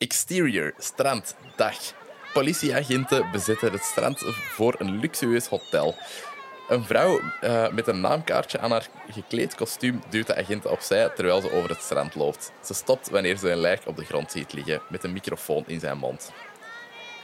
[0.00, 1.76] Exterior, strand, dag.
[2.32, 5.94] Politieagenten bezetten het strand voor een luxueus hotel.
[6.68, 11.40] Een vrouw uh, met een naamkaartje aan haar gekleed kostuum duwt de agenten opzij terwijl
[11.40, 12.52] ze over het strand loopt.
[12.64, 15.80] Ze stopt wanneer ze een lijk op de grond ziet liggen met een microfoon in
[15.80, 16.32] zijn mond.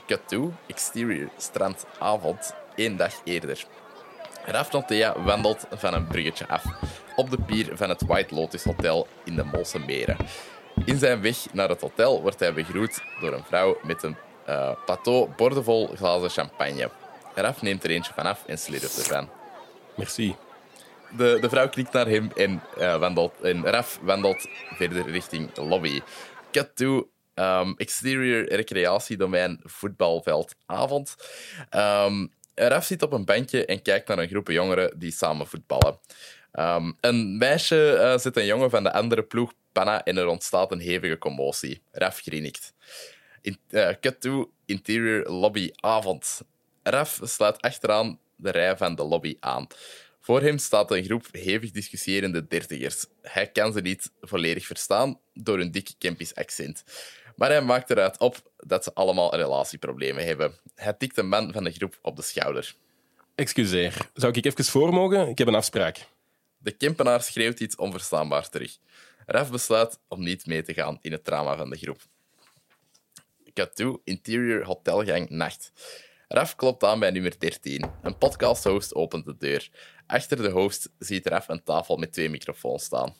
[0.07, 3.65] Cut to, exterior, strand, avond, één dag eerder.
[4.45, 6.65] Raf Notea wandelt van een bruggetje af
[7.15, 10.17] op de pier van het White Lotus Hotel in de Molse Meren.
[10.85, 14.17] In zijn weg naar het hotel wordt hij begroet door een vrouw met een
[14.49, 16.91] uh, plateau bordevol glazen champagne.
[17.35, 19.29] Raf neemt er eentje vanaf en slurft ervan.
[19.95, 20.37] Merci.
[21.17, 25.63] De, de vrouw knikt naar hem en, uh, wandelt, en Raf wandelt verder richting de
[25.63, 26.01] lobby.
[26.51, 31.17] Cut to um, exterior recreatiedomein voetbalveld avond.
[31.71, 35.99] Um, Raf zit op een bankje en kijkt naar een groep jongeren die samen voetballen.
[36.59, 40.73] Um, een meisje uh, zet een jongen van de andere ploeg panna en er ontstaat
[40.73, 41.83] een hevige commotie.
[41.93, 42.73] Raf grinnikt.
[43.43, 46.41] In, uh, cut to interior lobby avond.
[46.83, 49.67] Raf sluit achteraan de rij van de lobby aan.
[50.21, 53.07] Voor hem staat een groep hevig discussiërende dertigers.
[53.23, 56.85] Hij kan ze niet volledig verstaan door hun dikke Kempisch accent.
[57.37, 60.55] Maar hij maakt eruit op dat ze allemaal relatieproblemen hebben.
[60.75, 62.75] Hij tikt een man van de groep op de schouder.
[63.35, 65.29] Excuseer, zou ik even voor mogen?
[65.29, 66.07] Ik heb een afspraak.
[66.59, 68.79] De Kempenaar schreeuwt iets onverstaanbaars terug.
[69.27, 72.01] Raf besluit om niet mee te gaan in het drama van de groep.
[73.75, 75.73] To Interior Hotelgang Nacht.
[76.29, 77.91] Raf klopt aan bij nummer 13.
[78.03, 79.71] Een podcast-host opent de deur.
[80.07, 83.15] Achter de host ziet Raf een tafel met twee microfoons staan.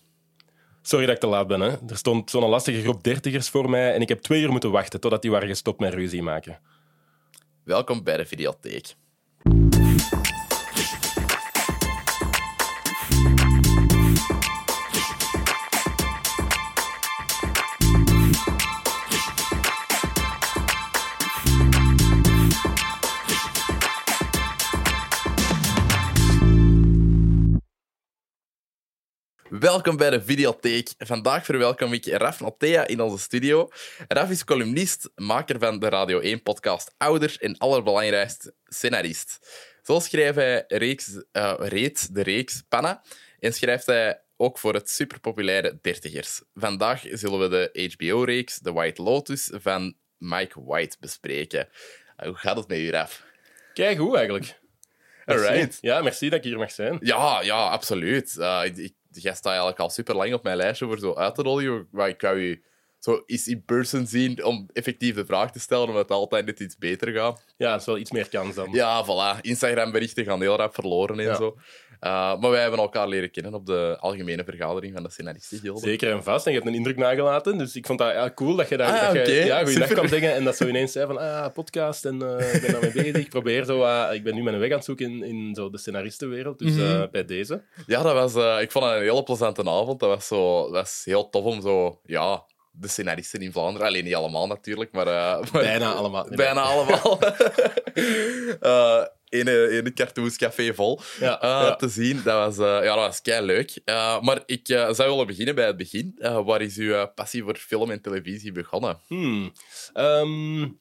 [0.83, 1.61] Sorry dat ik te laat ben.
[1.61, 1.71] Hè.
[1.89, 5.01] Er stond zo'n lastige groep dertigers voor mij en ik heb twee uur moeten wachten
[5.01, 6.61] totdat die waren gestopt met ruzie maken.
[7.65, 8.95] Welkom bij de videotheek.
[29.67, 30.95] Welkom bij de Videotheek.
[30.99, 33.69] Vandaag verwelkom ik Raf Natea in onze studio.
[34.09, 39.39] Raf is columnist, maker van de Radio 1-podcast Ouder en allerbelangrijkst scenarist.
[39.83, 43.03] Zo schrijft hij reeks, uh, reeds de reeks Panna
[43.39, 46.43] en schrijft hij ook voor het superpopulaire Dertigers.
[46.55, 51.69] Vandaag zullen we de HBO-reeks The White Lotus van Mike White bespreken.
[52.17, 53.25] Uh, hoe gaat het met u, Raf?
[53.73, 54.59] Kijk, hoe eigenlijk.
[55.25, 55.79] Alright.
[55.81, 56.99] Ja, merci dat ik hier mag zijn.
[57.01, 58.37] Ja, ja absoluut.
[58.39, 61.43] Uh, ik, jij staat eigenlijk al super lang op mijn lijstje voor zo uit te
[61.43, 61.89] rollen.
[61.91, 62.61] Maar ik kan je
[62.99, 66.61] zo eens in person zien om effectief de vraag te stellen, omdat het altijd net
[66.61, 67.45] iets beter gaat.
[67.57, 68.69] Ja, het is wel iets meer kans dan.
[68.73, 69.41] Ja, voilà.
[69.41, 71.57] Instagram-berichten gaan heel rap verloren en zo.
[72.01, 75.81] Uh, maar wij hebben elkaar leren kennen op de algemene vergadering van de Scenaristengilde.
[75.81, 76.47] Zeker en vast.
[76.47, 77.59] En je hebt een indruk nagelaten.
[77.59, 80.09] Dus ik vond dat ja, cool dat je daar ah, dat je, ja, goeiedag kan
[80.09, 80.35] zeggen.
[80.35, 83.17] En dat zo ineens zei van, ah, podcast en uh, ik ben daarmee bezig.
[83.17, 85.71] Ik probeer zo, uh, ik ben nu mijn weg aan het zoeken in, in zo
[85.71, 86.59] de scenaristenwereld.
[86.59, 87.09] Dus mm -hmm.
[87.11, 87.63] bij deze.
[87.87, 90.01] Ja, dat was, ik vond het een hele plezante avond.
[90.01, 92.45] Dat was, zo, dat was heel tof om zo, ja,
[92.79, 93.87] de scenaristen in Vlaanderen.
[93.87, 95.07] Alleen niet allemaal natuurlijk, maar...
[95.17, 96.27] Uh, bijna allemaal.
[96.31, 97.19] Bijna allemaal.
[98.63, 101.77] uh, in, een, in cartoonscafé vol ja, uh, ja.
[101.77, 102.23] te zien.
[102.25, 103.81] Dat was, uh, ja, dat was kei leuk.
[103.85, 106.19] Uh, maar ik zou willen beginnen bij het begin.
[106.45, 109.01] waar is uw passie voor film en televisie begonnen?
[109.07, 109.53] Hmm.
[109.95, 110.81] Um,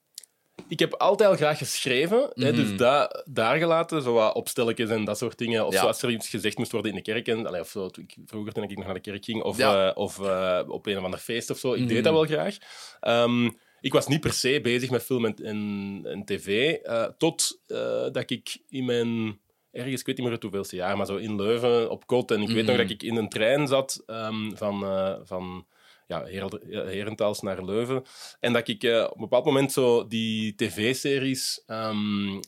[0.67, 2.43] ik heb altijd al graag geschreven, mm -hmm.
[2.43, 2.77] hè, dus mhm.
[2.77, 5.65] da daar gelaten, zo wat opstelletjes en dat soort dingen.
[5.65, 5.79] Of ja.
[5.79, 7.27] zoals er iets gezegd moest worden in de kerk.
[7.27, 7.89] En, allee, of zo,
[8.25, 9.59] vroeger toen ik nog naar de kerk ging, of,
[9.95, 10.19] of
[10.67, 11.73] op een of ander feest of zo.
[11.73, 11.93] Ik mm -hmm.
[11.93, 12.57] deed dat wel graag.
[13.01, 17.61] Um, ik was niet per se bezig met film en, en, en tv, uh, tot
[17.67, 17.77] uh,
[18.11, 19.39] dat ik in mijn
[19.71, 22.31] ergens, ik weet niet meer hoeveelste jaar, maar zo in Leuven op kot.
[22.31, 25.65] En ik weet nog dat ik in een trein zat um, van, uh, van
[26.07, 26.25] ja,
[26.69, 28.03] Herentals naar Leuven.
[28.39, 32.39] En dat ik uh, op een bepaald moment zo die tv-series um,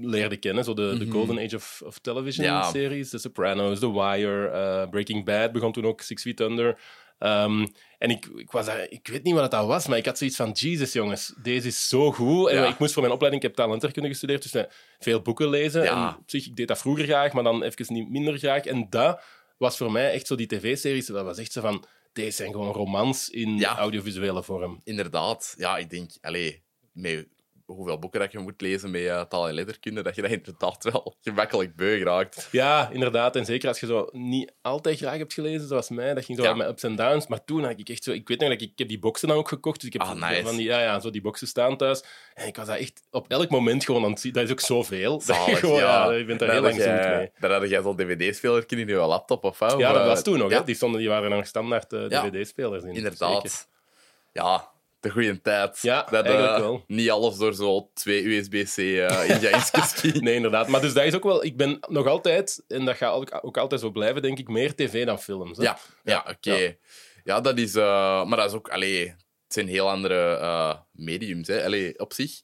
[0.00, 0.64] leerde kennen.
[0.64, 0.98] Zo de, mm -hmm.
[0.98, 3.10] de Golden Age of, of Television-series.
[3.10, 3.18] Ja.
[3.18, 6.78] The Sopranos, The Wire, uh, Breaking Bad begon toen ook, Six Feet Under.
[7.24, 10.36] Um, en ik, ik, was, ik weet niet wat dat was, maar ik had zoiets
[10.36, 12.48] van: Jesus, jongens, deze is zo goed.
[12.48, 14.64] En ik moest voor mijn opleiding, ik heb talenterkunde gestudeerd, dus
[14.98, 15.82] veel boeken lezen.
[15.82, 16.08] Ja.
[16.08, 18.64] En op zich, ik deed dat vroeger graag, maar dan even niet minder graag.
[18.64, 19.22] En dat
[19.58, 21.06] was voor mij echt zo die tv-series.
[21.06, 24.80] Dat was echt zo van: deze zijn gewoon romans in audiovisuele vorm.
[24.84, 26.58] Inderdaad, ja, ik denk, allez,
[26.92, 27.28] met
[27.74, 30.84] hoeveel boeken dat je moet lezen met uh, taal en letterkunde, dat je dat inderdaad
[30.84, 32.48] wel gemakkelijk beu raakt.
[32.50, 33.36] Ja, inderdaad.
[33.36, 36.44] En zeker als je zo niet altijd graag hebt gelezen, zoals mij, dat ging zo
[36.44, 36.54] ja.
[36.54, 37.26] met ups en downs.
[37.26, 38.12] Maar toen had ik echt zo...
[38.12, 40.02] Ik weet nog dat ik, ik heb die boxen dan ook gekocht, dus ik heb
[40.02, 40.42] ah, nice.
[40.42, 42.04] van die, ja, ja, zo die boxen staan thuis.
[42.34, 44.32] En ik was dat echt op elk moment gewoon aan het zien.
[44.32, 45.20] Dat is ook zoveel.
[45.20, 46.04] Zalig, gewoon, ja.
[46.04, 46.12] ja.
[46.12, 47.30] Je bent daar heel lang jij, mee.
[47.38, 49.78] Dan had jij zo'n dvd-speler in je laptop of wat?
[49.78, 50.50] Ja, dat was toen nog.
[50.50, 50.58] Ja.
[50.58, 50.64] Hè?
[50.64, 52.94] Die, stonden, die waren nog standaard uh, dvd-spelers in.
[52.94, 53.42] Inderdaad.
[53.42, 53.70] Zeker.
[54.32, 54.71] Ja,
[55.02, 55.78] de goede tijd.
[55.80, 56.84] Ja, dat, eigenlijk wel.
[56.86, 60.68] Niet alles door zo twee USB-C uh, ingangsjes Nee, inderdaad.
[60.68, 61.44] Maar dus dat is ook wel...
[61.44, 64.74] Ik ben nog altijd, en dat gaat ook, ook altijd zo blijven, denk ik, meer
[64.74, 65.56] tv dan films.
[65.56, 65.62] Hè?
[65.64, 66.30] Ja, ja, oké.
[66.30, 66.62] Okay.
[66.64, 66.74] Ja.
[67.24, 67.40] ja.
[67.40, 67.74] dat is...
[67.74, 68.68] Uh, maar dat is ook...
[68.68, 71.64] Allee, het zijn heel andere uh, mediums, hè.
[71.64, 72.40] Allee, op zich.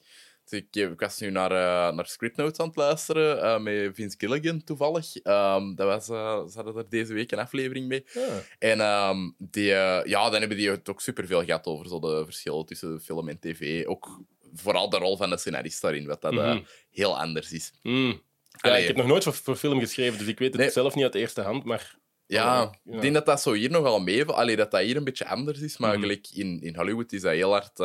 [0.53, 4.17] Ik, ik, was nu naar, uh, naar Script Notes aan het luisteren uh, met Vince
[4.19, 5.15] Gilligan toevallig.
[5.25, 8.07] Um, dat was, uh, ze hadden er deze week een aflevering mee.
[8.13, 8.43] Ja.
[8.59, 9.65] En um, die,
[10.05, 13.39] ja, dan hebben die het ook superveel gehad over zo de verschillen tussen film en
[13.39, 13.87] tv.
[13.87, 14.21] Ook
[14.55, 16.67] vooral de rol van de scenarist daarin, wat dat mm -hmm.
[16.91, 17.73] heel anders is.
[17.83, 18.23] Mm.
[18.63, 20.71] Ja, ik heb nog nooit voor, voor, film geschreven, dus ik weet het nee.
[20.71, 21.97] zelf niet uit eerste hand, maar...
[22.27, 22.45] Ja,
[22.85, 24.25] ja, ik denk dat dat zo hier nogal mee...
[24.25, 26.01] Allee, dat dat hier een beetje anders is, maar mm.
[26.01, 27.79] gelijk in, in Hollywood is dat heel hard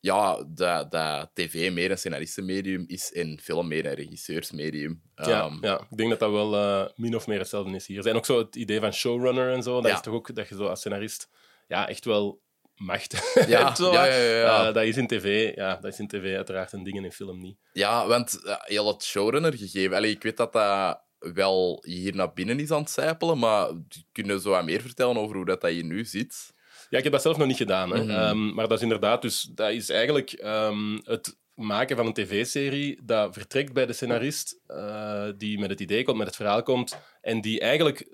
[0.00, 5.02] ja, dat, dat tv meer een scenaristenmedium is en film meer een regisseursmedium.
[5.14, 8.06] Ja, um, ja, ik denk dat dat wel uh, min of meer hetzelfde is hier.
[8.06, 9.96] En ook zo het idee van showrunner en zo, dat ja.
[9.96, 11.28] is toch ook dat je zo als scenarist
[11.68, 12.42] ja, echt wel
[12.74, 13.76] macht ja, hebt.
[13.76, 14.68] Zo, ja, ja, ja.
[14.68, 17.12] Uh, dat, is in tv, ja, dat is in tv uiteraard een ding en in
[17.12, 17.58] film niet.
[17.72, 19.96] Ja, want uh, heel het showrunner gegeven...
[19.96, 23.70] Allee, ik weet dat dat wel hier naar binnen is aan het zijpelen, maar
[24.12, 26.52] kunnen zo wat meer vertellen over hoe dat, dat hier nu zit?
[26.90, 27.90] Ja, ik heb dat zelf nog niet gedaan.
[27.90, 28.02] Hè.
[28.02, 28.28] Mm -hmm.
[28.28, 33.00] um, maar dat is inderdaad, dus dat is eigenlijk um, het maken van een tv-serie
[33.04, 36.98] dat vertrekt bij de scenarist, uh, die met het idee komt, met het verhaal komt,
[37.20, 38.08] en die eigenlijk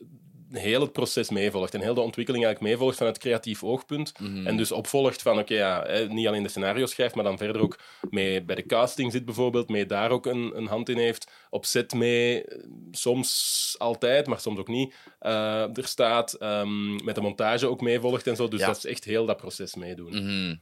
[0.50, 4.12] heel het proces meevolgt en heel de ontwikkeling eigenlijk meevolgt van het creatief oogpunt.
[4.20, 4.46] Mm -hmm.
[4.46, 7.62] En dus opvolgt van, oké, okay, ja, niet alleen de scenario schrijft, maar dan verder
[7.62, 7.78] ook
[8.10, 11.64] mee bij de casting zit bijvoorbeeld, mee daar ook een, een hand in heeft, op
[11.64, 12.44] set mee,
[12.90, 18.26] soms altijd, maar soms ook niet, uh, er staat, um, met de montage ook meevolgt
[18.26, 18.48] en zo.
[18.48, 18.66] Dus ja.
[18.66, 20.12] dat is echt heel dat proces meedoen.
[20.12, 20.60] Mm -hmm.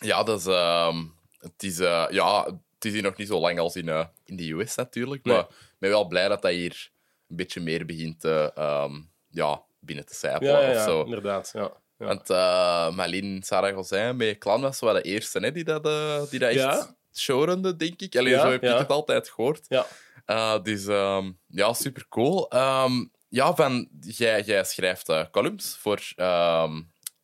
[0.00, 0.46] Ja, dat is...
[0.46, 0.96] Uh,
[1.38, 1.80] het is...
[1.80, 5.24] Uh, ja, het is hier nog niet zo lang als in, in de US natuurlijk,
[5.24, 5.34] nee.
[5.34, 6.90] maar ik ben wel blij dat dat hier
[7.30, 10.70] een beetje meer begint te, um, ja, binnen te sijpelen.
[10.70, 11.02] Ja, of zo.
[11.02, 11.50] inderdaad.
[11.52, 11.72] Ja.
[11.96, 16.22] Want uh, Malin Sarah Gozijn bij Clan was wel de eerste hè, die dat, uh,
[16.30, 18.16] die dat echt showrunde, denk ik.
[18.16, 19.66] Allee, zo heb ik het altijd gehoord.
[19.68, 19.86] Ja.
[20.26, 22.54] Uh, dus um, ja, super cool.
[22.54, 26.12] Um, ja, van, jij, jij schrijft columns voor,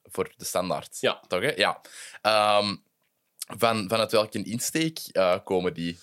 [0.02, 0.97] voor de standaard.
[1.00, 1.20] Ja.
[1.29, 1.52] Toch, hè?
[1.56, 1.81] Ja.
[3.59, 5.00] van, vanuit welke insteek
[5.44, 5.99] komen die?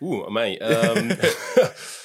[0.00, 0.60] Oeh, mij.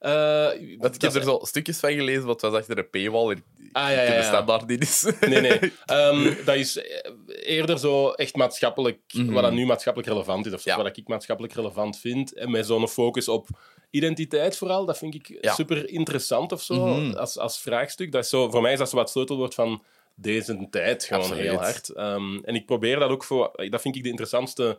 [0.00, 3.30] Uh, Want ik heb er zo stukjes van gelezen, wat was achter een paywall.
[3.30, 3.42] Ik
[3.72, 5.12] ah, ja, ja, de standaard niet is.
[5.20, 5.72] Nee, nee.
[5.92, 6.80] Um, dat is
[7.26, 9.34] eerder zo echt maatschappelijk, mm -hmm.
[9.34, 10.76] wat dat nu maatschappelijk relevant is, of ja.
[10.76, 12.34] wat ik maatschappelijk relevant vind.
[12.34, 13.48] En met zo'n focus op
[13.90, 15.54] identiteit vooral, dat vind ik ja.
[15.54, 17.14] super interessant of zo, mm -hmm.
[17.14, 18.12] als, als vraagstuk.
[18.12, 19.82] Dat is zo, voor mij is dat zo wat sleutelwoord van
[20.14, 21.42] deze tijd, gewoon Absoluut.
[21.42, 21.96] heel hard.
[21.96, 24.78] Um, en ik probeer dat ook voor, dat vind ik de interessantste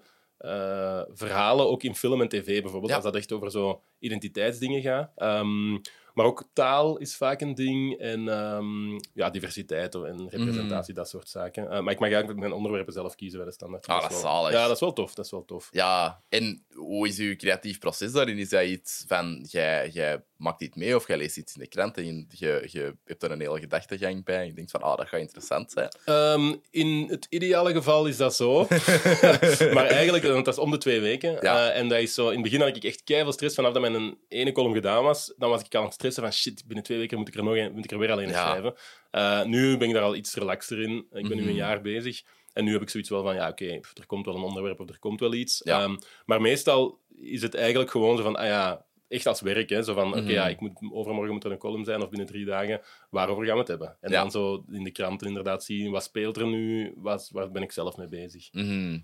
[1.14, 2.96] verhalen, ook in film en tv bijvoorbeeld, ja.
[2.96, 5.12] als dat echt over zo identiteitsdingen gaat.
[5.16, 5.82] Um,
[6.14, 11.00] maar ook taal is vaak een ding en um, ja, diversiteit en representatie, mm.
[11.00, 11.64] dat soort zaken.
[11.64, 13.88] Uh, maar ik mag eigenlijk mijn onderwerpen zelf kiezen bij de standaard.
[13.88, 14.52] Ah, dat is zalig.
[14.52, 15.14] Ja, dat is wel tof.
[15.14, 15.70] Dat is wel tof.
[15.72, 18.38] Ja, en hoe is uw creatief proces daarin?
[18.38, 21.68] Is dat iets van, jij, jij maakt iets mee of jij leest iets in de
[21.68, 24.82] krant en je, je, je hebt er een hele gedachtegang bij en je denkt van,
[24.82, 25.90] ah, dat gaat interessant zijn?
[26.06, 28.68] Um, in het ideale geval is dat zo.
[29.76, 31.38] maar eigenlijk, want dat is om de twee weken.
[31.42, 31.70] Ja.
[31.70, 33.82] Uh, en dat is zo, in het begin had ik echt keihard stress vanaf dat
[33.82, 35.34] mijn ene column gedaan was.
[35.38, 37.56] Dan was ik aan het stressen van, shit, binnen twee weken moet ik er, nog
[37.56, 38.50] een, moet ik er weer alleen ja.
[38.50, 38.74] schrijven.
[39.12, 40.98] Uh, nu ben ik daar al iets relaxter in.
[40.98, 41.42] Ik ben mm -hmm.
[41.42, 42.22] nu een jaar bezig.
[42.54, 44.80] En nu heb ik zoiets wel van, ja, oké, okay, er komt wel een onderwerp
[44.80, 45.62] of er komt wel iets.
[45.64, 45.84] Ja.
[45.84, 49.70] Um, maar meestal is het eigenlijk gewoon zo van, ah ja, echt als werk.
[49.70, 49.84] Hè?
[49.84, 50.36] Zo van, oké, okay, mm -hmm.
[50.36, 52.82] ja, ik moet, overmorgen moet er een column zijn of binnen drie dagen.
[53.10, 53.98] Waarover gaan we het hebben?
[54.02, 54.22] En ja.
[54.22, 56.94] dan zo in de kranten inderdaad zien, wat speelt er nu?
[56.96, 58.50] Wat, waar ben ik zelf mee bezig?
[58.52, 59.04] Mm -hmm.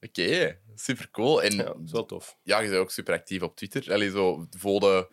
[0.00, 1.42] Oké, okay, super cool.
[1.42, 2.38] En ja, dat is wel tof.
[2.42, 3.92] Ja, je bent ook super actief op Twitter.
[3.92, 5.08] Allee, zo voor de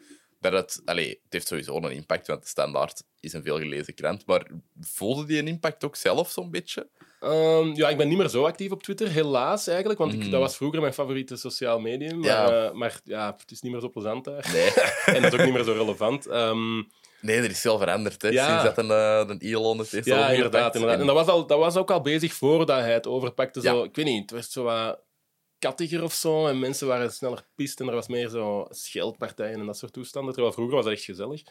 [0.52, 4.26] dat het, het heeft sowieso een impact, want de standaard is een veelgelezen krant.
[4.26, 4.48] Maar
[4.82, 6.88] voelde die een impact ook zelf zo'n beetje?
[7.22, 10.00] Um, ja, ik ben niet meer zo actief op Twitter, helaas eigenlijk.
[10.00, 10.30] Want ik, mm.
[10.30, 12.20] dat was vroeger mijn favoriete sociaal medium.
[12.20, 12.66] Maar ja.
[12.66, 14.50] Uh, maar ja, het is niet meer zo plezant daar.
[14.54, 14.72] Nee.
[15.16, 16.28] en dat is ook niet meer zo relevant.
[16.28, 16.88] Um,
[17.26, 18.22] Nee, er is veel veranderd.
[18.22, 18.30] Hè.
[18.30, 18.48] Ja.
[18.48, 21.00] Sinds dat een, uh, een Elon het heeft Ja, inderdaad, inderdaad.
[21.00, 23.62] En dat was, al, dat was ook al bezig voordat hij het overpakte.
[23.62, 23.84] Zo, ja.
[23.84, 25.00] Ik weet niet, het was zo wat
[25.66, 26.48] kattiger of zo.
[26.48, 30.34] En mensen waren sneller pist en er was meer zo scheldpartijen en dat soort toestanden.
[30.34, 31.44] Terwijl vroeger was dat echt gezellig.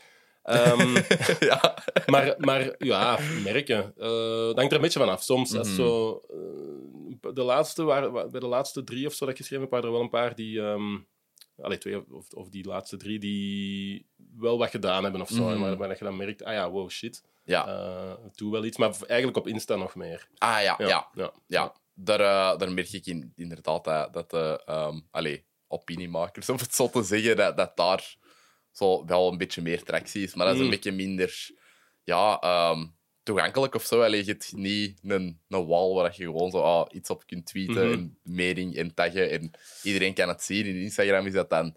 [0.45, 0.95] Um,
[1.51, 1.79] ja.
[2.07, 3.95] maar, maar ja, merken.
[3.97, 4.07] Uh,
[4.47, 5.23] dat hangt er een beetje van af.
[5.23, 5.67] Soms, mm -hmm.
[5.67, 9.65] als zo, uh, de laatste, waar, bij de laatste drie of zo dat ik geschreven
[9.65, 10.59] heb, waren er wel een paar die.
[10.61, 11.07] Um,
[11.63, 14.07] allee, twee of, of die laatste drie die
[14.39, 15.43] wel wat gedaan hebben of zo.
[15.43, 15.61] Mm -hmm.
[15.61, 17.23] Maar waar je dan merkt, ah ja, wow, shit.
[17.45, 17.69] Ja.
[17.69, 20.29] Uh, doe wel iets, maar eigenlijk op Insta nog meer.
[20.39, 20.87] Ah ja, ja.
[20.87, 21.09] ja.
[21.15, 21.33] ja.
[21.47, 26.57] ja daar, uh, daar merk ik in, inderdaad dat, dat de um, allez, opiniemakers, om
[26.57, 28.17] het zo te zeggen, dat, dat daar
[28.73, 30.35] zo wel een beetje meer tractie is.
[30.35, 30.73] Maar dat is een mm.
[30.73, 31.51] beetje minder...
[32.07, 34.03] Ja, um, toegankelijk of zo.
[34.03, 37.47] Allee, je hebt niet een, een wall waar je gewoon zo ah, iets op kunt
[37.47, 37.93] tweeten, Mhm.
[37.93, 39.31] en mening en taggen.
[39.31, 39.51] En
[39.83, 40.67] iedereen kan het zien.
[40.67, 41.77] In Instagram is dat dan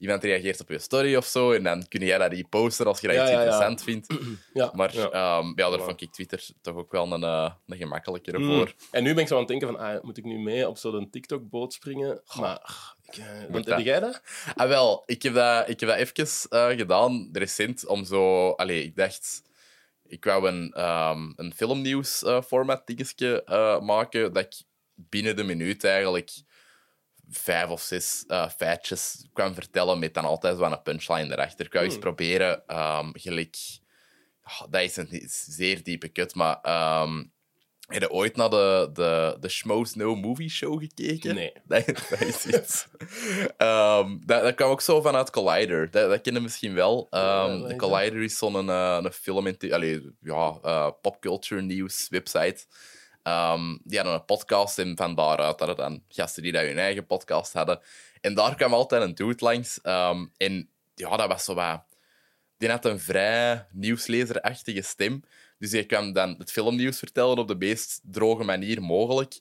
[0.00, 1.52] iemand reageert op je story of zo.
[1.52, 3.44] En dan kun jij dat reposten als je dat Ja, iets ja, ja.
[3.44, 4.06] interessant vindt.
[4.52, 5.08] Ja, Maar ja.
[5.12, 8.46] ja, ja daar vond ik Twitter toch ook wel een, eh, een gemakkelijkere Mm.
[8.56, 8.74] voor.
[8.90, 10.78] En nu ben ik zo aan het denken van, ah, moet ik nu mee op
[10.78, 12.22] zo'n TikTok-boot springen?
[12.38, 12.60] Maar,
[13.06, 13.76] eh, want, dat.
[13.76, 14.22] heb jij dat?
[14.54, 18.50] Ah, wel, ik heb dat, ik heb dat even eh, gedaan, recent, om zo...
[18.50, 19.42] Allee, ik dacht...
[20.06, 24.62] Ik wou een, ehm een filmnieuws-format dingetje eh, maken, dat ik
[24.94, 26.30] binnen de minuut eigenlijk
[27.30, 31.66] vijf of zes eh, feitjes kwam vertellen met dan altijd zo een punchline erachter.
[31.66, 32.02] Ik wou eens Hmm.
[32.02, 33.56] proberen, ehm, gelijk...
[34.42, 36.58] ah, dat is een zeer diepe kut, maar...
[36.62, 37.22] ehm
[37.92, 41.34] heb je ooit naar de, de, de Schmoes No Movie Show gekeken?
[41.34, 41.52] Nee.
[41.68, 42.86] Dat, dat is iets.
[43.56, 45.90] Ehm, dat, dat kwam ook zo vanuit Collider.
[45.90, 47.06] Dat, dat kennen misschien wel.
[47.10, 49.46] Ja, de Collider is zo'n eh, een film...
[49.46, 52.66] In allee, ja, eh, popculture nieuws website.
[53.30, 57.06] Ehm, die hadden een podcast en van daaruit hadden dan gasten die daar hun eigen
[57.06, 57.80] podcast hadden.
[58.20, 59.80] En daar kwam altijd een dude langs.
[59.80, 61.82] Ehm, en ja, dat was zo wat...
[62.58, 65.22] Die had een vrij nieuwslezerachtige stem.
[65.58, 69.38] Dus die kwam dan het filmnieuws vertellen op de meest droge manier mogelijk.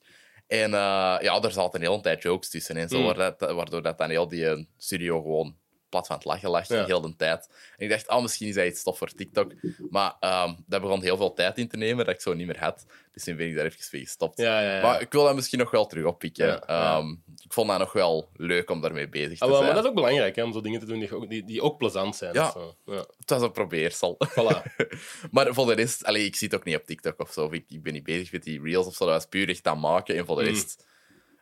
[0.48, 3.06] En eh, ja, er zaten een hele tijd jokes tussen en zo, Mm.
[3.06, 5.58] waardoor, dat, waardoor dat dan heel die eh, studio gewoon
[5.90, 6.86] plat van het lachen lag, Ja.
[6.86, 7.50] heel de tijd.
[7.78, 9.52] En ik dacht, ah, misschien is dat iets stof voor TikTok.
[9.90, 12.60] Maar ehm, dat begon heel veel tijd in te nemen dat ik zo niet meer
[12.60, 12.86] had.
[13.12, 14.38] Dus nu ben ik daar even mee gestopt.
[14.38, 14.82] Ja, ja, ja.
[14.82, 16.68] Maar ik wil dat misschien nog wel terug oppikken.
[16.68, 17.10] Ehm,
[17.44, 19.64] ik vond dat nog wel leuk om daarmee bezig te Ah, zijn.
[19.64, 21.62] maar dat is ook belangrijk, hè, om zo dingen te doen die ook, die, die
[21.62, 22.34] ook plezant zijn.
[22.34, 22.52] Ja.
[22.52, 22.76] zo.
[22.86, 24.18] Het was een probeersel.
[24.30, 24.76] Voilà.
[25.32, 27.46] Maar voor de rest, allee, ik zie het ook niet op TikTok of zo.
[27.46, 29.06] Of Ik, ik ben niet bezig met die reels of zo.
[29.06, 30.16] Dat was puur echt aan maken.
[30.18, 30.48] En voor de Mm.
[30.50, 30.86] rest,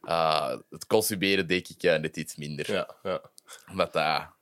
[0.02, 2.72] eh, het consumeren denk ik eh, net iets minder.
[2.72, 3.22] Ja, ja.
[3.72, 3.94] Omdat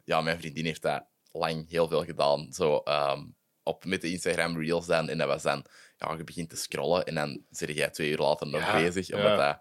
[0.05, 2.53] ja, mijn vriendin heeft dat lang heel veel gedaan.
[2.53, 3.24] Zo, ehm,
[3.63, 5.09] op, met de Instagram reels dan.
[5.09, 5.65] En dat was dan,
[5.97, 9.07] ja, je begint te scrollen en dan zit jij twee uur later nog Ja, bezig.
[9.07, 9.15] ja.
[9.17, 9.59] Omdat dat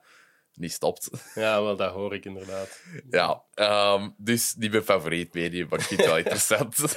[0.56, 1.10] niet stopt.
[1.34, 2.82] ja, wel, dat hoor ik inderdaad.
[3.10, 6.76] Ja, ehm, dus niet mijn favoriet medium, maar ik vind het wel interessant.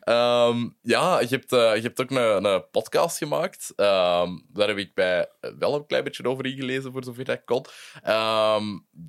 [0.00, 3.72] Ehm, ja, je hebt, eh, je hebt ook een, een podcast gemaakt.
[3.76, 5.28] Ehm, daar heb ik bij
[5.58, 7.64] wel een klein beetje over ingelezen, voor zover dat ik kon.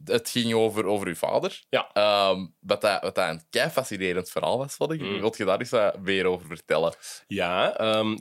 [0.05, 1.63] Het ging over, over uw vader.
[1.69, 1.89] Ja.
[2.59, 5.01] Wat, dat, wat dat een kei fascinerend verhaal was, vond ik.
[5.01, 5.19] Mm.
[5.19, 6.93] Wilt je daar eens wat meer over vertellen?
[7.27, 7.71] Ja,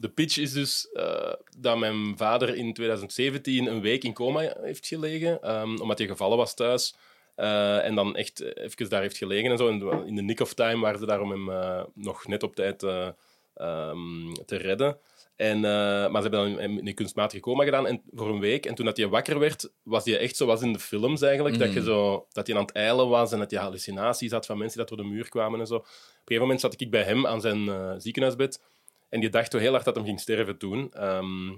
[0.01, 4.86] de pitch is dus eh, dat mijn vader in 2017 een week in coma heeft
[4.87, 6.97] gelegen, ehm, omdat hij gevallen was thuis.
[7.35, 9.69] Eh, en dan echt even daar heeft gelegen en zo.
[9.69, 12.55] En in de nick of time waren ze daar om hem eh, nog net op
[12.55, 13.09] tijd eh,
[13.55, 14.99] ehm, te redden.
[15.37, 18.41] En, eh, maar ze hebben dan hem in een kunstmatige coma gedaan en, voor een
[18.41, 18.67] week.
[18.67, 21.59] En toen dat hij wakker werd, was hij echt zoals in de films eigenlijk.
[21.59, 24.59] Dat, je zo, dat hij aan het eilen was en dat hij hallucinaties had van
[24.59, 25.75] mensen die dat door de muur kwamen en zo.
[25.75, 25.89] Op een
[26.19, 28.63] gegeven moment zat ik bij hem aan zijn eh, ziekenhuisbed.
[29.09, 30.93] En die dacht toch heel hard dat hij ging sterven toen.
[30.93, 31.51] Ehm,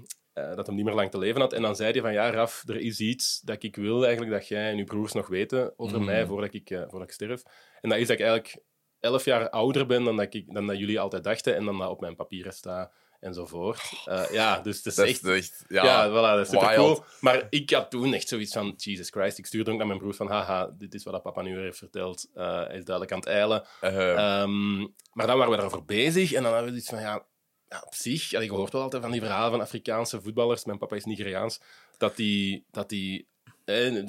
[0.49, 1.53] eh, dat hij niet meer lang te leven had.
[1.53, 4.47] En dan zei hij van, ja, Raf, er is iets dat ik wil eigenlijk dat
[4.47, 6.05] jij en je broers nog weten over Mhm.
[6.05, 7.43] mij voordat ik, eh, voordat ik sterf.
[7.81, 8.57] En dat is dat ik eigenlijk
[8.99, 11.89] elf jaar ouder ben dan dat, ik, dan dat jullie altijd dachten en dan dat
[11.89, 13.81] op mijn papieren staat enzovoort.
[14.05, 15.23] Eh ja, dus het is Dat echt...
[15.23, 15.65] is echt...
[15.67, 17.03] Ja, Ja, voilà, dat is super cool.
[17.19, 19.37] Maar ik had toen echt zoiets van, Jesus Christ.
[19.37, 21.63] Ik stuurde ook naar mijn broers van, haha, dit is wat dat papa nu weer
[21.63, 22.29] heeft verteld.
[22.33, 23.63] Hij is duidelijk aan het eilen.
[23.81, 24.77] eh, Ehm,
[25.13, 27.25] maar dan waren we daarover bezig en dan hadden we iets van, ja,
[27.69, 30.95] ja op zich, je hoort wel altijd van die verhalen van Afrikaanse voetballers, mijn papa
[30.95, 31.61] is Nigeriaans,
[31.97, 33.27] dat die, dat die
[33.65, 34.05] eh, een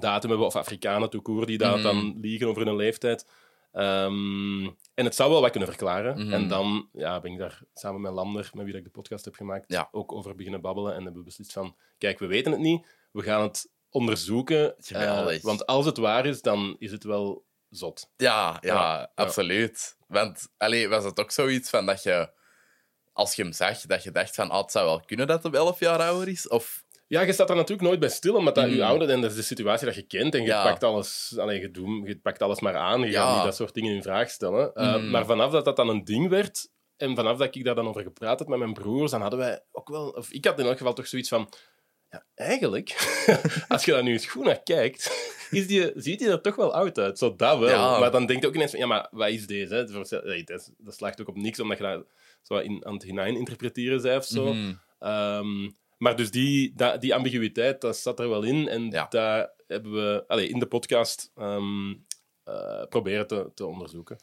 [0.00, 1.82] datum hebben, of Afrikanen toekoer die daar Mhm.
[1.82, 3.26] dan liegen over hun leeftijd.
[3.72, 6.18] Ehm, en het zou wel wat kunnen verklaren.
[6.24, 6.32] Mhm.
[6.32, 9.34] En dan ja, ben ik daar samen met Lander, met wie ik de podcast heb
[9.34, 9.88] gemaakt, Ja.
[9.92, 10.94] ook over beginnen babbelen.
[10.94, 14.76] En hebben we beslist van, kijk, we weten het niet, we gaan het onderzoeken.
[14.78, 18.10] eh, want als het waar is, dan is het wel zot.
[18.16, 19.96] Ja, ja, Ja, absoluut.
[20.06, 22.30] Want allee, was het ook zoiets van dat je,
[23.18, 25.52] als je hem zag, dat je dacht van, ah, het zou wel kunnen dat hij
[25.52, 26.48] 11 jaar ouder is?
[26.48, 28.74] Of, Ja, je staat er natuurlijk nooit bij stil, omdat dat Mm.
[28.74, 30.34] je ouder en dat is de situatie dat je kent.
[30.34, 30.62] En je, Ja.
[30.62, 33.00] pakt, alles, allee, je, doet, je pakt alles maar aan.
[33.00, 33.24] Je Ja.
[33.26, 34.70] gaat niet dat soort dingen in vraag stellen.
[34.74, 35.10] Uh, Mm.
[35.10, 38.02] Maar vanaf dat dat dan een ding werd, en vanaf dat ik daar dan over
[38.02, 40.08] gepraat heb met mijn broers, dan hadden wij ook wel...
[40.08, 41.52] Of ik had in elk geval toch zoiets van...
[42.10, 42.88] Ja, eigenlijk,
[43.68, 45.10] als je daar nu eens goed naar kijkt,
[45.50, 47.18] is die, ziet hij er toch wel oud uit.
[47.18, 47.68] Zo, dat wel.
[47.68, 47.98] Ja.
[47.98, 49.74] Maar dan denk je ook ineens van, ja, maar wat is deze?
[49.74, 49.84] Hè?
[50.44, 52.04] Dat, slaagt ook op niks, omdat je dat
[52.42, 54.52] zo in, aan het hinein interpreteren bent of zo.
[54.54, 54.72] Mhm.
[54.98, 58.68] Ehm, maar dus die, dat- die ambiguïteit, dat zat er wel in.
[58.68, 59.06] En Ja.
[59.10, 61.94] daar hebben we allee, in de podcast ehm,
[62.44, 64.16] eh, proberen te, te onderzoeken.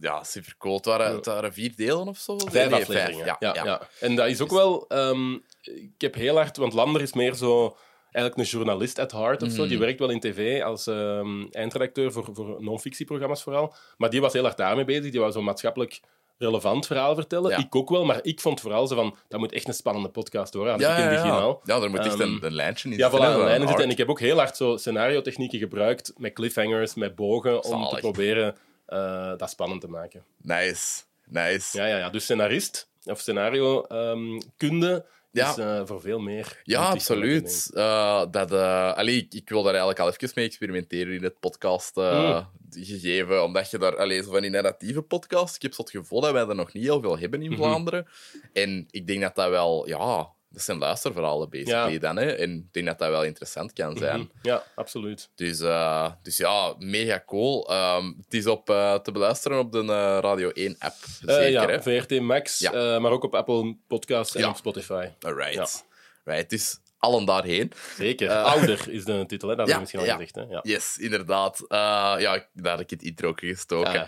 [0.00, 0.76] Ja, super cool.
[0.76, 1.16] Het waren, Ja.
[1.16, 2.38] het waren vier delen of zo?
[2.38, 3.26] Vijf Nee, afleveringen.
[3.26, 3.64] Ja, ja.
[3.64, 3.88] ja.
[4.00, 4.84] En dat is ook wel...
[4.88, 6.56] ehm, ik heb heel hard...
[6.56, 7.76] Want Lander is meer zo...
[8.10, 9.60] Eigenlijk een journalist at heart of zo.
[9.60, 9.68] Mhm.
[9.68, 13.74] Die werkt wel in tv als ehm, eindredacteur voor, voor non-fictieprogramma's vooral.
[13.96, 15.10] Maar die was heel hard daarmee bezig.
[15.10, 16.00] Die wou zo maatschappelijk
[16.42, 17.50] relevant verhaal vertellen.
[17.50, 17.56] Ja.
[17.56, 20.54] Ik ook wel, maar ik vond vooral zo van, dat moet echt een spannende podcast
[20.54, 20.66] hoor.
[20.66, 21.58] Ja, ja, ja.
[21.64, 23.44] ja, er moet echt Ehm, een, een lijntje in Ja, voilà, zitten, hè, een zo'n
[23.44, 23.84] lijn zitten.
[23.84, 27.96] En ik heb ook heel hard zo scenario-technieken gebruikt met cliffhangers, met bogen, om te
[27.96, 28.56] proberen
[28.86, 30.24] eh, dat spannend te maken.
[30.42, 31.78] Nice, nice.
[31.78, 32.10] Ja, ja, ja.
[32.10, 35.50] Dus scenarist of scenario-kunde Ja.
[35.50, 36.60] is eh, voor veel meer.
[36.64, 37.70] Ja, absoluut.
[37.74, 38.52] Eh, dat,
[38.96, 42.46] allee, ik, ik wil daar eigenlijk al even mee experimenteren in het podcast Hmm.
[42.70, 46.20] gegeven, omdat je daar, allee, zo van die narratieve podcast, ik heb zo het gevoel
[46.20, 47.58] dat wij er nog niet heel veel hebben in Mhm.
[47.60, 48.06] Vlaanderen.
[48.52, 51.98] En ik denk dat dat wel, ja, dat zijn luisterverhalen basically Ja.
[51.98, 52.32] dan, hè.
[52.32, 54.18] En ik denk dat dat wel interessant kan zijn.
[54.18, 54.28] Mhm.
[54.42, 55.30] Ja, absoluut.
[55.34, 57.70] Dus, eh, dus ja, mega cool.
[57.70, 60.94] Ehm, het is op, eh, te beluisteren op de eh, Radio 1-app,
[61.26, 61.82] Eh, zeker, ja, hè?
[61.82, 62.98] VRT Max, Ja.
[62.98, 65.08] maar ook op Apple Podcasts en op Spotify.
[65.20, 65.54] Alright.
[65.54, 66.32] Ja.
[66.32, 67.72] Right, dus allen daarheen.
[67.96, 68.30] Zeker.
[68.30, 69.54] Ouder is de titel, hè?
[69.56, 70.34] dat Ja, heb ik misschien al gezegd.
[70.34, 70.42] Hè?
[70.54, 70.60] Ja.
[70.62, 71.64] Yes, inderdaad.
[71.68, 73.92] Ja, daar had ik het intro ook gestoken.
[73.92, 74.06] Ja.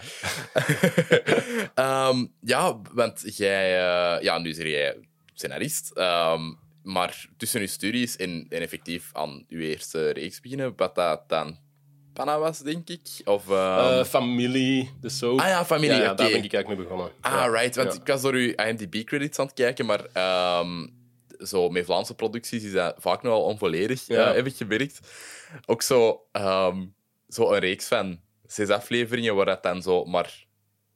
[1.75, 3.71] Ehm, ja, want jij...
[4.23, 4.97] ja, nu zeg jij
[5.35, 5.91] scenarist.
[5.91, 11.29] ehm, maar tussen je studies en, en effectief aan je eerste reeks beginnen, wat dat
[11.29, 11.59] dan
[12.13, 13.01] Panna was, denk ik?
[13.25, 13.49] Of...
[13.51, 15.39] ehm, Eh, familie, de soap.
[15.41, 17.11] ah ja, familie, Ja, daar ben ik eigenlijk mee begonnen.
[17.21, 17.47] Ah, Ja.
[17.47, 17.77] right.
[17.77, 20.87] Want ik was door uw IMDb-credits aan het kijken, maar ehm,
[21.39, 25.01] zo met Vlaamse producties is dat vaak nogal onvolledig, eh, heb ik gemerkt.
[25.67, 26.27] Ook zo,
[27.29, 30.45] zo een reeks van zes afleveringen, waar dat dan zo maar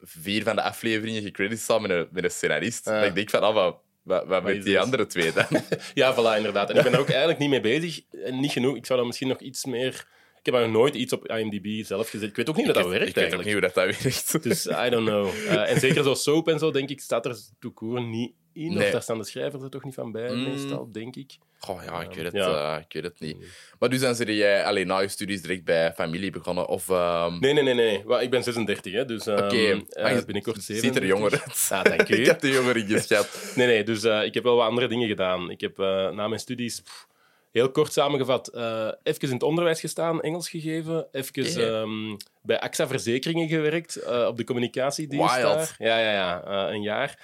[0.01, 2.85] vier van de afleveringen gecrediteerd staan met een, met een scenarist.
[2.85, 3.77] Dat ik denk van, ah, wat,
[4.09, 5.45] wat, wat met die andere twee dan?
[5.93, 6.69] Ja, voilà, inderdaad.
[6.69, 8.01] En ik ben daar ook eigenlijk niet mee bezig.
[8.23, 8.75] En niet genoeg.
[8.75, 10.07] Ik zou dan misschien nog iets meer...
[10.39, 12.29] Ik heb nog nooit iets op IMDb zelf gezet.
[12.29, 13.85] Ik weet ook niet hoe dat ik, werkt ik weet ook niet hoe dat, dat
[13.85, 14.43] werkt.
[14.43, 15.29] Dus I don't know.
[15.47, 18.73] Eh, en zeker zo soap en zo, denk ik, staat er tout court niet in.
[18.73, 18.85] Nee.
[18.85, 20.43] Of daar staan de schrijvers er toch niet van bij, Mm.
[20.43, 21.37] meestal, denk ik.
[21.59, 22.75] Goh, ja, ik weet het, Ja.
[22.75, 23.37] eh, ik weet het niet.
[23.79, 26.67] Maar dus dan zit jij alleen na je studies direct bij familie begonnen?
[26.67, 27.73] Of, ehm, Nee, nee, nee.
[27.73, 28.21] nee.
[28.21, 31.07] Ik ben 36, hè, dus ehm, Oké, eh, maar je binnenkort ziet er 37.
[31.07, 31.69] jonger uit.
[31.69, 32.15] Ah, dank u.
[32.19, 33.53] ik heb de jonger ingeschat.
[33.55, 35.49] Nee, nee, dus eh, ik heb wel wat andere dingen gedaan.
[35.49, 37.07] Ik heb eh, na mijn studies, pff,
[37.51, 42.87] heel kort samengevat, eh even in het onderwijs gestaan, Engels gegeven, even ehm, bij AXA
[42.87, 45.53] Verzekeringen gewerkt, eh, op de communicatiedienst Wild.
[45.53, 45.75] daar.
[45.77, 47.17] Ja, ja, ja, eh, een jaar.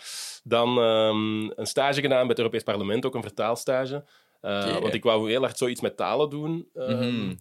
[0.43, 4.03] Dan ehm, een stage gedaan bij het Europees Parlement, ook een vertaalstage.
[4.81, 6.69] Want ik wou heel hard zoiets met talen doen.
[6.73, 7.33] ehm, Mhm.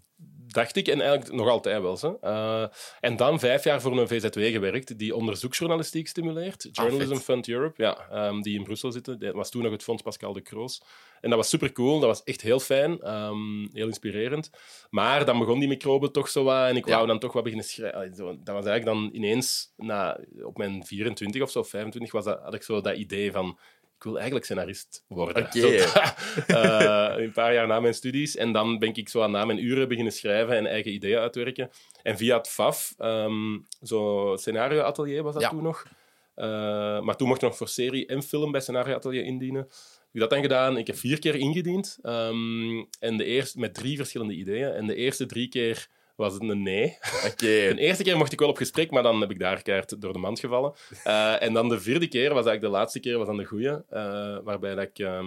[0.55, 1.97] Dacht ik, en eigenlijk nog altijd wel.
[1.97, 2.19] Zo.
[2.21, 2.65] Eh,
[3.01, 6.69] en dan vijf jaar voor een VZW gewerkt, die onderzoeksjournalistiek stimuleert.
[6.73, 7.25] Journalism Ah, vet.
[7.25, 9.19] Fund Europe, ja, ehm, die in Brussel zitten.
[9.19, 10.83] Dat was toen nog het Fonds Pascal de Kroos.
[11.21, 14.51] En dat was super cool, dat was echt heel fijn, ehm, heel inspirerend.
[14.91, 16.95] Maar dan begon die microbe toch zo wat, en ik Ja.
[16.95, 18.15] wou dan toch wat beginnen schrijven.
[18.45, 22.55] Dat was eigenlijk dan ineens, na, op mijn 24 of zo, 25, was dat, had
[22.55, 23.59] ik zo dat idee van.
[24.05, 25.43] Ik wil eigenlijk scenarist worden.
[25.47, 25.59] Oké.
[25.61, 25.69] Zo,
[26.47, 28.37] eh, een paar jaar na mijn studies.
[28.37, 31.71] En dan ben ik zo aan na mijn uren beginnen schrijven en eigen ideeën uitwerken.
[32.03, 35.49] En via het FAF, ehm zo'n scenario-atelier was dat Ja.
[35.49, 35.85] toen nog.
[36.35, 36.47] Eh,
[37.01, 39.63] maar toen mocht je nog voor serie en film bij Scenario Atelier indienen.
[39.63, 39.71] Ik
[40.13, 40.77] heb dat dan gedaan.
[40.77, 41.99] Ik heb vier keer ingediend.
[42.03, 44.71] Ehm, en de eerste, met drie verschillende ideeën.
[44.73, 46.99] En de eerste drie keer was het een nee.
[47.27, 47.35] Oké.
[47.75, 50.13] De eerste keer mocht ik wel op gesprek, maar dan heb ik daar keihard door
[50.13, 50.73] de mand gevallen.
[51.05, 53.69] Eh, en dan de vierde keer, was eigenlijk de laatste keer, was dan de goeie.
[53.89, 54.99] eh, waarbij dat ik...
[54.99, 55.27] ehm,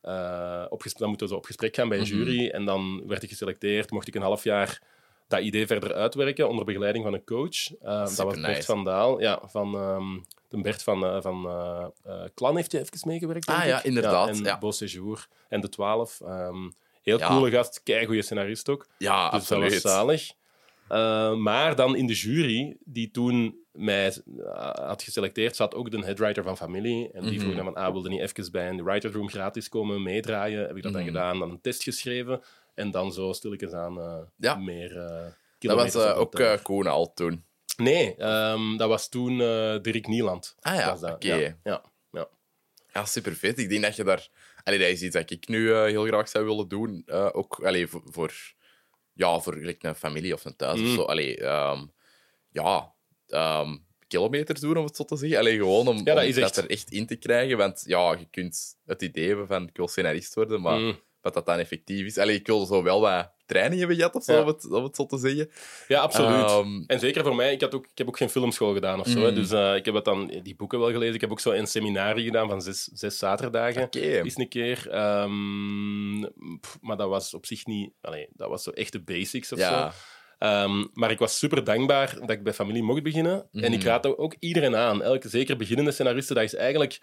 [0.00, 2.14] eh, op ges- dan moeten we zo op gesprek gaan bij een Mhm.
[2.16, 2.48] jury.
[2.48, 3.90] En dan werd ik geselecteerd.
[3.90, 4.82] Mocht ik een half jaar
[5.28, 7.66] dat idee verder uitwerken onder begeleiding van een coach.
[7.80, 8.40] Dat was.
[8.40, 9.20] Bert van Daal.
[9.20, 9.72] Ja, van
[10.48, 11.42] de Bert van, van
[12.34, 13.46] Klan heeft je even meegewerkt.
[13.46, 14.58] denk Ah, ja, inderdaad, en ja.
[14.58, 16.20] Beau Séjour en de Twaalf.
[16.20, 16.70] Ehm,
[17.02, 17.26] heel Ja.
[17.26, 18.86] coole gast, keigoede scenarist ook.
[18.98, 20.32] Ja, Dus dat was zalig.
[20.88, 25.98] Eh, maar dan in de jury, die toen mij eh, had geselecteerd, zat ook de
[26.04, 27.10] headwriter van Familie.
[27.12, 27.40] En die Mhm.
[27.40, 30.66] vroeg dan van, ah, wilde niet even bij een writer's room gratis komen meedraaien?
[30.66, 31.00] Heb ik dat Mhm.
[31.00, 32.42] dan gedaan, dan een test geschreven.
[32.74, 33.94] En dan zo stilletjes aan
[34.36, 34.54] Ja.
[34.54, 37.44] meer Dat was kilometers op de ook eh Koen al toen.
[37.76, 39.38] Nee, ehm, dat was toen
[39.82, 40.56] Dirk Nieland.
[40.60, 41.10] Ah ja, was dat.
[41.14, 41.26] oké.
[41.34, 41.82] Ja, ja,
[42.12, 42.28] ja.
[42.92, 43.58] Ja, super vet.
[43.58, 44.28] Ik denk dat je daar.
[44.70, 47.02] Allee, dat is iets dat ik nu eh, heel graag zou willen doen.
[47.06, 48.32] Eh, ook allee, voor, voor,
[49.12, 50.94] ja, voor een familie of een thuis of Mm.
[50.94, 51.02] zo.
[51.02, 51.86] Allee, ehm,
[52.50, 52.92] ja,
[53.26, 55.38] ehm, kilometers doen, om het zo te zeggen.
[55.38, 57.56] Allee, gewoon om, dat om er echt in te krijgen.
[57.56, 61.00] Want ja, je kunt het idee hebben van ik wil scenarist worden, maar Mm.
[61.22, 62.18] Wat dat dan effectief is.
[62.18, 64.40] Allee, ik wil zo wel wat training hebben gehad of zo, Ja.
[64.40, 65.50] om, het, om het zo te zeggen.
[65.88, 66.44] Ja, absoluut.
[66.50, 69.06] Ehm, En zeker voor mij, ik, had ook, ik heb ook geen filmschool gedaan of
[69.08, 69.18] zo.
[69.28, 69.34] Mm.
[69.34, 71.14] Dus eh, ik heb het dan, die boeken wel gelezen.
[71.14, 73.88] Ik heb ook zo een seminarie gedaan van zes, zes zaterdagen.
[73.90, 74.88] Eens een keer.
[74.90, 76.22] Ehm,
[76.60, 77.92] pff, maar dat was op zich niet...
[78.00, 79.90] Allee, dat was zo echt de basics of Ja.
[79.90, 79.96] zo.
[80.38, 83.48] Ehm, maar ik was super dankbaar dat ik bij familie mocht beginnen.
[83.52, 83.86] En ik Mhm.
[83.88, 85.02] raad ook iedereen aan.
[85.02, 87.00] Elke, zeker beginnende scenaristen, dat is eigenlijk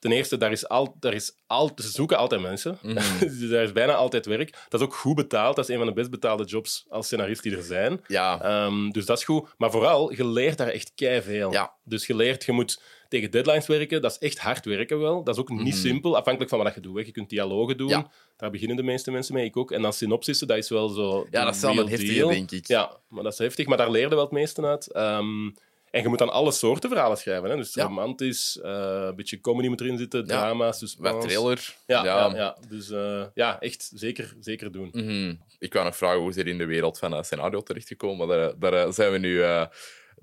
[0.00, 2.78] ten eerste, daar is al, daar is al, ze zoeken altijd mensen.
[2.82, 3.18] Mhm.
[3.38, 4.66] dus daar is bijna altijd werk.
[4.68, 5.56] Dat is ook goed betaald.
[5.56, 8.00] Dat is een van de best betaalde jobs als scenarist die er zijn.
[8.06, 9.48] Ja, Ehm, dus dat is goed.
[9.58, 11.52] Maar vooral, je leert daar echt veel.
[11.52, 11.72] Ja.
[11.84, 14.02] Dus je leert, je moet tegen deadlines werken.
[14.02, 15.24] Dat is echt hard werken wel.
[15.24, 16.96] Dat is ook niet simpel, afhankelijk van wat je doet.
[16.96, 17.02] hè.
[17.04, 17.88] Je kunt dialogen doen.
[17.88, 17.98] Mhm.
[17.98, 18.10] Ja.
[18.36, 19.72] Daar beginnen de meeste mensen mee, ik ook.
[19.72, 21.26] En dan synopsissen, dat is wel zo...
[21.30, 22.66] ja dat is wel een heftige, denk ik.
[22.66, 23.66] Ja, maar dat is heftig.
[23.66, 24.92] Maar daar leerde wel het meeste uit.
[24.92, 25.50] Ehm,
[25.90, 27.50] en je moet dan alle soorten verhalen schrijven.
[27.50, 27.56] Hè?
[27.56, 27.84] Dus Ja.
[27.84, 30.26] romantisch, eh, een beetje comedy moet erin zitten, Ja.
[30.26, 31.12] drama, suspense.
[31.12, 31.74] Wat trailer.
[31.86, 32.34] Ja, ja.
[32.34, 34.88] Ja, dus eh, ja, echt zeker, zeker doen.
[34.92, 35.34] Mhm.
[35.58, 38.36] Ik wou nog vragen hoe ze er in de wereld van uh, scenario terechtgekomen, maar
[38.36, 39.66] daar, daar eh, zijn we nu eh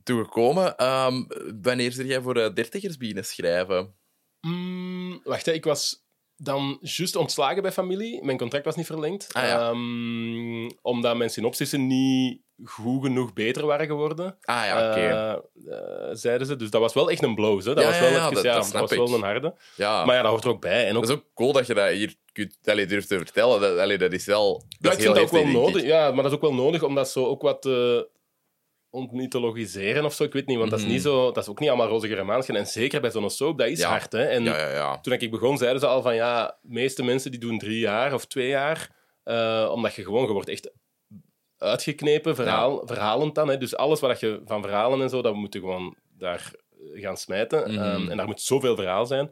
[0.04, 0.78] toegekomen.
[0.78, 1.24] Ehm,
[1.62, 3.96] wanneer zit jij voor dertigers beginnen schrijven?
[4.42, 6.07] Mm, wacht, hè, ik was
[6.38, 8.24] dan juist ontslagen bij familie.
[8.24, 9.28] Mijn contract was niet verlengd.
[9.34, 9.70] Ah, ja.
[9.70, 14.38] Ehm, omdat mijn synopsissen niet goed genoeg beter waren geworden.
[14.42, 15.00] Ah ja, oké.
[15.00, 16.56] eh, eh, zeiden ze.
[16.56, 17.58] Dus dat was wel echt een blow.
[17.60, 17.74] Hè.
[17.74, 19.24] Dat Ja, was wel, ja, ja, even- dat- ja, dat dat snap was wel een
[19.24, 19.54] harde.
[19.76, 20.06] ja.
[20.06, 20.88] Maar ja, dat hoort er ook bij.
[20.88, 23.62] En ook dat is ook cool dat je dat hier kunt, allee, durft te vertellen.
[23.62, 24.64] Dat, allee, dat is wel.
[24.70, 25.84] Ja, Dat ik vind dat ook wel nodig.
[25.84, 28.08] Ja, maar dat is ook wel nodig om dat zo ook wat te
[28.90, 30.24] ontmythologiseren of zo.
[30.24, 32.56] Ik weet niet, want dat, is niet zo, dat is ook niet allemaal roze geremaanschen.
[32.56, 33.82] En zeker bij zo'n soap, dat is Mhm.
[33.82, 33.90] Ja.
[33.90, 34.12] hard.
[34.12, 34.24] Hè?
[34.24, 35.00] En Ja, ja, ja.
[35.00, 38.14] toen ik begon, zeiden ze al van ja, de meeste mensen die doen drie jaar
[38.14, 38.90] of twee jaar,
[39.24, 40.72] eh, omdat je gewoon, je wordt echt
[41.58, 43.48] uitgeknepen, verhaal, verhalend dan.
[43.50, 43.58] Hè?
[43.58, 46.52] Dus alles wat je van verhalen en zo, dat moet je gewoon daar
[46.94, 47.72] gaan smijten.
[47.74, 47.84] Mhm.
[47.84, 49.32] Ehm, en daar moet zoveel verhaal zijn.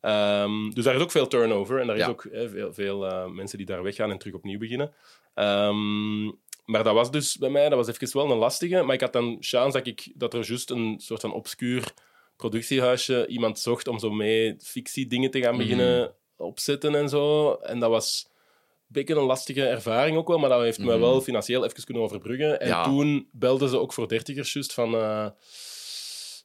[0.00, 3.58] Ehm, dus daar is ook veel turnover en daar is ook veel, veel eh, mensen
[3.58, 4.94] die daar weggaan en terug opnieuw beginnen.
[5.34, 6.26] Ehm,
[6.66, 8.82] maar dat was dus bij mij, dat was even wel een lastige.
[8.82, 11.92] Maar ik had dan chance dat, ik, dat er juist een soort van obscuur
[12.36, 15.62] productiehuisje iemand zocht om zo mee fictie-dingen te gaan Mhm.
[15.62, 17.52] beginnen opzetten en zo.
[17.52, 18.32] En dat was een
[18.88, 21.00] beetje een lastige ervaring ook wel, maar dat heeft me Mhm.
[21.00, 22.60] wel financieel even kunnen overbruggen.
[22.60, 22.84] En Ja.
[22.84, 24.94] toen belden ze ook voor dertigers juist van...
[24.94, 25.26] eh,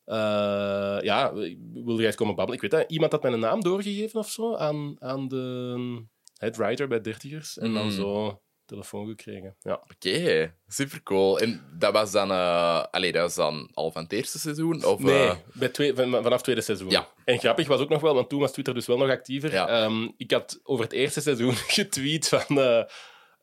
[0.05, 1.33] eh, ja,
[1.73, 2.61] wil jij eens komen babbelen?
[2.63, 2.91] Ik weet dat.
[2.91, 6.03] Iemand had mijn naam doorgegeven of zo aan, aan de
[6.37, 7.57] headwriter bij dertigers.
[7.57, 7.95] En dan Mhm.
[7.95, 9.55] zo telefoon gekregen.
[9.61, 9.81] Ja.
[9.95, 11.39] Oké, super cool.
[11.39, 14.85] En dat was dan, eh allee, dat was dan al van het eerste seizoen?
[14.85, 16.89] Of, Nee, eh, bij twee, van, vanaf het tweede seizoen.
[16.89, 17.07] Ja.
[17.25, 19.51] En grappig was ook nog wel, want toen was Twitter dus wel nog actiever.
[19.51, 19.67] Ja.
[19.67, 22.59] Ehm, ik had over het eerste seizoen getweet van...
[22.59, 22.83] eh,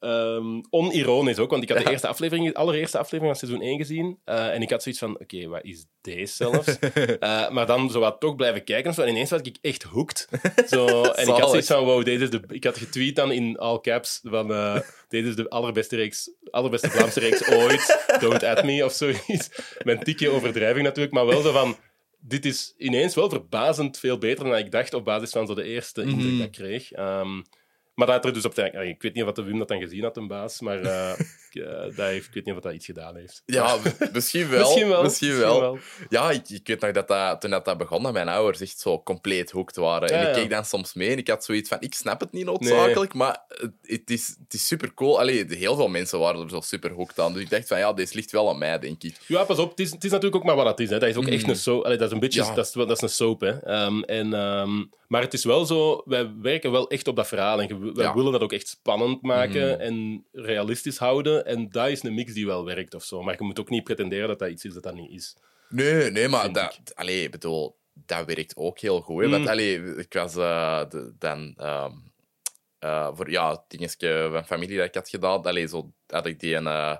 [0.01, 3.79] ehm, onironisch ook, want ik had de eerste aflevering, de allereerste aflevering van seizoen 1
[3.79, 4.19] gezien.
[4.25, 6.79] eh, en ik had zoiets van, oké, wat is deze zelfs?
[7.19, 8.95] Eh, maar dan zo wat toch blijven kijken.
[8.95, 10.29] Zo, en ineens was ik echt hooked.
[10.71, 12.41] Zo, en ik had zoiets van, wow, deze is de...
[12.49, 14.53] Ik had getweet dan in all caps van...
[14.53, 18.07] eh, deze is de allerbeste reeks, allerbeste Vlaamse reeks ooit.
[18.21, 19.49] Don't at me, of zoiets.
[19.83, 21.77] Mijn tikje overdrijving natuurlijk, maar wel zo van...
[22.21, 25.63] Dit is ineens wel verbazend veel beter dan ik dacht op basis van zo de
[25.63, 26.37] eerste indruk Mhm.
[26.39, 26.93] dat ik kreeg.
[26.93, 27.41] Ehm,
[27.99, 30.17] maar dat er dus op Ik weet niet of de Wim dat dan gezien had,
[30.17, 31.19] een baas, maar eh,
[31.51, 33.43] ik, eh, dat heeft, ik weet niet of dat iets gedaan heeft.
[33.47, 33.77] ja,
[34.13, 34.61] misschien wel.
[34.61, 35.03] Misschien wel.
[35.03, 35.79] Misschien misschien wel.
[36.09, 38.79] Ja, ik, ik weet nog dat, dat toen dat, dat begon, dat mijn ouders echt
[38.79, 40.09] zo compleet hooked waren.
[40.09, 42.33] Ja, en ik keek dan soms mee en ik had zoiets van, ik snap het
[42.33, 43.45] niet noodzakelijk, maar
[43.83, 45.21] het, is, het is super cool.
[45.21, 47.33] Allee, heel veel mensen waren er zo super hooked aan.
[47.33, 49.17] Dus ik dacht van, ja, deze ligt wel aan mij, denk ik.
[49.27, 49.71] Ja, pas op.
[49.71, 50.91] Het is, het is natuurlijk ook maar wat het is.
[50.91, 50.99] Hè.
[50.99, 51.85] Dat is ook echt een soap.
[51.85, 52.43] Allee, dat is een beetje...
[52.43, 52.55] Ja.
[52.55, 53.63] Dat, is, dat is een soap, hè.
[53.63, 56.03] Ehm, en, ehm, maar het is wel zo...
[56.05, 57.61] Wij werken wel echt op dat verhaal.
[57.63, 58.14] En wij Ja.
[58.14, 61.44] willen dat ook echt spannend maken en realistisch houden.
[61.46, 63.22] En dat is een mix die wel werkt of zo.
[63.22, 65.37] Maar je moet ook niet pretenderen dat dat iets is dat dat niet is.
[65.68, 69.22] Nee, nee, maar dat, allee, bedoel, dat werkt ook heel goed.
[69.22, 69.29] hè.
[69.29, 71.92] Want, allee, ik was eh, de- dan ehm,
[72.79, 76.40] eh, voor ja, het dingetje van familie dat ik had gedaan, allee, zo had ik
[76.40, 76.96] die, een, eh,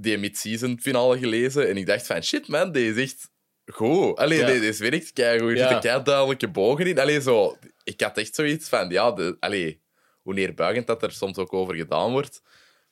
[0.00, 3.30] die mid-season finale gelezen en ik dacht van shit man, deze is echt
[3.66, 4.16] goed.
[4.16, 4.46] Allee, Ja.
[4.46, 5.48] deze, werkt keigoed.
[5.50, 5.68] Er Ja.
[5.68, 6.98] zitten kei duidelijke bogen in.
[6.98, 9.81] Allee, zo, ik had echt zoiets van, ja, de, allee,
[10.22, 12.42] hoe neerbuigend dat er soms ook over gedaan wordt.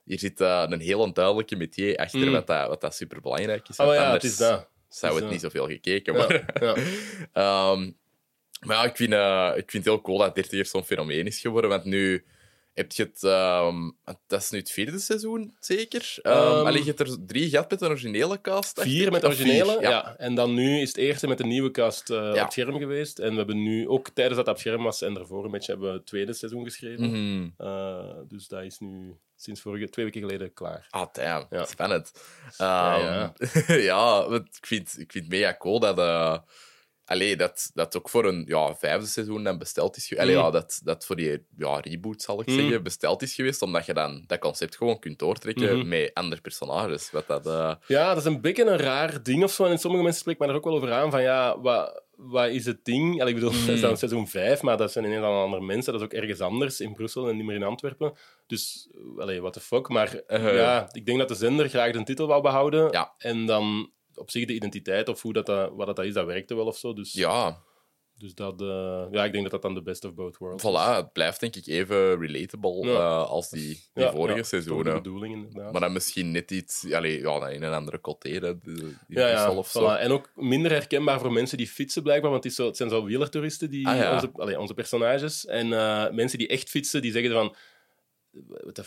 [0.04, 2.32] Hier zit eh, een heel duidelijke metier achter, Mm.
[2.32, 3.76] wat, dat, wat dat superbelangrijk is.
[3.76, 4.68] Oh ja, het is dat.
[4.88, 6.44] zou het niet zoveel gekeken, Ja, maar...
[6.60, 6.74] ja.
[7.72, 7.90] Ehm,
[8.60, 11.40] maar ja, ik vind, eh, ik vind het heel cool dat 30 zo'n fenomeen is
[11.40, 11.70] geworden.
[11.70, 12.24] Want nu
[12.74, 13.22] heb je het...
[13.22, 13.90] ehm,
[14.26, 16.18] dat is nu het vierde seizoen, zeker?
[16.22, 18.80] Um, Ehm, Allee, je hebt er drie gehad met de originele cast.
[18.80, 19.90] Vier met de vier, originele, ja.
[19.90, 20.16] ja.
[20.16, 23.18] En dan nu is het eerste met de nieuwe cast eh, op het scherm geweest.
[23.18, 25.72] En we hebben nu ook tijdens dat op het scherm was en daarvoor een beetje
[25.72, 27.10] hebben we het tweede seizoen geschreven.
[27.10, 27.48] Mhm.
[27.56, 30.86] Eh, dus dat is nu sinds vorige, twee weken geleden klaar.
[30.90, 31.46] Ah, damn.
[31.50, 31.64] Ja.
[31.64, 32.12] Spannend.
[32.58, 35.98] Ja, Ehm, ja, ik vind, ik vind het mega cool dat...
[35.98, 36.38] eh
[37.10, 40.26] allee, dat, dat ook voor een ja, vijfde seizoen dan besteld is geweest.
[40.28, 40.44] Allee, Mm.
[40.44, 42.54] ja, dat, dat voor die ja, reboot, zal ik Mm.
[42.54, 43.62] zeggen, besteld is geweest.
[43.62, 45.88] Omdat je dan dat concept gewoon kunt doortrekken Mhm.
[45.88, 47.10] met andere personages.
[47.10, 47.46] Wat dat...
[47.46, 49.64] eh, Ja, dat is een beetje een raar ding of zo.
[49.64, 52.66] En sommige mensen spreken mij er ook wel over aan van ja, wat, wat is
[52.66, 53.20] het ding?
[53.20, 55.92] Allee, ik bedoel, dat is dan seizoen 5, maar dat zijn ineens al andere mensen.
[55.92, 58.12] Dat is ook ergens anders in Brussel en niet meer in Antwerpen.
[58.46, 59.88] Dus, allee, what the fuck.
[59.88, 60.54] Maar Uh-huh.
[60.56, 62.88] ja, ik denk dat de zender graag de titel wou behouden.
[62.90, 63.14] Ja.
[63.18, 66.54] En dan op zich de identiteit of hoe dat, dat, wat dat is, dat werkte
[66.54, 66.92] wel of zo.
[66.92, 67.62] Dus ja,
[68.20, 70.96] Dus dat, uh, ja, ik denk dat dat dan de best of both worlds Voilà,
[70.96, 72.92] het blijft denk ik even relatable ja.
[72.92, 74.94] uh, als die, die ja, vorige ja, seizoenen.
[74.94, 75.72] bedoeling inderdaad.
[75.72, 78.28] Maar dan misschien net iets, allee, ja, in een andere coté.
[79.08, 79.88] Ja, ja, of zo.
[79.88, 82.90] En ook minder herkenbaar voor mensen die fietsen blijkbaar, want het, is zo, het zijn
[82.90, 85.46] zo wielertoeristen, die, ah, onze, allee, onze personages.
[85.46, 87.54] En uh, mensen die echt fietsen, die zeggen van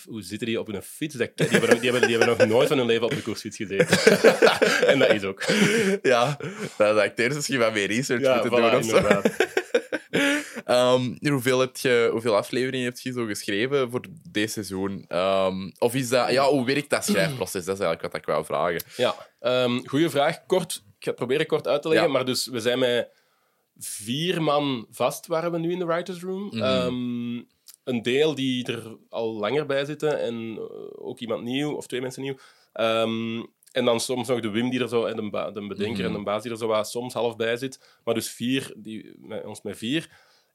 [0.06, 1.16] hoe zitten die op een fiets?
[1.16, 3.98] die, hebben, die, hebben, die hebben nog nooit van hun leven op een koersfiets gezeten.
[4.92, 5.44] en dat is ook.
[6.02, 6.38] Ja,
[6.78, 8.96] dat is acteurs misschien wat meer research ja, moeten voilà, doen.
[8.96, 9.22] Of
[10.66, 10.96] zo.
[10.96, 15.06] um, hoeveel, heb je, hoeveel afleveringen heb je zo geschreven voor dit seizoen?
[15.10, 17.66] Um, of is dat, ja, hoe werkt dat schrijfproces?
[17.66, 18.82] Dat is eigenlijk wat ik wou vragen.
[18.98, 19.16] Ja,
[19.64, 20.46] um, goede vraag.
[20.46, 22.08] Kort, ik ga het proberen kort uit te leggen.
[22.08, 22.14] Ja.
[22.14, 23.10] Maar dus, we zijn met
[23.78, 26.50] vier man vast waren we nu in de writers room.
[26.52, 27.52] Mm
[27.84, 32.02] een deel die er al langer bij zitten en uh, ook iemand nieuw of twee
[32.02, 32.38] mensen nieuw.
[32.74, 36.14] Um, en dan soms nog de Wim die er zo, en de, de bedenker en
[36.14, 38.00] de baas die er zo wat soms half bij zit.
[38.04, 40.10] Maar dus vier, die, met, ons met vier.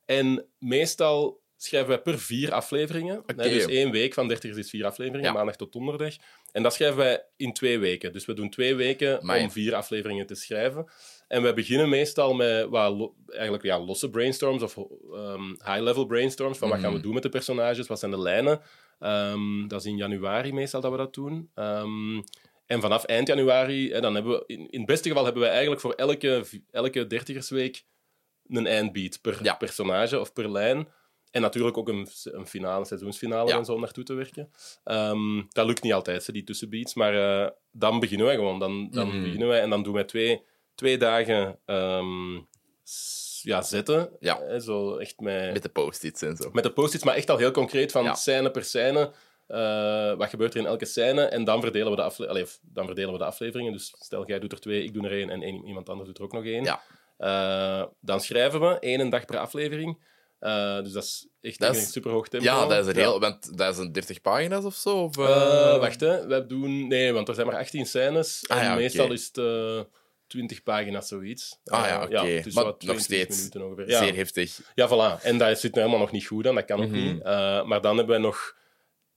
[0.04, 3.18] En meestal schrijven wij per vier afleveringen.
[3.18, 3.48] Okay.
[3.48, 5.32] dus één week van 30 is vier afleveringen, ja.
[5.32, 6.14] maandag tot donderdag.
[6.52, 8.12] En dat schrijven wij in twee weken.
[8.12, 10.90] Dus we doen twee weken om vier afleveringen te schrijven.
[11.28, 14.76] En we beginnen meestal met wat eigenlijk, ja, losse brainstorms of
[15.12, 16.58] um, high-level brainstorms.
[16.58, 18.60] Van wat gaan we doen met de personages, wat zijn de lijnen.
[19.00, 21.50] Um, dat is in januari meestal dat we dat doen.
[21.54, 22.24] Um,
[22.66, 25.48] en vanaf eind januari, hè, dan hebben we, in, in het beste geval hebben we
[25.48, 27.84] eigenlijk voor elke, elke dertigersweek
[28.46, 29.54] een eindbeat per ja.
[29.54, 30.88] personage of per lijn.
[31.30, 33.56] En natuurlijk ook een, een finale, seizoensfinale ja.
[33.56, 34.50] en zo naartoe te werken.
[34.84, 36.94] Um, dat lukt niet altijd, die tussenbeats.
[36.94, 38.58] Maar uh, dan beginnen wij gewoon.
[38.58, 39.22] Dan, dan mm.
[39.22, 40.42] beginnen wij en dan doen wij twee,
[40.78, 42.48] twee dagen um,
[43.42, 44.10] ja, zetten.
[44.20, 44.40] Ja.
[44.40, 46.50] Hè, zo echt met, met de post-its en zo.
[46.52, 48.14] Met de post-its, maar echt al heel concreet van ja.
[48.14, 49.12] scène per scène.
[49.48, 51.22] Uh, wat gebeurt er in elke scène?
[51.22, 53.72] En dan verdelen, we de afle Allee, dan verdelen we de afleveringen.
[53.72, 56.18] Dus stel, jij doet er twee, ik doe er één en één, iemand anders doet
[56.18, 56.64] er ook nog één.
[56.64, 56.82] Ja.
[57.18, 60.06] Uh, dan schrijven we één dag per aflevering.
[60.40, 62.46] Uh, dus dat is echt dat is, een super hoog tempo.
[62.46, 65.02] Ja, dat is een, heel, want dat is een 30 pagina's of zo?
[65.02, 66.26] Of, wacht, hè.
[66.26, 66.88] We doen...
[66.88, 68.44] Nee, want er zijn maar 18 scènes.
[68.48, 69.16] Ah, en ja, meestal okay.
[69.16, 69.36] is het
[70.28, 71.58] 20 pagina's zoiets.
[71.64, 72.16] Ah ja, oké.
[72.16, 72.34] Okay.
[72.34, 73.48] Ja, dus nog steeds
[73.86, 74.60] zeer heftig.
[74.74, 75.22] Ja, voilà.
[75.22, 77.12] En dat zit nu helemaal nog niet goed aan, dat kan ook mm -hmm.
[77.12, 77.22] niet.
[77.66, 78.56] maar dan hebben we nog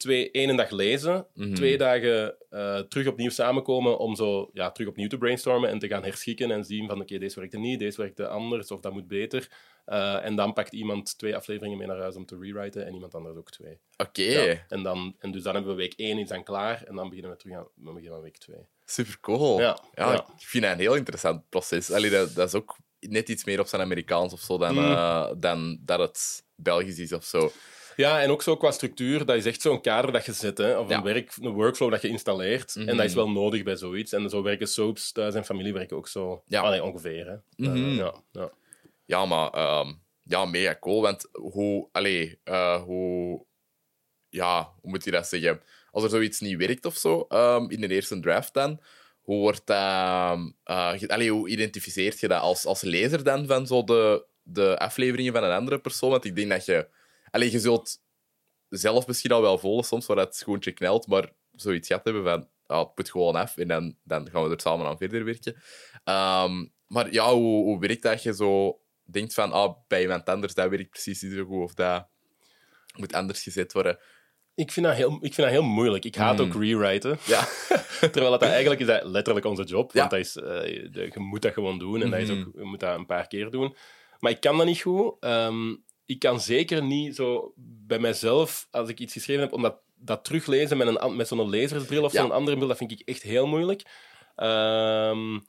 [0.01, 1.55] twee, één dag lezen, mm -hmm.
[1.55, 5.87] twee dagen uh, terug opnieuw samenkomen om zo ja, terug opnieuw te brainstormen en te
[5.87, 8.93] gaan herschikken en zien van oké, okay, deze werkte niet, deze werkte anders of dat
[8.93, 9.49] moet beter.
[9.87, 13.15] Uh, en dan pakt iemand twee afleveringen mee naar huis om te rewriten en iemand
[13.15, 13.79] anders ook twee.
[13.97, 14.21] Oké.
[14.21, 14.47] Okay.
[14.47, 17.09] Ja, en, dan, en dus dan hebben we week één is dan klaar en dan
[17.09, 18.65] beginnen we terug aan, we beginnen aan week twee.
[18.91, 19.59] Super cool.
[19.59, 21.91] Ja, ja, Ik vind dat een heel interessant proces.
[21.91, 24.79] Allee, dat, dat is ook net iets meer op zijn Amerikaans of zo dan, mm.
[24.79, 27.51] uh, dan dat het Belgisch is of zo.
[27.95, 30.77] Ja, en ook zo qua structuur, dat is echt zo'n kader dat je zet, hè,
[30.77, 30.97] of ja.
[30.97, 32.75] een, werk, een workflow dat je installeert.
[32.75, 32.91] Mm -hmm.
[32.91, 34.11] En dat is wel nodig bij zoiets.
[34.11, 36.43] En zo werken soaps thuis en familie werken ook zo.
[36.47, 36.61] Ja.
[36.61, 37.25] Allee, ongeveer.
[37.25, 37.35] Hè.
[37.55, 37.91] Mm -hmm.
[37.91, 38.51] uh, ja, ja.
[39.05, 41.01] ja, maar um, ja, mega cool.
[41.01, 43.45] Want hoe, allee, uh, hoe,
[44.29, 45.61] ja, hoe moet je dat zeggen?
[45.91, 48.81] Als er zoiets niet werkt of zo um, in de eerste draft dan,
[49.21, 54.25] hoe wordt dat, uh, hoe identificeert je dat als, als lezer dan van zo de,
[54.43, 56.09] de afleveringen van een andere persoon?
[56.09, 56.87] Want ik denk dat je
[57.31, 58.01] Allee, je zult
[58.69, 62.49] zelf misschien al wel voelen soms waar het schoentje knelt, maar zoiets gehad hebben van
[62.65, 65.53] ah, het gewoon af en dan, dan gaan we er samen aan verder werken.
[66.05, 70.53] Um, maar ja, hoe, hoe werkt dat je zo denkt van ah, bij iemand anders
[70.53, 72.07] dat werkt precies niet zo goed of dat
[72.97, 73.99] moet anders gezet worden?
[74.55, 76.05] Ik vind, dat heel, ik vind dat heel moeilijk.
[76.05, 76.45] Ik haat mm.
[76.45, 77.17] ook rewriten.
[77.25, 77.47] Ja.
[78.11, 79.93] Terwijl dat eigenlijk is dat letterlijk onze job.
[79.93, 82.01] Want dat is, uh, de, je moet dat gewoon doen.
[82.01, 82.27] En mm -hmm.
[82.27, 83.75] dat is ook, je moet dat een paar keer doen.
[84.19, 85.15] Maar ik kan dat niet goed.
[85.19, 87.53] Um, ik kan zeker niet zo
[87.85, 91.49] bij mezelf, als ik iets geschreven heb, om dat, dat teruglezen met, een, met zo'n
[91.49, 92.21] lezersbril of ja.
[92.21, 93.81] zo'n andere bril, dat vind ik echt heel moeilijk.
[94.35, 95.45] Um,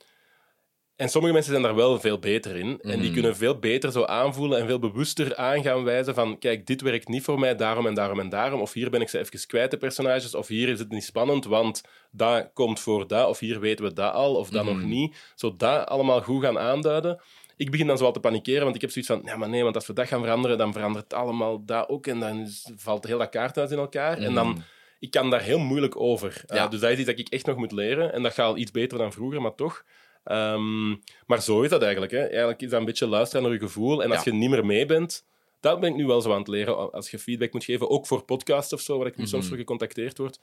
[0.95, 2.79] en sommige mensen zijn daar wel veel beter in.
[2.81, 3.13] En die mhm.
[3.13, 7.07] kunnen veel beter zo aanvoelen en veel bewuster aan gaan wijzen van kijk, dit werkt
[7.07, 8.61] niet voor mij, daarom en daarom en daarom.
[8.61, 10.35] Of hier ben ik ze even kwijt, de personages.
[10.35, 13.29] Of hier is het niet spannend, want dat komt voor dat.
[13.29, 15.15] Of hier weten we dat al, of dat mm nog niet.
[15.35, 17.21] Zo dat allemaal goed gaan aanduiden
[17.57, 19.75] ik begin dan zo te panikeren, want ik heb zoiets van, ja, maar nee, want
[19.75, 23.29] als we dat gaan veranderen, dan verandert allemaal dat ook en dan valt heel dat
[23.29, 24.17] kaarthuis in elkaar.
[24.17, 24.63] En dan, mm.
[24.99, 26.43] ik kan daar heel moeilijk over.
[26.47, 28.57] Uh, dus dat is iets dat ik echt nog moet leren en dat gaat al
[28.57, 29.83] iets beter dan vroeger, maar toch.
[30.23, 32.11] Um, maar zo is dat eigenlijk.
[32.11, 32.19] Hè.
[32.19, 34.03] Eigenlijk is dat een beetje luisteren naar je gevoel.
[34.03, 34.31] En als ja.
[34.31, 35.25] je niet meer mee bent,
[35.59, 36.91] dat ben ik nu wel zo aan het leren.
[36.91, 39.27] Als je feedback moet geven, ook voor podcasts of zo, waar ik mm -hmm.
[39.27, 40.39] soms voor gecontacteerd word,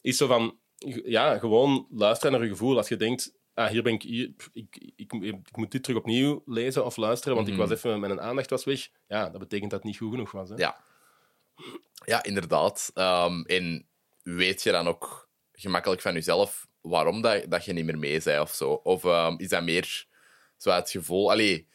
[0.00, 0.58] is zo van,
[1.04, 2.76] ja, gewoon luisteren naar je gevoel.
[2.76, 6.42] Als je denkt, ah, hier ben ik, hier, ik, ik, ik, moet dit terug opnieuw
[6.46, 7.76] lezen of luisteren, want ik was mhm.
[7.76, 8.88] even, mijn aandacht was weg.
[9.08, 10.48] Ja, dat betekent dat het niet goed genoeg was.
[10.48, 10.54] Hè?
[10.56, 10.80] Ja.
[12.04, 12.90] ja, inderdaad.
[12.94, 13.86] Um, en
[14.22, 18.40] weet je dan ook gemakkelijk van jezelf waarom dat, dat je niet meer mee bent
[18.40, 18.70] of zo?
[18.70, 20.06] Of um, is dat meer
[20.56, 21.30] zo het gevoel...
[21.30, 21.68] Allee,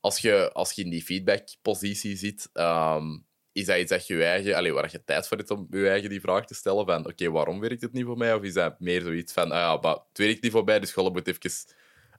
[0.00, 3.18] als je, als je in die feedback-positie zit, ehm,
[3.52, 5.88] is dat iets dat je je eigen, allee, waar je tijd voor hebt om je
[5.88, 8.34] eigen die vraag te stellen van oké, waarom werkt het niet voor mij?
[8.34, 10.92] Of is dat meer zoiets van, ah ja, maar het werkt niet voor mij, dus
[10.92, 11.50] gewoon moet even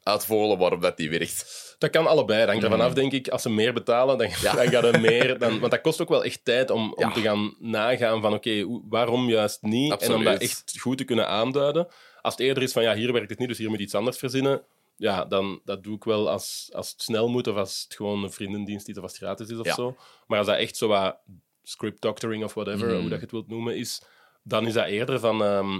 [0.03, 1.75] uitvogelen waarom dat die werkt.
[1.77, 2.39] Dat kan allebei.
[2.39, 3.27] Dat hangt ervan af, denk ik.
[3.27, 4.55] Als ze meer betalen, dan, Ja.
[4.63, 5.39] dan gaat het meer.
[5.39, 7.11] Dan, want dat kost ook wel echt tijd om, om Ja.
[7.11, 9.97] te gaan nagaan van oké, waarom juist niet?
[9.97, 11.87] En om dat echt goed te kunnen aanduiden.
[12.21, 13.95] Als het eerder is van ja, hier werkt het niet, dus hier moet je iets
[13.95, 14.63] anders verzinnen.
[14.95, 18.23] Ja, dan dat doe ik wel als, als het snel moet of als het gewoon
[18.23, 19.73] een vriendendienst is of als het gratis is of Ja.
[19.73, 19.95] zo.
[20.27, 21.17] Maar als dat echt zo wat
[21.63, 22.99] script doctoring of whatever, Mhm.
[22.99, 24.01] hoe dat je het wilt noemen, is,
[24.43, 25.79] dan is dat eerder van ehm,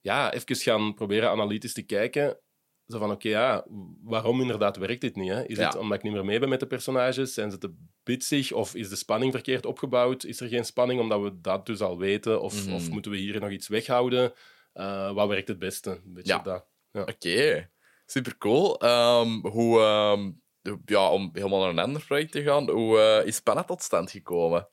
[0.00, 2.38] ja, even gaan proberen analytisch te kijken.
[2.86, 3.64] Zo van, oké, ja,
[4.02, 5.28] waarom inderdaad werkt dit niet?
[5.28, 5.46] Hè?
[5.46, 5.64] Is Ja.
[5.66, 7.34] het omdat ik niet meer mee ben met de personages?
[7.34, 8.52] Zijn ze te bitsig?
[8.52, 10.24] Of is de spanning verkeerd opgebouwd?
[10.24, 12.40] Is er geen spanning omdat we dat dus al weten?
[12.40, 12.74] Of, Mhm.
[12.74, 14.32] of moeten we hier nog iets weghouden?
[14.72, 15.90] Eh, wat werkt het beste?
[15.90, 16.38] Een beetje Ja.
[16.38, 16.64] dat.
[16.92, 17.70] Oké,
[18.06, 18.84] super cool.
[19.42, 20.30] hoe, ehm,
[20.84, 24.10] ja, om helemaal naar een ander project te gaan, hoe eh, is Panna tot stand
[24.10, 24.68] gekomen?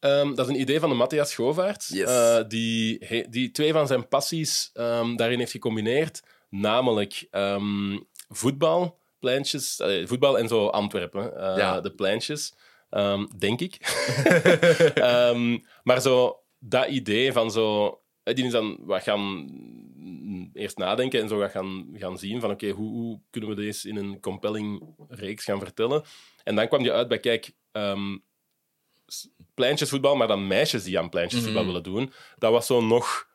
[0.00, 2.08] Ehm, dat is een idee van de Matthias Schovaerts, Yes.
[2.10, 6.22] eh, die, he- die twee van zijn passies ehm, daarin heeft gecombineerd.
[6.50, 11.22] Namelijk ehm, voetbal, pleintjes, voetbal en zo Antwerpen,
[11.56, 11.80] Ja.
[11.80, 12.54] de pleintjes,
[12.90, 13.76] ehm, denk ik.
[14.94, 17.98] Ehm, maar zo dat idee van zo...
[18.24, 22.40] eh, Die is dan wat gaan mm, eerst nadenken en zo wat gaan, gaan zien
[22.40, 26.02] van oké, hoe, hoe kunnen we deze in een compelling reeks gaan vertellen?
[26.44, 28.16] En dan kwam die uit bij, kijk, ehm,
[29.54, 31.72] pleintjesvoetbal, maar dan meisjes die aan pleintjesvoetbal Mhm.
[31.72, 32.12] willen doen.
[32.38, 33.28] Dat was zo nog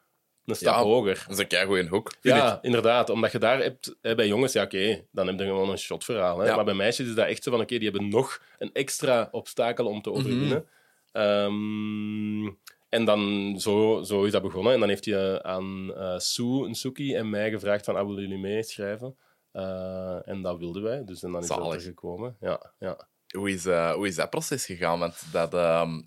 [0.45, 1.23] een stap Ja, hoger.
[1.27, 2.63] Dat is een keigoeie hoek, Ja, ik.
[2.63, 3.09] inderdaad.
[3.09, 3.95] Omdat je daar hebt...
[4.01, 6.39] Hè, bij jongens, ja, oké, dan heb je gewoon een shotverhaal.
[6.39, 6.45] Hè.
[6.47, 6.55] Ja.
[6.55, 9.85] Maar bij meisjes is dat echt zo van, oké, die hebben nog een extra obstakel
[9.85, 10.65] om te overwinnen.
[11.11, 11.21] Mhm.
[11.23, 12.45] Ehm,
[12.89, 14.73] en dan, zo, zo is dat begonnen.
[14.73, 18.05] En dan heeft hij eh, aan eh Sue, een Suki, en mij gevraagd van, ah,
[18.07, 19.17] willen jullie meeschrijven?
[19.51, 21.73] Eh, en dat wilden wij, dus en dan is dat Zalig.
[21.73, 22.37] er gekomen.
[22.39, 23.07] Ja, ja.
[23.29, 24.99] Hoe is, hoe is dat proces gegaan?
[24.99, 25.53] Want dat,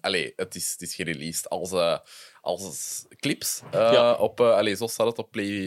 [0.01, 1.73] allee, het, is, het is gereleased als,
[2.41, 3.63] als clips.
[3.73, 4.15] Ja.
[4.15, 5.67] op, allee, zo staat het op Play,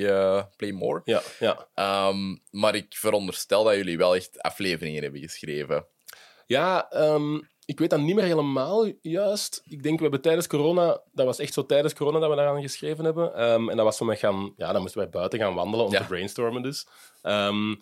[0.56, 1.02] Play More.
[1.06, 1.68] ja, ja.
[1.74, 5.86] Ehm, maar ik veronderstel dat jullie wel echt afleveringen hebben geschreven.
[6.46, 9.62] Ja, ehm, ik weet dat niet meer helemaal juist.
[9.68, 11.02] Ik denk, we hebben tijdens corona...
[11.12, 13.34] Dat was echt zo tijdens corona dat we daaraan geschreven hebben.
[13.36, 14.54] Ehm, en dat was zo met gaan...
[14.58, 16.00] Ja, dan moesten wij buiten gaan wandelen om Ja.
[16.00, 16.88] te brainstormen dus.
[17.22, 17.76] Ehm,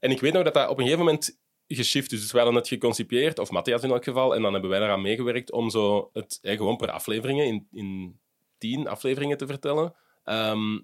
[0.00, 2.20] en ik weet nog dat dat op een gegeven moment geshift is.
[2.20, 5.02] Dus wij hadden het geconcipieerd, of Matthias in elk geval, en dan hebben wij eraan
[5.02, 8.18] meegewerkt om zo het eh, gewoon per afleveringen, in, in
[8.58, 9.94] tien afleveringen te vertellen.
[10.24, 10.78] Ehm,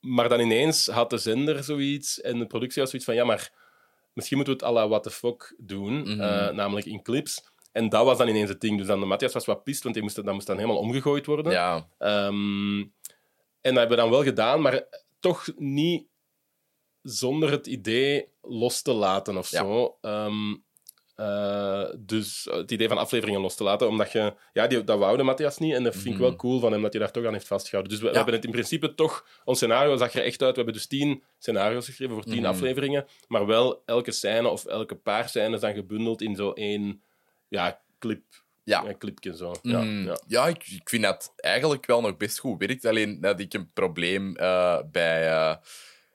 [0.00, 3.52] maar dan ineens had de zender zoiets en de productie was zoiets van, ja, maar
[4.12, 6.20] misschien moeten we het à la what the fuck doen, Mhm.
[6.20, 7.50] eh, namelijk in clips.
[7.72, 8.78] En dat was dan ineens het ding.
[8.78, 11.26] Dus dan de Matthias was wat pist, want die moest, dat moest dan helemaal omgegooid
[11.26, 11.52] worden.
[11.52, 12.78] Ja, Ehm,
[13.60, 14.84] en dat hebben we dan wel gedaan, maar
[15.20, 16.06] toch niet
[17.02, 19.58] zonder het idee los te laten of Ja.
[19.58, 19.96] zo.
[20.00, 20.54] Ehm,
[21.14, 24.34] eh, dus het idee van afleveringen los te laten, omdat je...
[24.52, 26.22] Ja, die, dat wou de Matthias niet en dat vind ik Mhm.
[26.22, 27.92] wel cool van hem, dat hij daar toch aan heeft vastgehouden.
[27.92, 28.16] Dus we, we Ja.
[28.22, 29.26] hebben het in principe toch...
[29.44, 30.50] Ons scenario zag er echt uit.
[30.50, 32.44] We hebben dus tien scenario's geschreven voor tien Mhm.
[32.46, 37.02] afleveringen, maar wel elke scène of elke paar scènes dan gebundeld in zo één
[37.52, 38.22] ja, clip.
[38.64, 38.84] Ja.
[38.84, 39.54] Een clipje zo.
[39.62, 40.18] Ja, Mm, ja.
[40.26, 42.84] ja ik, ik vind dat eigenlijk wel nog best goed werkt.
[42.84, 45.56] Alleen dat ik een probleem eh, bij, eh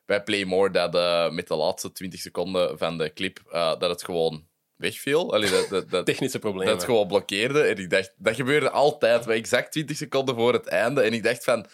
[0.06, 4.48] bij Playmore dat eh, met de laatste 20 seconden van de clip dat het gewoon
[4.76, 5.34] wegviel.
[5.34, 6.68] Allee, dat, dat, dat, Technische problemen.
[6.68, 7.62] dat het gewoon blokkeerde.
[7.62, 11.02] En ik dacht, dat gebeurde altijd, maar exact 20 seconden voor het einde.
[11.02, 11.66] En ik dacht van,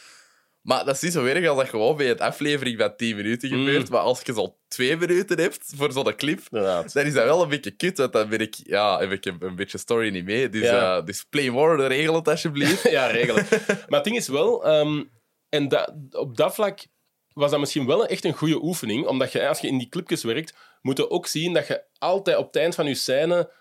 [0.64, 3.50] maar dat is niet zo erg als dat gewoon bij een aflevering van 10 minuten
[3.50, 3.66] Mm.
[3.66, 3.90] gebeurt.
[3.90, 6.94] Maar als je zo twee minuten hebt voor zo'n clip, Inderdaad.
[6.94, 7.98] dan is dat wel een beetje kut.
[7.98, 10.50] Want dan ben ik, ja, heb ik een, een beetje story niet mee.
[10.50, 10.98] Dus, Ja.
[10.98, 12.90] eh, dus play more, regel het alsjeblieft.
[12.98, 13.46] ja, regelen.
[13.68, 15.04] maar het ding is wel, ehm,
[15.50, 15.68] en
[16.12, 16.80] op dat vlak
[17.34, 20.24] was dat misschien wel echt een goede oefening, omdat je, als je in die clipjes
[20.24, 23.52] werkt, moet je ook zien dat je altijd op het eind van je scène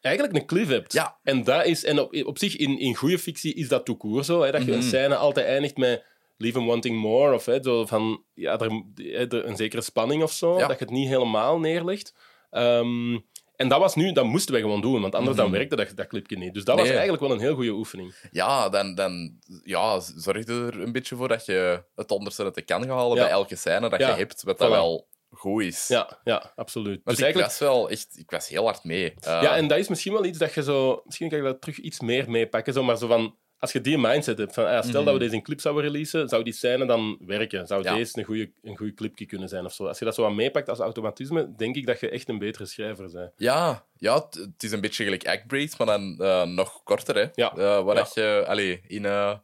[0.00, 0.92] eigenlijk een cliff hebt.
[0.92, 1.18] Ja.
[1.22, 4.42] En, dat is, en op, op zich, in, in goede fictie is dat court zo,
[4.42, 4.86] hè, dat je een Mhm.
[4.88, 6.04] scène altijd eindigt met
[6.38, 8.82] leave him wanting more, of hè, zo van, ja, er,
[9.28, 10.66] er- een zekere spanning of zo, Ja.
[10.66, 12.14] dat je het niet helemaal neerlegt.
[12.50, 13.18] Ehm,
[13.56, 15.54] en dat was nu, dat moesten wij gewoon doen, want anders dan Mhm.
[15.56, 16.54] werkte dat, dat clipje niet.
[16.54, 18.14] Dus dat was eigenlijk wel een heel goede oefening.
[18.30, 22.62] Ja, dan, dan ja, zorg er een beetje voor dat je het onderste uit de
[22.62, 23.22] kan halen Ja.
[23.22, 24.08] bij elke scène dat Ja.
[24.08, 24.72] je hebt, wat dat Voilà.
[24.72, 25.88] wel goed is.
[25.88, 27.00] Ja, ja absoluut.
[27.04, 28.08] Dus ik eigenlijk, was wel echt...
[28.18, 29.14] Ik was heel hard mee.
[29.20, 31.00] Eh, ja, en dat is misschien wel iets dat je zo...
[31.04, 32.72] Misschien kan je dat terug iets meer meepakken.
[32.72, 33.36] Zo, maar zo van...
[33.58, 34.64] Als je die mindset hebt van...
[34.66, 35.04] ah, stel Mhm.
[35.04, 37.66] dat we deze in clip zouden releasen, zou die scène dan werken?
[37.66, 37.94] Zou Ja.
[37.94, 39.86] deze een goede een goede clipje kunnen zijn of zo?
[39.86, 42.66] Als je dat zo wat meepakt als automatisme, denk ik dat je echt een betere
[42.66, 43.32] schrijver bent.
[43.36, 47.14] Ja, ja het, is een beetje gelijk Act maar dan eh, nog korter.
[47.14, 47.26] Hè.
[47.34, 47.50] Ja.
[47.50, 48.02] Eh, waar Ja.
[48.02, 49.34] dat je allee, in eh,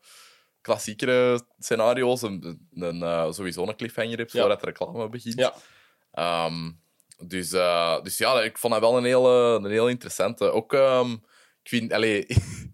[0.60, 5.38] klassiekere scenario's een, een, sowieso een cliffhanger hebt voordat de reclame begint.
[5.38, 5.54] Ja.
[6.12, 6.70] Ehm,
[7.26, 10.50] dus, uh, dus ja, ik vond dat wel een heel, een heel interessante.
[10.50, 11.12] Ook, um,
[11.62, 12.26] ik vind, allee,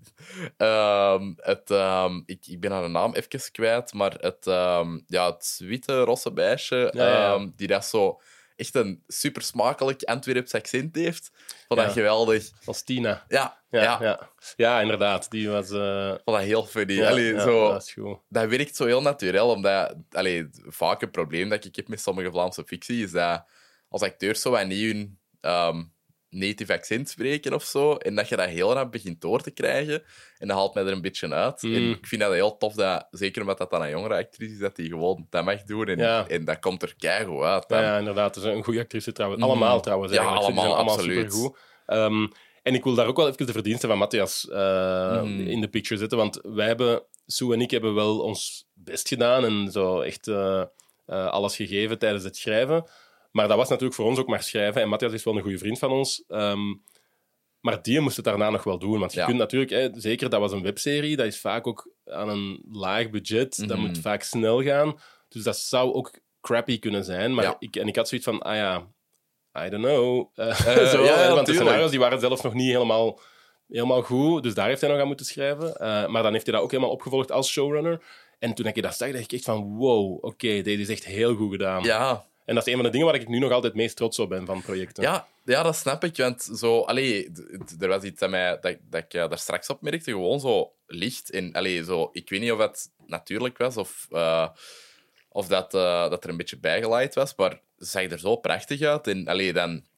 [0.57, 4.45] um, het, um, ik, ik ben haar naam even kwijt, maar het,
[5.07, 7.47] ja, het witte rosse ja, ja.
[7.57, 8.21] die dat zo
[8.61, 11.31] echt een super smakelijk Antwerps accent heeft.
[11.69, 12.51] Vond dat geweldig.
[12.65, 13.25] Als Tina.
[13.29, 14.31] Ja, ja, ja.
[14.57, 14.81] ja.
[14.81, 15.31] inderdaad.
[15.31, 15.71] Die was...
[15.71, 16.09] Uh...
[16.09, 17.05] Vond dat heel funny.
[17.05, 18.19] allee, zo, dat, is goed.
[18.29, 22.31] dat werkt zo heel natuurlijk, omdat allee, vaak een probleem dat ik heb met sommige
[22.31, 23.45] Vlaamse fictie is dat
[23.89, 25.93] als acteurs zo niet hun um,
[26.31, 30.03] native accent spreken of zo, en dat je dat heel rap begint door te krijgen,
[30.39, 31.63] en dat haalt mij er een beetje uit.
[31.63, 31.91] En Mm.
[31.91, 34.77] ik vind dat heel tof, dat, zeker omdat dat dan een jongere actrice is, dat
[34.77, 36.29] die gewoon dat mag doen, en, Ja.
[36.29, 37.69] en dat komt er keigoed uit.
[37.69, 37.81] dan.
[37.83, 38.35] Ja, ja, inderdaad.
[38.35, 39.43] Het is een goede actrice trouwens.
[39.43, 40.13] Allemaal trouwens.
[40.13, 40.45] Ja, eigenlijk.
[40.47, 41.33] Ze allemaal, zijn allemaal absoluut.
[41.33, 41.59] supergoed.
[41.87, 42.27] Ehm,
[42.63, 45.41] en ik wil daar ook wel even de verdiensten van Matthias eh, Mhm.
[45.41, 46.19] in de picture zetten.
[46.19, 50.61] Want wij hebben, Sue en ik hebben wel ons best gedaan en zo echt eh,
[51.07, 52.85] eh, alles gegeven tijdens het schrijven.
[53.31, 54.83] Maar dat was natuurlijk voor ons ook maar schrijven.
[54.83, 56.25] En Matthias is wel een goede vriend van ons.
[56.29, 56.75] Ehm,
[57.61, 58.99] maar die moest het daarna nog wel doen.
[58.99, 59.27] Want je Ja.
[59.27, 63.11] kunt natuurlijk, hè, zeker dat was een webserie, dat is vaak ook aan een laag
[63.11, 63.57] budget.
[63.69, 63.87] Dat Mhm.
[63.87, 64.99] moet vaak snel gaan.
[65.29, 66.11] Dus dat zou ook
[66.41, 67.35] crappy kunnen zijn.
[67.35, 67.57] Maar Ja.
[67.59, 68.87] ik, en ik had zoiets van, ah ja,
[69.67, 70.31] I don't know.
[70.35, 70.55] Eh,
[70.93, 73.21] zo, ja, want de scenario's die waren zelfs nog niet helemaal,
[73.69, 74.43] helemaal goed.
[74.43, 75.75] Dus daar heeft hij nog aan moeten schrijven.
[75.77, 78.03] Eh, maar dan heeft hij dat ook helemaal opgevolgd als showrunner.
[78.39, 81.35] En toen ik dat zag, dacht ik echt van, wow, oké, dit is echt heel
[81.35, 81.83] goed gedaan.
[81.83, 84.19] Ja, En dat is een van de dingen waar ik nu nog altijd meest trots
[84.19, 85.03] op ben van projecten.
[85.03, 86.17] Ja, ja, dat snap ik.
[86.17, 87.31] Want zo, allee,
[87.79, 90.11] er was iets aan mij dat, dat ik eh, daar straks op merkte.
[90.11, 91.31] Gewoon zo licht.
[91.31, 94.49] En, allee, zo, ik weet niet of het natuurlijk was of, eh,
[95.29, 97.35] of dat, eh, dat er een beetje bijgeleid was.
[97.37, 99.07] Maar het zag er zo prachtig uit.
[99.07, 99.89] En allee, dan.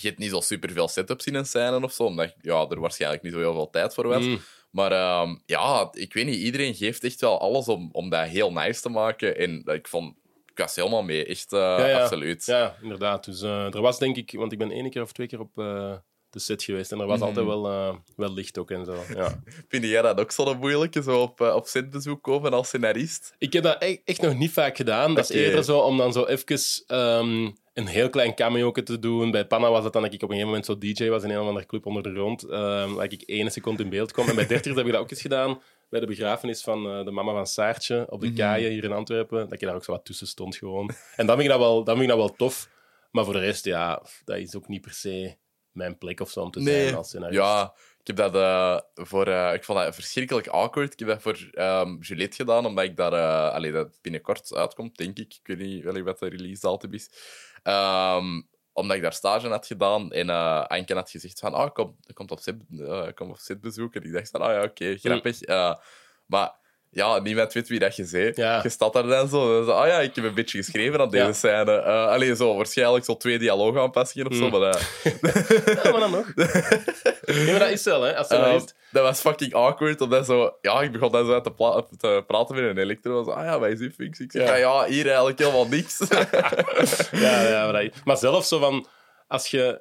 [0.00, 2.80] Je hebt niet zo super veel setups in een scène of zo, omdat ja, er
[2.80, 4.24] waarschijnlijk niet zo heel veel tijd voor was.
[4.24, 4.40] Mm.
[4.70, 8.52] Maar ehm, ja, ik weet niet, iedereen geeft echt wel alles om, om dat heel
[8.52, 9.36] nice te maken.
[9.36, 10.14] En ik vond,
[10.60, 12.00] was helemaal mee, echt eh, ja.
[12.02, 12.44] absoluut.
[12.46, 13.24] Ja, inderdaad.
[13.24, 15.58] Dus eh, er was denk ik, want ik ben één keer of twee keer op
[15.58, 15.92] eh,
[16.30, 17.26] de set geweest en er was Mhm.
[17.28, 17.62] altijd wel,
[18.16, 18.94] wel licht ook en zo.
[19.14, 19.42] Ja.
[19.68, 23.34] Vind jij dat ook zo'n moeilijke, zo op, op setbezoek komen als scenarist?
[23.38, 25.14] Ik heb dat e- echt nog niet vaak gedaan.
[25.14, 29.30] Dat is eerder zo om dan zo even ehm, een heel klein cameo te doen.
[29.30, 31.30] Bij Panna was het dan dat ik op een gegeven moment zo DJ was in
[31.30, 32.42] een of andere club onder de grond.
[32.48, 34.28] ehm dat ik één seconde in beeld kwam.
[34.28, 35.60] En bij dertigers heb ik dat ook eens gedaan.
[35.90, 38.36] Bij de begrafenis van eh, de mama van Saartje op de Mhm.
[38.36, 39.38] kaaien hier in Antwerpen.
[39.38, 40.90] Dat ik daar ook zo wat tussen stond gewoon.
[41.16, 42.68] En dan vind ik dat wel, dan vind ik dat wel tof.
[43.10, 45.36] Maar voor de rest, ja, dat is ook niet per se
[45.70, 47.38] mijn plek of zo om te zijn als scenarist.
[47.40, 49.26] Ja, ik heb dat eh, voor...
[49.26, 50.92] eh, ik vond dat verschrikkelijk awkward.
[50.92, 51.36] Ik heb dat voor
[52.00, 53.50] Juliette gedaan, omdat ik daar...
[53.50, 55.34] allee, dat binnenkort uitkomt, denk ik.
[55.42, 57.10] Ik weet niet wel wat de release datum is.
[57.62, 61.54] Ehm, omdat ik daar stage had gedaan en eh Anke had gezegd van...
[61.54, 64.04] Ah, kom, komt op set, eh, kom op set bezoeken.
[64.04, 65.42] Ik dacht van, ah ja, oké, grappig.
[65.42, 65.74] Eh,
[66.26, 66.58] maar...
[66.92, 68.32] Ja, niemand weet wie dat je zei.
[68.34, 68.60] Ja.
[68.62, 69.58] Je staat daar dan zo.
[69.58, 71.32] en zo, Ah ja, ik heb een beetje geschreven aan deze Ja.
[71.32, 71.72] scène.
[71.72, 74.44] Eh alleen zo, waarschijnlijk zo twee dialoogaanpassingen of zo.
[74.44, 74.50] Mm.
[74.50, 74.82] Maar, eh,
[75.84, 76.32] Ja, maar dan nog.
[77.26, 78.16] Ja, maar dat is wel, hè.
[78.16, 78.74] Als Uh, scenarist.
[78.90, 80.00] dat was fucking awkward.
[80.00, 83.24] Omdat zo, ja, ik begon dan zo te, te praten met een elektro.
[83.24, 84.24] Zo, ah ja, wat is die functie?
[84.24, 84.54] Ik zeg, Ja.
[84.54, 84.84] ja.
[84.86, 85.98] hier eigenlijk helemaal niks.
[87.12, 88.86] Ja, ja maar, maar zelfs zo van...
[89.28, 89.80] Als je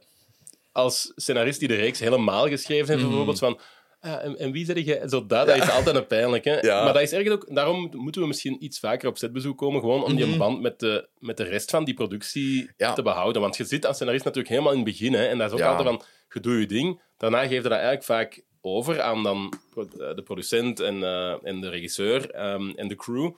[0.72, 3.08] als scenarist die de reeks helemaal geschreven heeft, Mhm.
[3.08, 3.60] bijvoorbeeld van...
[4.00, 5.04] ah, en, en wie zeg je?
[5.08, 6.44] Zo dat, dat is altijd een pijnlijk.
[6.44, 6.62] Hè?
[6.84, 10.04] Maar dat is ergens ook, daarom moeten we misschien iets vaker op setbezoek komen, gewoon
[10.04, 10.38] om die Mhm.
[10.38, 13.42] band met de, met de rest van die productie te behouden.
[13.42, 15.14] Want je zit als scenarist natuurlijk helemaal in het begin.
[15.14, 17.02] Hè, en dat is ook altijd van, je doet je ding.
[17.18, 19.84] Daarna geef je dat eigenlijk vaak over aan dan eh,
[20.16, 23.32] de producent en, eh, en de regisseur ehm, en de crew.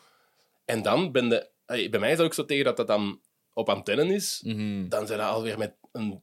[0.65, 1.49] En dan ben de...
[1.65, 3.19] Bij mij is dat ook zo tegen dat dat dan
[3.53, 4.41] op antenne is.
[4.45, 4.87] Mhm.
[4.87, 6.21] Dan zijn we alweer met een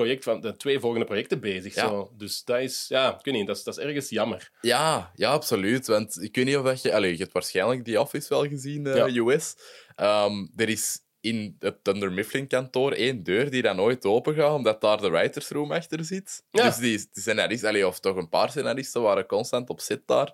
[0.00, 1.74] project van de twee volgende projecten bezig.
[1.74, 1.88] Ja.
[1.88, 2.10] Zo.
[2.16, 2.84] Dus dat is...
[2.88, 4.50] Ja, ik weet niet, dat is, dat is ergens jammer.
[4.60, 5.86] Ja, ja, absoluut.
[5.86, 6.94] Want ik weet niet of dat je...
[6.94, 9.08] Allee, je hebt waarschijnlijk die Office wel gezien, eh, Ja.
[9.08, 9.56] US.
[9.96, 14.54] Ehm, er is in het Thunder Mifflin kantoor één deur die dan nooit open gaat,
[14.54, 16.42] omdat daar de writers room achter zit.
[16.50, 16.64] Ja.
[16.64, 20.32] Dus die, die scenarist, allee, of toch een paar scenaristen, waren constant op zit daar.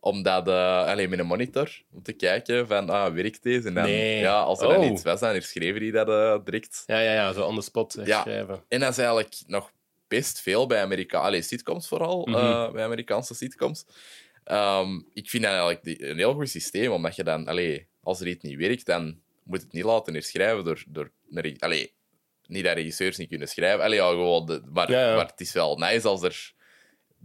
[0.00, 3.68] Omdat, eh allee, met een monitor, om te kijken van, ah, werkt deze?
[3.68, 4.18] En dan, Nee.
[4.18, 4.90] ja, als er dan Oh.
[4.90, 6.82] iets was, dan herschreven die dat eh, direct.
[6.86, 8.20] Ja, ja, ja, zo on the spot Ja.
[8.22, 8.64] schrijven.
[8.68, 9.72] En dat is eigenlijk nog
[10.08, 12.36] best veel bij Amerika Allee, sitcoms vooral, Mhm.
[12.38, 13.86] eh, bij Amerikaanse sitcoms.
[14.44, 18.26] Ehm, ik vind dat eigenlijk een heel goed systeem, omdat je dan, allee, als er
[18.26, 21.10] iets niet werkt, dan moet het niet laten herschrijven door, door
[21.58, 21.92] allee,
[22.46, 25.16] niet dat regisseurs niet kunnen schrijven, allee, ja, gewoon de- maar, Ja, ja.
[25.16, 26.54] maar het is wel nice als er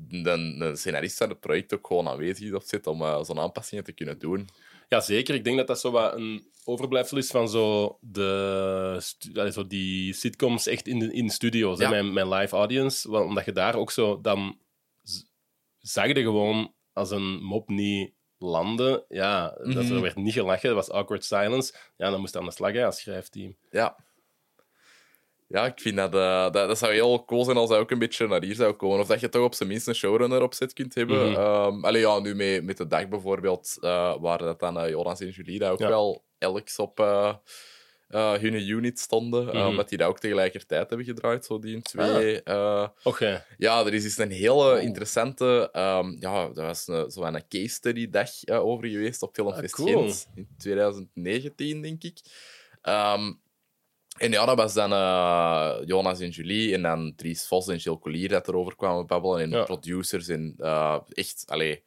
[0.10, 3.40] een, een scenarist van het project ook gewoon aanwezig is op zit om eh, zo'n
[3.40, 4.48] aanpassingen te kunnen doen.
[4.90, 5.36] Ja, zeker.
[5.36, 10.68] Ik denk dat dat zo wat een overblijfsel is van zo de, zo die sitcoms
[10.68, 11.90] echt in de in studio's, hè, Ja.
[11.90, 13.10] mijn, mijn live audience.
[13.12, 14.58] Want- Omdat je daar ook zo dan
[15.80, 19.04] zag je gewoon als een mop niet landen.
[19.10, 19.94] Ja, dat Mhm.
[19.96, 21.74] er werd niet gelachen, dat was awkward silence.
[21.98, 23.56] Ja, dan moest je aan de slag hè, als schrijfteam.
[23.72, 23.96] Ja.
[25.52, 26.54] Ja, ik vind dat, uh, dat...
[26.54, 29.00] Dat zou heel cool zijn als hij ook een beetje naar hier zou komen.
[29.00, 31.30] Of dat je toch op zijn minst een showrunner op zet kunt hebben.
[31.30, 31.86] Mm -hmm.
[31.86, 35.30] um, ja, nu mee, met de dag bijvoorbeeld, uh, waar dat dan uh, Jonas en
[35.30, 35.88] Julie dat ook ja.
[35.88, 37.34] wel elks op uh,
[38.10, 39.44] hun unit stonden.
[39.44, 39.68] Mm -hmm.
[39.68, 42.46] omdat die dat ook tegelijkertijd hebben gedraaid, zo die twee.
[42.46, 42.88] Ah.
[43.04, 43.44] Okay.
[43.58, 44.82] Ja, er is dus een hele oh.
[44.82, 45.70] interessante...
[45.74, 49.86] Um, ja, dat was een, zo een case study dag over geweest op Filmfest ah,
[49.86, 50.12] cool.
[50.36, 52.20] In 2019, denk ik.
[52.84, 53.41] Um,
[54.22, 58.00] en ja, dat was dan uh, Jonas en Julie en dan Dries Vos en Gilles
[58.00, 59.42] Collier dat erover kwamen babbelen.
[59.42, 59.64] En ja.
[59.64, 61.84] producers en uh, echt allee,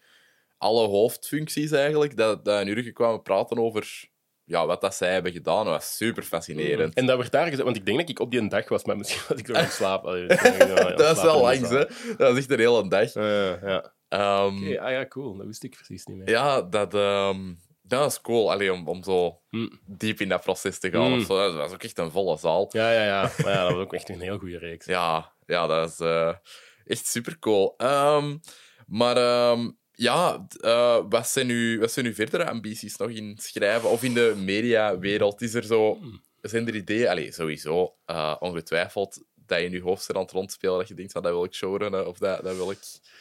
[0.58, 4.08] alle hoofdfuncties eigenlijk, dat, dat in Urge kwamen praten over
[4.44, 5.64] ja, wat dat zij hebben gedaan.
[5.64, 6.94] Dat was super fascinerend.
[6.94, 8.96] En dat werd daar gezegd, want ik denk dat ik op die dag was, maar
[8.96, 10.04] misschien was ik nog aan slaap.
[10.04, 11.84] Allee, dat was wel langs, hè?
[12.16, 13.12] Dat was echt een hele dag.
[13.12, 13.92] ja, ja.
[14.44, 15.36] Um, okay, ah ja, cool.
[15.36, 16.28] Dat wist ik precies niet meer.
[16.28, 16.94] Ja, dat...
[16.94, 17.58] Um,
[17.98, 19.80] dat is cool, Allee, om, om zo mm.
[19.86, 21.12] diep in dat proces te gaan.
[21.12, 21.18] Mm.
[21.18, 21.36] Of zo.
[21.36, 22.68] Dat was ook echt een volle zaal.
[22.70, 23.30] Ja, ja, ja.
[23.36, 24.86] Ja, dat was ook echt een heel goede reeks.
[24.86, 26.34] Ja, ja dat is uh,
[26.84, 27.74] echt super cool.
[27.78, 28.40] Um,
[28.86, 33.90] maar um, ja, uh, wat, zijn nu, wat zijn nu verdere ambities nog in schrijven
[33.90, 35.42] of in de mediawereld?
[35.42, 35.98] Is er zo,
[36.40, 37.08] zijn er ideeën?
[37.08, 41.22] Allee, sowieso, uh, ongetwijfeld dat je nu hoofdstuk aan het rondspelen, dat je denkt van
[41.22, 42.78] dat wil ik showrunnen of dat, dat wil ik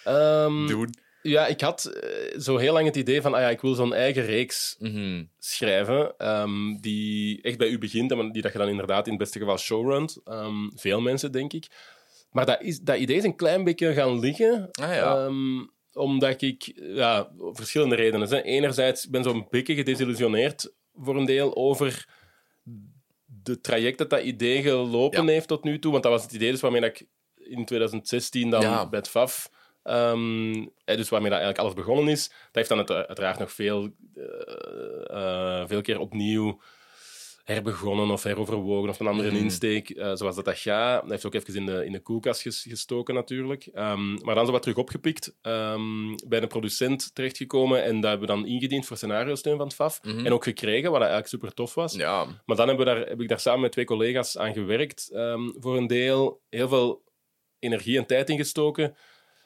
[0.07, 0.93] um, doen.
[1.24, 3.93] Ja, ik had uh, zo heel lang het idee van, ah ja, ik wil zo'n
[3.93, 5.30] eigen reeks mm -hmm.
[5.39, 9.21] schrijven, um, die echt bij u begint en die dat je dan inderdaad in het
[9.21, 10.21] beste geval showrunt.
[10.26, 11.67] Um, veel mensen, denk ik.
[12.32, 14.69] Maar dat, is, dat idee is een klein beetje gaan liggen.
[14.71, 15.26] Ah, ja.
[15.26, 18.30] um, omdat ik, ja, verschillende redenen.
[18.30, 18.41] Hè.
[18.41, 22.07] Enerzijds ben zo'n beetje gedesillusioneerd voor een deel over
[23.26, 25.32] de traject dat dat idee gelopen Ja.
[25.32, 25.91] heeft tot nu toe.
[25.91, 28.89] Want dat was het idee dus waarmee dat ik in 2016 dan Ja.
[28.89, 29.49] bij het FAF...
[29.84, 32.28] ehm, eh, dus waarmee dat eigenlijk alles begonnen is.
[32.28, 36.60] Dat heeft dan uitera- uiteraard nog veel, eh, eh, veel keer opnieuw
[37.44, 39.38] herbegonnen of heroverwogen of een andere Mhm.
[39.44, 41.02] insteek, eh, zoals dat dat gaat.
[41.02, 43.66] Dat heeft ook even in de, in de koelkast ges- gestoken natuurlijk.
[43.66, 48.28] Ehm, maar dan zo wat terug opgepikt, ehm, bij een producent terechtgekomen en dat hebben
[48.28, 50.00] we dan ingediend voor scenario-steun van het FAF.
[50.04, 50.26] Mhm.
[50.26, 51.94] En ook gekregen, wat eigenlijk super tof was.
[51.96, 55.10] Ja, Maar dan hebben we daar, heb ik daar samen met twee collega's aan gewerkt.
[55.60, 57.04] voor een deel heel veel
[57.60, 58.96] energie en tijd ingestoken.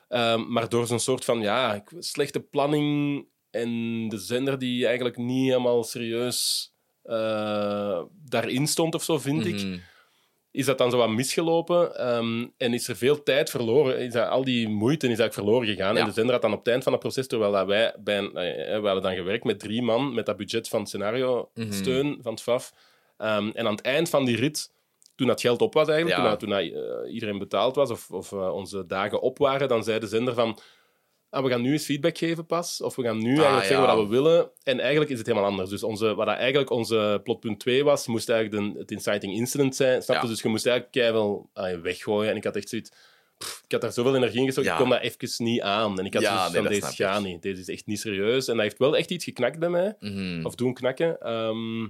[0.07, 3.69] Ehm, maar door zo'n soort van ja, slechte planning en
[4.09, 6.71] de zender die eigenlijk niet helemaal serieus
[7.03, 9.77] eh, daarin stond of zo, vind ik, Mhm.
[10.51, 11.95] is dat dan zo wat misgelopen.
[11.95, 13.99] ehm, en is er veel tijd verloren.
[13.99, 15.93] Is dat, al die moeite is eigenlijk verloren gegaan.
[15.93, 15.99] Ja.
[15.99, 18.17] En de zender had dan op het eind van het proces, terwijl dat wij, bij,
[18.17, 22.31] een- eh, we hadden dan gewerkt met drie man, met dat budget van scenario-steun van
[22.31, 22.73] het FAF.
[23.17, 24.71] Ehm, en aan het eind van die rit,
[25.17, 26.35] toen dat geld op was eigenlijk, Ja.
[26.35, 29.83] toen, dat, toen eh, iedereen betaald was of, of eh, onze dagen op waren, dan
[29.83, 30.59] zei de zender van
[31.29, 33.67] ah, we gaan nu eens feedback geven pas, of we gaan nu eigenlijk ja.
[33.67, 34.51] zeggen wat we willen.
[34.63, 35.69] En eigenlijk is het helemaal anders.
[35.69, 39.75] Dus onze, wat dat eigenlijk onze plotpunt 2 was, moest eigenlijk de, het inciting incident
[39.75, 40.01] zijn.
[40.01, 40.23] Snap je?
[40.23, 40.29] Ja.
[40.29, 42.29] Dus je moest eigenlijk ah, weggooien.
[42.31, 42.91] En ik had echt zoiets...
[43.37, 45.99] pff, ik had daar zoveel energie in gestoken, ik kon dat even niet aan.
[45.99, 47.41] En ik had zoiets nee, van, deze gaat niet.
[47.41, 48.47] Deze is echt niet serieus.
[48.47, 50.45] En dat heeft wel echt iets geknakt bij mij Mhm.
[50.45, 51.19] of doen knakken.
[51.19, 51.87] Ehm,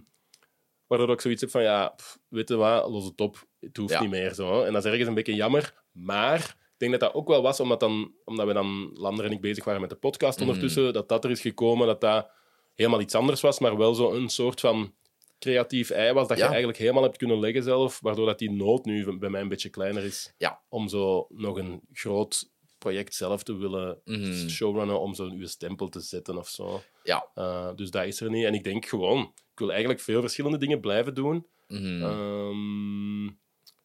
[0.88, 3.46] waardoor ik zoiets heb van, ja, pff, weet je wat, los het op.
[3.60, 4.02] Het hoeft Ja.
[4.02, 4.64] niet meer zo.
[4.64, 5.74] En dat is ergens een beetje jammer.
[5.92, 9.32] Maar ik denk dat dat ook wel was, omdat, dan, omdat we dan, Lander en
[9.32, 10.48] ik, bezig waren met de podcast Mhm.
[10.48, 12.30] ondertussen, dat dat er is gekomen, dat dat
[12.76, 14.94] helemaal iets anders was, maar wel zo een soort van
[15.40, 16.44] creatief ei was, dat Ja.
[16.44, 19.48] je eigenlijk helemaal hebt kunnen leggen zelf, waardoor dat die nood nu bij mij een
[19.48, 20.34] beetje kleiner is.
[20.38, 20.62] Ja.
[20.70, 24.48] Om zo nog een groot project zelf te willen Mhm.
[24.50, 26.82] showrunnen, om zo uw stempel te zetten of zo.
[27.04, 27.28] Ja.
[27.36, 28.46] Uh, dus dat is er niet.
[28.46, 31.48] En ik denk gewoon, ik wil eigenlijk veel verschillende dingen blijven doen.
[31.68, 32.02] Mhm.
[32.04, 33.30] Ehm,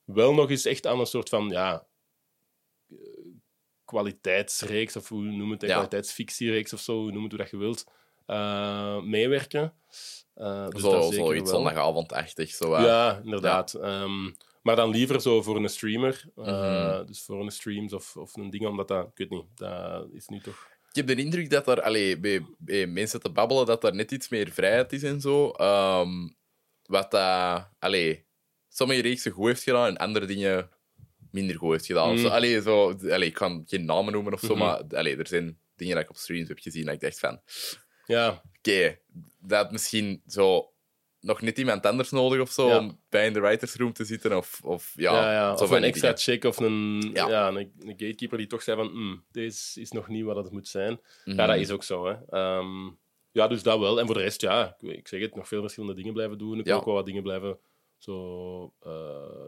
[0.05, 1.87] wel nog eens echt aan een soort van, ja,
[2.91, 2.97] eh,
[3.85, 5.69] kwaliteitsreeks, of hoe noem het, Ja.
[5.69, 7.85] kwaliteitsfictiereeks of zo, hoe noem het hoe dat je wilt,
[8.27, 9.75] eh, meewerken.
[10.35, 12.51] Eh, dus zo, dat zoiets zondagavondachtig.
[12.51, 12.85] Zo, eh.
[12.85, 13.75] Ja, inderdaad.
[13.75, 14.31] Ehm,
[14.63, 16.25] maar dan liever zo voor een streamer.
[16.35, 17.07] Mhm.
[17.07, 20.27] Dus voor een streams of, of een ding, omdat dat, ik weet niet, dat is
[20.29, 20.71] nu toch...
[20.93, 24.11] Ik heb de indruk dat er allee, bij, bij mensen te babbelen dat er net
[24.11, 25.51] iets meer vrijheid is en zo.
[25.51, 26.29] Ehm,
[26.83, 28.27] wat dat, allee,
[28.69, 30.71] sommige reeksen goed heeft gedaan en andere dingen
[31.31, 32.11] minder goed heeft gedaan.
[32.11, 32.19] Mm.
[32.19, 34.59] Zo, allee, zo, allee, ik kan geen namen noemen of zo, Mhm.
[34.59, 37.41] maar allee, er zijn dingen dat ik op streams heb gezien dat ik dacht van...
[38.07, 38.99] Ja, Oké,
[39.41, 40.72] dat misschien zo
[41.23, 42.79] nog net iemand anders nodig of zo Ja.
[42.79, 44.37] om bij in de writers room te zitten.
[44.37, 45.57] Of, of ja, ja, ja.
[45.57, 47.49] zo Of een extra check of een, Ja.
[47.49, 50.69] een, een gatekeeper die toch zei van "Hmm, deze is nog niet wat het moet
[50.69, 51.01] zijn.
[51.25, 51.37] Mhm.
[51.37, 52.07] Ja, dat is ook zo.
[52.07, 52.15] Hè.
[52.31, 52.91] Ehm,
[53.31, 54.01] ja, dus dat wel.
[54.01, 56.59] En voor de rest, ja, ik, ik zeg het, nog veel verschillende dingen blijven doen.
[56.59, 57.59] Ik wil ook wel wat dingen blijven
[58.03, 58.93] zo uh,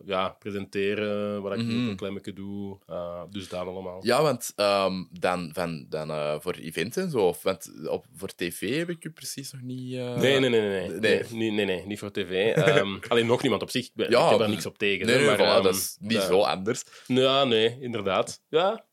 [0.04, 1.88] ja, presenteren, wat ik mm -hmm.
[1.88, 2.78] een klein beetje doe.
[2.90, 4.06] Uh, dus dat allemaal.
[4.06, 8.34] Ja, want um, dan, van, dan uh, voor events en zo, of want op, voor
[8.34, 9.92] tv heb ik u precies nog niet...
[9.94, 11.00] Nee, nee, nee, nee, nee.
[11.00, 11.22] nee.
[11.30, 12.56] nee, nee, nee niet voor tv.
[12.56, 13.84] Um, alleen nog niemand op zich.
[13.94, 15.06] Ik, ja, ik heb daar niks op tegen.
[15.06, 16.84] Nee, nee maar, voilà, um, dat is niet zo anders.
[17.06, 18.42] Ja, nee, inderdaad.
[18.48, 18.84] Ja.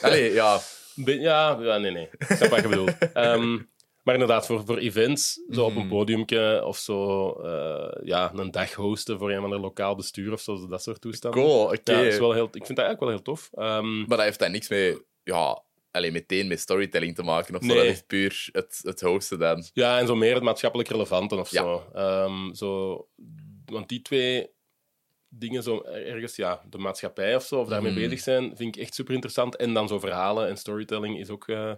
[0.00, 0.60] Allee, ja.
[1.04, 2.08] ja, ja, nee, nee.
[2.18, 2.96] Ik snap wat je bedoelt.
[4.08, 5.88] Maar inderdaad, voor, voor events, zo op een Mhm.
[5.88, 10.40] podiumke of zo, uh, ja, een dag hosten voor een van de lokaal bestuur of
[10.40, 11.40] zo, dat soort toestanden.
[11.42, 11.92] Cool, oké.
[11.92, 13.50] Ja, dat is wel heel, ik vind dat eigenlijk wel heel tof.
[13.54, 17.64] Um, maar dat heeft daar niks mee, ja, alleen meteen met storytelling te maken of
[17.64, 17.74] zo.
[17.74, 19.64] Dat is puur het, het hosten dan.
[19.72, 21.62] Ja, en zo meer het maatschappelijk relevante of Ja.
[21.62, 21.84] zo.
[22.24, 22.96] Um, zo.
[23.64, 24.50] Want die twee
[25.28, 28.00] dingen, zo ergens, ja, de maatschappij of zo, of daarmee Mhm.
[28.00, 29.56] bezig zijn, vind ik echt super interessant.
[29.56, 31.72] En dan zo verhalen en storytelling is ook eh,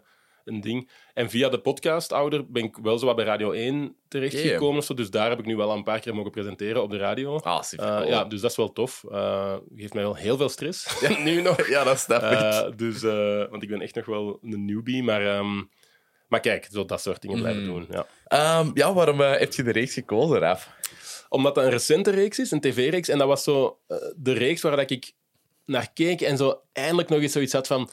[0.50, 0.90] een ding.
[1.14, 4.78] En via de podcast ouder ben ik wel zo wat bij Radio 1 terechtgekomen.
[4.78, 4.94] of zo.
[4.94, 7.36] Dus daar heb ik nu wel een paar keer mogen presenteren op de radio.
[7.38, 8.08] Ah, super Uh, cool.
[8.08, 9.04] ja, dus dat is wel tof.
[9.10, 11.00] Uh, geeft mij wel heel veel stress.
[11.24, 11.68] nu nog.
[11.68, 12.30] ja, dat snap ik.
[12.40, 13.02] Uh, dus,
[13.50, 15.02] want ik ben echt nog wel een newbie.
[15.02, 15.70] Maar, um,
[16.28, 17.70] maar kijk, zo dat soort dingen blijven Mhm.
[17.72, 17.86] doen.
[17.90, 18.06] Ja.
[18.26, 20.70] Ehm, ja, waarom eh, heb je de reeks gekozen, Raf?
[21.28, 23.08] Omdat dat een recente reeks is, een tv-reeks.
[23.08, 23.78] En dat was zo
[24.16, 25.12] de reeks waar dat ik
[25.64, 27.90] naar keek en zo eindelijk nog eens zoiets had van...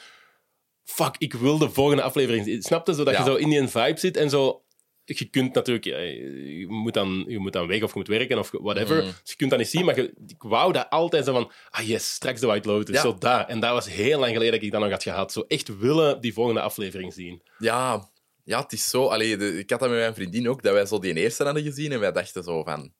[0.88, 2.62] Fuck, ik wil de volgende aflevering zien.
[2.62, 2.94] Snapte?
[2.94, 3.20] Zodat Ja.
[3.20, 4.62] je zo in die vibe zit en zo...
[5.06, 5.86] Je kunt natuurlijk...
[5.86, 8.96] Je moet, dan, je moet dan weg of je moet werken of whatever.
[8.98, 9.06] Mhm.
[9.06, 11.52] Dus je kunt dat niet zien, maar je, ik wou dat altijd zo van...
[11.70, 12.96] Ah yes, straks de White Lotus.
[12.96, 13.02] Ja.
[13.02, 13.48] Zo daar.
[13.48, 15.32] En dat was heel lang geleden dat ik dat nog had gehad.
[15.32, 17.42] Zo echt willen die volgende aflevering zien.
[17.58, 18.10] Ja,
[18.44, 19.06] ja het is zo...
[19.08, 21.64] Allee, de- ik had dat met mijn vriendin ook, dat wij zo die eerste hadden
[21.64, 22.94] gezien en wij dachten zo van...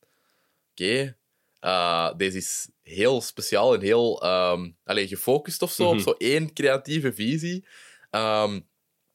[0.72, 1.18] Oké,
[1.60, 5.94] eh, deze is heel speciaal en heel ehm, allee, gefocust of zo, Mhm.
[5.94, 7.68] op zo één creatieve visie.
[8.10, 8.60] Ehm,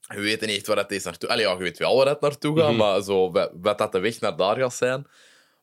[0.06, 1.28] we weten niet echt waar dat is naartoe...
[1.28, 2.76] Allee, ja, je weet wel waar dat naartoe gaat, Mhm.
[2.78, 3.30] maar zo,
[3.60, 5.06] wat, dat de weg naar daar gaat zijn.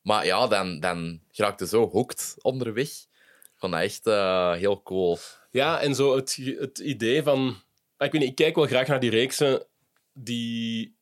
[0.02, 2.88] Maar ja, dan, dan raakte zo hooked onderweg.
[2.90, 5.18] Ik vond dat echt eh, heel cool.
[5.52, 7.48] Ja, en zo het, het idee van...
[7.98, 9.66] Ik weet niet, ik kijk wel graag naar die reeksen
[10.14, 10.98] die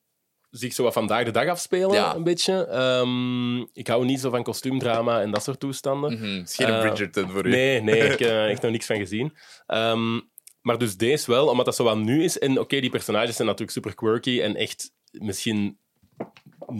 [0.58, 2.16] zich zo wat vandaag de dag afspelen, Ja.
[2.16, 2.66] een beetje.
[2.66, 6.18] Ehm, ik hou niet zo van kostuumdrama en dat soort toestanden.
[6.48, 7.50] Geen Eh, Bridgerton voor u.
[7.50, 9.34] Nee, nee, ik heb er echt nog niks van gezien.
[9.68, 10.20] Ehm,
[10.62, 12.40] maar dus deze wel, omdat dat zo wat nu is.
[12.40, 15.78] En oké, die personages zijn natuurlijk super quirky en echt misschien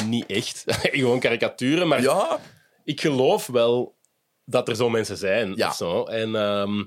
[0.06, 0.64] niet echt.
[0.92, 2.40] Gewoon karikaturen, maar Ja,
[2.84, 3.96] ik geloof wel
[4.46, 5.54] dat er zo mensen zijn.
[5.56, 5.68] Ja.
[5.68, 6.04] Of zo.
[6.04, 6.78] En ehm,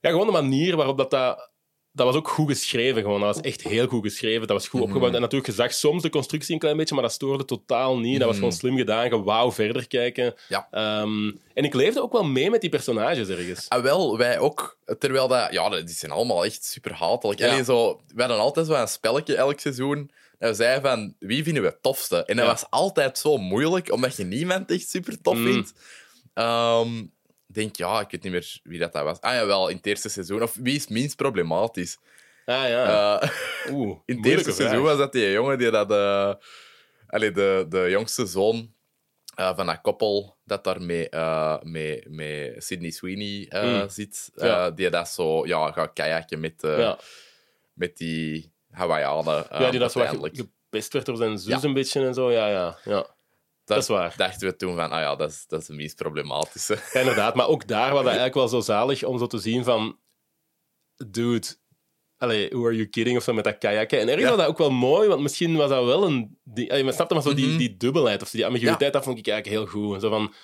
[0.00, 1.50] ja, gewoon de manier waarop dat, dat...
[1.94, 3.20] Dat was ook goed geschreven, gewoon.
[3.20, 4.40] Dat was echt heel goed geschreven.
[4.46, 4.88] Dat was goed Mhm.
[4.88, 5.14] opgebouwd.
[5.14, 8.18] En natuurlijk, je zag soms de constructie een klein beetje, maar dat stoorde totaal niet.
[8.18, 9.04] Dat was gewoon slim gedaan.
[9.04, 10.24] Je wou verder kijken.
[10.24, 10.34] Mhm.
[10.48, 10.68] Ja.
[10.70, 13.68] Ehm, en ik leefde ook wel mee met die personages ergens.
[13.68, 14.78] Ah, wel, wij ook.
[14.98, 15.52] Terwijl dat...
[15.52, 17.38] Ja, die zijn allemaal echt super hatelijk.
[17.40, 17.50] Ja.
[17.50, 20.10] Allee, zo, we hadden altijd zo een spelletje elk seizoen.
[20.38, 22.24] Dat we zeiden van, wie vinden we het tofste?
[22.24, 22.50] En dat Ja.
[22.50, 25.44] was altijd zo moeilijk, omdat je niemand echt super tof Mm.
[25.52, 25.72] vindt.
[26.34, 26.88] Ehm,
[27.54, 29.20] denk, ja, ik weet niet meer wie dat, dat was.
[29.20, 30.42] Ah ja, wel, in het eerste seizoen.
[30.42, 31.98] Of wie is minst problematisch?
[32.44, 33.20] Ah ja.
[33.20, 33.30] Eh,
[33.72, 35.90] Oeh, in het eerste seizoen was dat die jongen die dat...
[37.06, 38.74] allee, de, de jongste zoon
[39.34, 41.10] eh, van dat koppel dat daar met,
[41.62, 43.88] met, met Sydney Sweeney eh, Mm.
[43.88, 44.30] zit.
[44.34, 44.70] Ja.
[44.70, 46.98] die dat zo ja, gaat kajakken met, Ja.
[47.72, 49.46] met die Hawaiianen.
[49.50, 51.68] ja, die dat zo gepest werd door zijn zus Ja.
[51.68, 52.32] een beetje en zo.
[52.32, 53.06] Ja, ja, ja.
[53.74, 54.14] Dat is waar.
[54.16, 56.78] dachten we toen van, ah ja, dat is, dat is de meest problematische.
[56.92, 57.34] Ja, inderdaad.
[57.34, 59.98] Maar ook daar was dat eigenlijk wel zo zalig om zo te zien van...
[61.10, 61.46] Dude,
[62.16, 63.16] allee, who are you kidding?
[63.16, 63.98] Of zo met dat kajakken.
[64.00, 64.28] En ergens Ja.
[64.30, 66.38] was dat ook wel mooi, want misschien was dat wel een...
[66.44, 67.56] Die, allee, maar snapte maar zo die, Mhm.
[67.58, 70.00] die dubbelheid of die ambiguïteit, dat vond ik eigenlijk heel goed.
[70.00, 70.34] Zo van...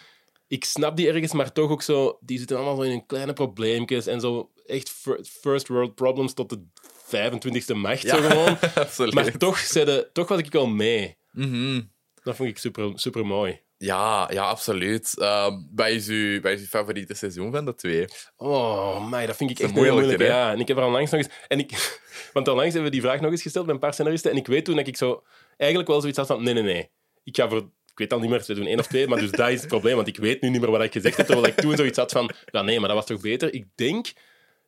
[0.46, 2.18] Ik snap die ergens, maar toch ook zo...
[2.20, 6.34] Die zitten allemaal zo in hun kleine probleempjes en zo echt fir- first world problems
[6.34, 6.64] tot de
[7.06, 8.58] 25e macht, zo gewoon.
[9.14, 11.16] Maar toch, zeiden, toch was ik wel mee.
[11.32, 11.80] Mhm.
[12.28, 13.60] Dat vond ik super, super mooi.
[13.76, 15.18] Ja, ja, absoluut.
[15.18, 18.04] Ehm wat, is uw, wat is uw favoriete seizoen van de twee?
[18.36, 20.20] Oh, mij, dat vind ik echt moeilijk.
[20.20, 21.30] Ja, en ik heb er onlangs nog eens...
[21.48, 22.00] En ik,
[22.32, 24.30] want onlangs hebben we die vraag nog eens gesteld bij een paar scenaristen.
[24.30, 25.22] En ik weet toen dat ik zo...
[25.56, 26.42] Eigenlijk wel zoiets had van...
[26.42, 26.90] Nee, nee, nee.
[27.24, 27.58] Ik ga voor...
[27.58, 29.68] Ik weet al niet meer, ze doen één of twee, maar dus dat is het
[29.68, 29.96] probleem.
[29.96, 31.26] Want ik weet nu niet meer wat ik gezegd heb.
[31.26, 32.30] Terwijl ik toen zoiets had van...
[32.46, 33.54] Ja, nee, maar dat was toch beter?
[33.54, 34.12] Ik denk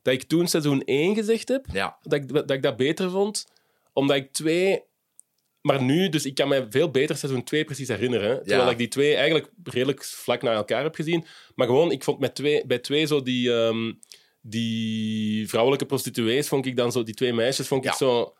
[0.03, 1.67] dat ik toen seizoen 1 gezegd heb.
[1.73, 1.99] Ja.
[2.03, 3.47] Dat ik dat, ik dat beter vond.
[3.93, 4.83] Omdat ik twee...
[5.61, 8.37] Maar nu, dus ik kan me veel beter seizoen 2 precies herinneren.
[8.39, 8.71] Terwijl Ja.
[8.71, 11.25] ik die twee eigenlijk redelijk vlak na elkaar heb gezien.
[11.55, 13.93] Maar gewoon, ik vond met twee, bij twee zo die, ehm,
[14.41, 17.97] die vrouwelijke prostituees, vond ik dan zo, die twee meisjes, vond ik Ja.
[17.97, 18.35] zo...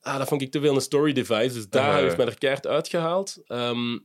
[0.00, 1.54] Ah, dat vond ik te veel een story device.
[1.54, 2.02] Dus daar Uh-huh.
[2.02, 3.42] heeft mij er keihard uitgehaald.
[3.46, 3.98] Ehm,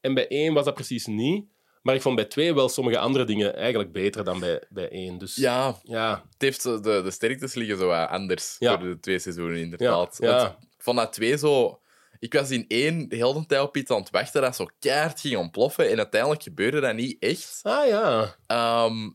[0.00, 1.44] en bij één was dat precies niet.
[1.82, 5.18] Maar ik vond bij twee wel sommige andere dingen eigenlijk beter dan bij, bij één.
[5.18, 8.78] Dus Ja, ja, het heeft de, de sterktes liggen zo anders Ja.
[8.78, 10.16] voor de twee seizoenen, inderdaad.
[10.20, 10.42] Ja, ja.
[10.42, 11.80] Het- ik vond dat twee zo...
[12.24, 15.20] ik was in één heel de tijd op iets aan het wachten dat zo keihard
[15.20, 15.90] ging ontploffen.
[15.90, 17.60] En uiteindelijk gebeurde dat niet echt.
[17.62, 18.36] Ah ja.
[18.46, 19.10] Ehm,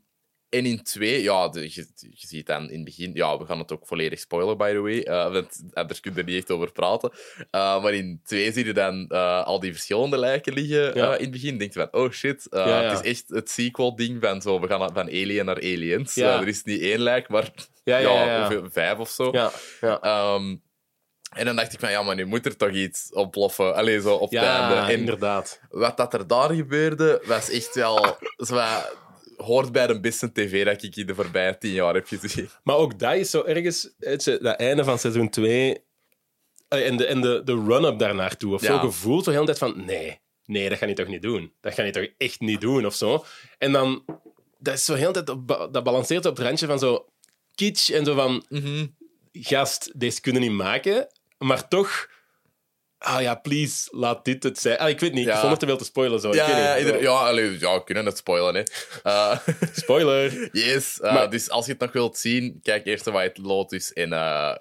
[0.49, 3.59] en in twee, ja, de, je, je ziet dan in het begin, ja, we gaan
[3.59, 6.51] het ook volledig spoilen, by the way, uh, want anders kun je er niet echt
[6.51, 7.11] over praten.
[7.51, 11.15] Uh, maar in twee zie je dan uh, al die verschillende lijken liggen Ja.
[11.15, 11.57] in het begin.
[11.57, 12.81] Denk je van, oh shit, Ja, ja.
[12.83, 16.15] het is echt het sequel-ding van zo, we gaan van Alien naar Aliens.
[16.15, 17.51] Er is niet één lijk, maar
[17.83, 19.29] Ja, vijf of zo.
[19.31, 19.51] Ja,
[19.81, 20.01] ja.
[20.01, 20.55] Ehm,
[21.29, 23.75] en dan dacht ik van, ja, maar nu moet er toch iets ontploffen.
[23.75, 24.93] Allee, zo op het ja einde.
[24.93, 25.59] En inderdaad.
[25.69, 28.17] wat dat er daar gebeurde, was echt wel...
[29.37, 32.49] hoort bij de beste tv dat ik in de voorbije tien jaar heb gezien.
[32.63, 35.83] Maar ook dat is zo ergens, je, dat einde van seizoen 2
[36.67, 39.21] en de, en de, de run-up daarnaartoe, of zo, Ja.
[39.21, 41.53] zo heel de tijd van, nee, nee, dat ga je toch niet doen.
[41.61, 43.25] Dat ga je toch echt niet doen, of zo.
[43.57, 44.05] En dan,
[44.57, 47.05] dat is zo heel tijd, dat balanceert op het randje van zo
[47.55, 48.45] kitsch en zo van,
[49.31, 51.07] gast, deze kunnen niet maken,
[51.39, 52.09] maar toch...
[52.97, 54.77] Ah ja, please, laat dit het zijn.
[54.77, 55.39] Ah, ik weet niet, Ja.
[55.39, 56.19] zonder te veel te spoilen.
[56.19, 56.29] Zo.
[56.29, 56.85] Ik Ja, weet ja, niet.
[56.85, 58.55] ieder- ja, allee, ja, we kunnen het spoilen.
[58.55, 58.63] Hè.
[59.03, 59.37] Eh,
[59.83, 60.49] Spoiler.
[60.51, 64.13] yes, Maar- dus als je het nog wilt zien, kijk eerst naar White Lotus en
[64.13, 64.55] eh,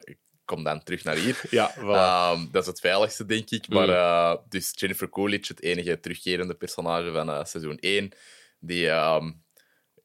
[0.45, 1.41] kom dan terug naar hier.
[1.51, 1.83] Ja, voilà.
[1.83, 3.69] Ehm, dat is het veiligste, denk ik.
[3.69, 4.45] Maar Mm.
[4.49, 8.11] dus Jennifer Coolidge, het enige terugkerende personage van seizoen 1,
[8.61, 9.31] die ehm,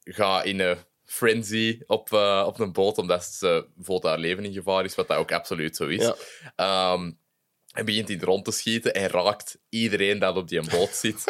[0.04, 0.76] gaat in een
[1.14, 5.08] frenzy op, eh, op een boot, omdat ze voelt haar leven in gevaar is, wat
[5.08, 6.02] dat ook absoluut zo is.
[6.02, 6.14] Ja.
[6.56, 7.10] Ehm,
[7.72, 11.24] en begint in het rond te schieten en raakt iedereen dat op die boot zit.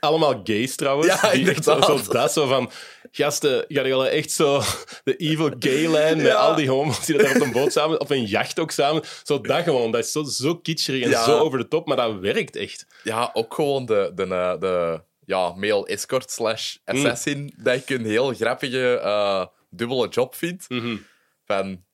[0.00, 1.06] Allemaal gays trouwens.
[1.06, 1.84] Ja, Die zo, inderdaad.
[2.04, 2.70] zo dat zo van...
[3.14, 4.62] Gasten, ga je echt zo
[5.04, 6.34] de evil gay line met Ja.
[6.34, 9.02] al die homo's die daar op een boot samen, op een jacht ook samen.
[9.22, 9.90] Zo dat gewoon.
[9.90, 11.24] Dat is zo, zo kitscherig en Ja.
[11.24, 12.86] zo over de top, maar dat werkt echt.
[13.02, 18.04] Ja, ook gewoon de, de, eh, de ja, male escort slash assassin, dat ik een
[18.04, 20.64] heel grappige eh, dubbele job vind.
[20.68, 20.96] Mhm.
[21.44, 21.84] Van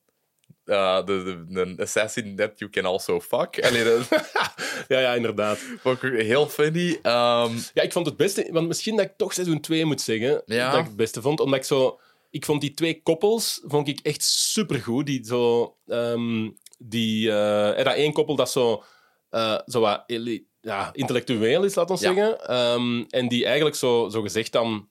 [0.64, 3.64] eh, de, de, een assassin that you can also fuck.
[3.64, 4.08] Allee, dat
[4.88, 5.58] Ja, ja, inderdaad.
[5.80, 6.98] vond ik heel funny.
[7.02, 8.48] Ehm, Ja, ik vond het beste...
[8.50, 10.70] Want misschien dat ik toch seizoen 2 moet zeggen, Ja.
[10.70, 11.40] dat ik het beste vond.
[11.40, 12.00] Omdat ik zo...
[12.30, 15.06] Ik vond die twee koppels vond ik echt supergoed.
[15.06, 15.76] Die zo...
[15.86, 17.30] ehm, die...
[17.30, 18.84] eh, en dat één koppel dat zo...
[19.30, 20.02] eh, zo wat
[20.68, 22.12] ja, intellectueel is, laat ons Ja.
[22.14, 22.46] zeggen.
[22.48, 24.88] Ehm, en die eigenlijk zo, zo gezegd dan...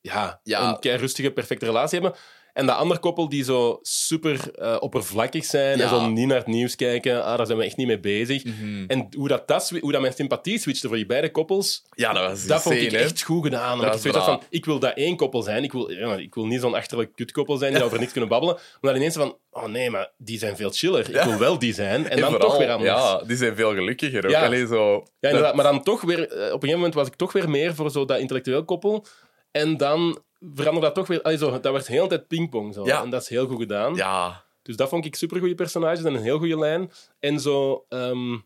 [0.00, 0.68] Ja, Ja.
[0.68, 2.18] een kei rustige, perfecte relatie hebben.
[2.54, 5.82] En dat andere koppel die zo super eh, oppervlakkig zijn Ja.
[5.84, 7.24] en zo niet naar het nieuws kijken.
[7.24, 8.44] Ah, daar zijn we echt niet mee bezig.
[8.44, 8.84] mhm.
[8.86, 12.22] En hoe dat, dat, hoe dat mijn sympathie switchte voor die beide koppels, Ja, dat
[12.30, 12.98] was dat vond ik hè.
[12.98, 13.80] echt goed gedaan.
[13.80, 15.64] Dat ik van, ik wil dat één koppel zijn.
[15.64, 18.54] Ik wil, ja, ik wil niet zo'n achterlijk kutkoppel zijn die over niets kunnen babbelen.
[18.80, 21.00] Maar dan ineens van, oh nee, maar die zijn veel chiller.
[21.08, 21.26] Ik Ja.
[21.28, 22.04] wil wel die zijn.
[22.04, 22.90] En, En dan vooral, toch weer anders.
[22.90, 24.30] Ja, Ja, die zijn veel gelukkiger ook.
[24.30, 24.44] Ja.
[24.44, 25.54] Allee, zo, inderdaad.
[25.54, 27.90] Maar dan toch weer, eh, op een gegeven moment was ik toch weer meer voor
[27.90, 29.06] zo dat intellectueel koppel.
[29.50, 30.22] En dan
[30.54, 32.74] veranderde dat toch weer, allee, zo, dat werd heel de tijd pingpong.
[32.74, 32.84] Zo.
[32.86, 33.02] Ja.
[33.02, 33.94] En dat is heel goed gedaan.
[33.94, 36.90] Ja, Dus dat vond ik super goede personages en een heel goede lijn.
[37.20, 38.36] En zo, ehm,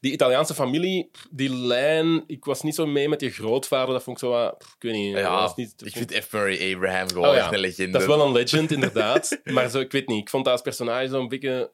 [0.00, 3.92] die Italiaanse familie, die lijn, ik was niet zo mee met die grootvader.
[3.94, 5.16] Dat vond ik zo wat, ik weet niet.
[5.16, 6.32] ja was niet, ik vind F.
[6.32, 7.92] Murray Abraham gewoon Oh ja, echt een legende.
[7.92, 9.40] Dat is wel een legend, inderdaad.
[9.54, 11.70] maar zo, ik weet niet, ik vond dat als personage zo'n beetje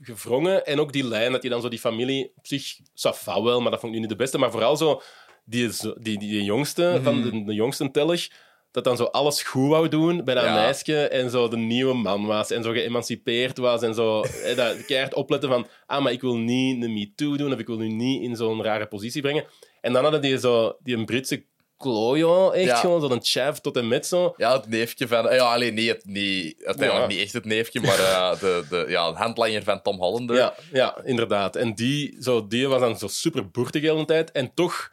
[0.00, 0.66] gevrongen.
[0.66, 3.70] En ook die lijn, dat je dan zo die familie, op zich, Safa wel, maar
[3.70, 4.38] dat vond ik nu niet de beste.
[4.38, 5.00] Maar vooral zo,
[5.44, 7.02] die, die, die, die jongste, Mhm.
[7.02, 8.30] van de, de jongste teller,
[8.70, 10.54] dat dan zo alles goed wou doen bij dat Ja.
[10.54, 14.84] meisje en zo de nieuwe man was en zo geëmancipeerd was en zo hè, dat
[14.86, 17.88] keihard opletten van ah, maar ik wil niet een MeToo doen of ik wil nu
[17.88, 19.44] niet in zo'n rare positie brengen.
[19.80, 21.44] En dan hadden die zo die een Britse
[21.76, 22.76] klojo, echt Ja.
[22.76, 24.34] gewoon zo'n chef tot en met zo.
[24.36, 25.34] Ja, het neefje van...
[25.34, 27.16] Ja, alleen niet, het, niet, uiteindelijk Ja.
[27.16, 30.36] niet echt het neefje, maar eh, de, de ja, handlanger van Tom Hollander.
[30.36, 31.56] Ja, ja, inderdaad.
[31.56, 34.30] En die, zo, die was dan zo super boertig de hele tijd.
[34.32, 34.90] En toch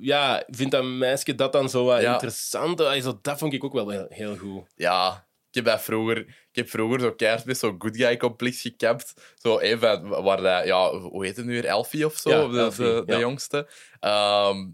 [0.00, 2.12] ja, vindt dat meisje dat dan zo wat Ja.
[2.12, 2.80] interessant.
[2.80, 4.62] Ah, dat vond ik ook wel heel, heel goed.
[4.74, 6.18] Ja, ik heb dat vroeger...
[6.18, 9.14] Ik heb vroeger zo keihard met zo'n good guy complex gekapt.
[9.34, 10.64] Zo even waar dat...
[10.64, 11.64] Ja, hoe heet het nu weer?
[11.64, 12.30] Elfie of zo?
[12.30, 13.18] Ja, de, Elfie, de, de ja.
[13.18, 13.68] jongste.
[14.00, 14.66] Ehm,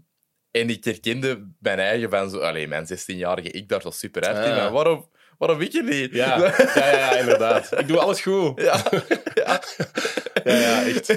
[0.51, 2.39] en ik herkende mijn eigen van zo...
[2.39, 4.35] Allee, mijn 16-jarige ik daar zo super in.
[4.35, 4.57] Ah.
[4.57, 6.11] Maar waarom, waarom ik je niet?
[6.23, 6.37] Ja,
[6.75, 7.79] ja, ja, inderdaad.
[7.79, 8.61] Ik doe alles goed.
[8.61, 8.83] ja.
[9.45, 9.61] ja.
[10.43, 11.15] Ja, ja, echt.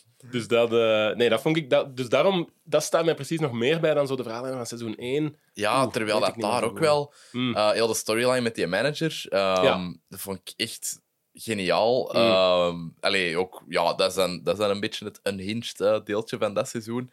[0.31, 3.51] Dus, dat, eh, nee, dat vond ik, dat, dus daarom, dat staat mij precies nog
[3.51, 5.35] meer bij dan zo de verhalen van seizoen 1.
[5.53, 7.13] Ja, Oeh, terwijl dat daar ook wel...
[7.31, 7.55] Mm.
[7.55, 9.93] eh, heel de storyline met die manager, ehm, Ja.
[10.09, 11.01] dat vond ik echt
[11.33, 12.11] geniaal.
[12.13, 12.95] Mm.
[12.99, 16.37] Allee, ook, ja, dat is, dan, dat is dan een beetje het unhinged eh, deeltje
[16.37, 17.11] van dat seizoen.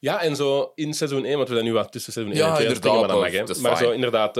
[0.00, 2.48] Ja, en zo in seizoen 1, want we zijn nu wat tussen seizoen 1 Ja,
[2.48, 3.54] en 2 aan het springen, maar dat mag, inderdaad, hè.
[3.54, 4.36] dat is Maar zo inderdaad...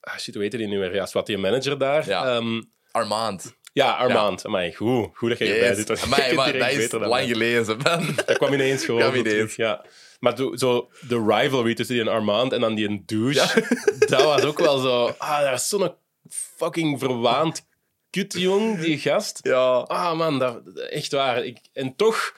[0.00, 0.94] ah, shit, hoe heet die nu weer?
[0.94, 2.06] Ja, Swat, die manager daar.
[2.08, 2.42] Ja.
[2.90, 3.56] Armand.
[3.74, 4.44] Ja, Armand.
[4.46, 5.08] Amai, goed.
[5.14, 5.76] Goed dat je erbij Yes.
[5.76, 5.88] zit.
[5.88, 7.26] je Amai, maar dat is lang mij.
[7.26, 8.14] geleden, man.
[8.26, 9.00] Dat kwam ineens gewoon.
[9.00, 9.54] Kwam ineens.
[9.56, 9.84] Ja.
[10.20, 13.64] Maar zo- zo de rivalry tussen die Armand en dan die een douche,
[14.08, 15.14] dat was ook wel zo...
[15.18, 15.92] Ah, dat is zo'n
[16.30, 17.66] fucking verwaand
[18.10, 19.38] kut, jong, die gast.
[19.42, 19.72] Ja.
[19.78, 20.60] Ah man, dat,
[20.90, 21.44] echt waar.
[21.44, 22.34] Ik, en toch,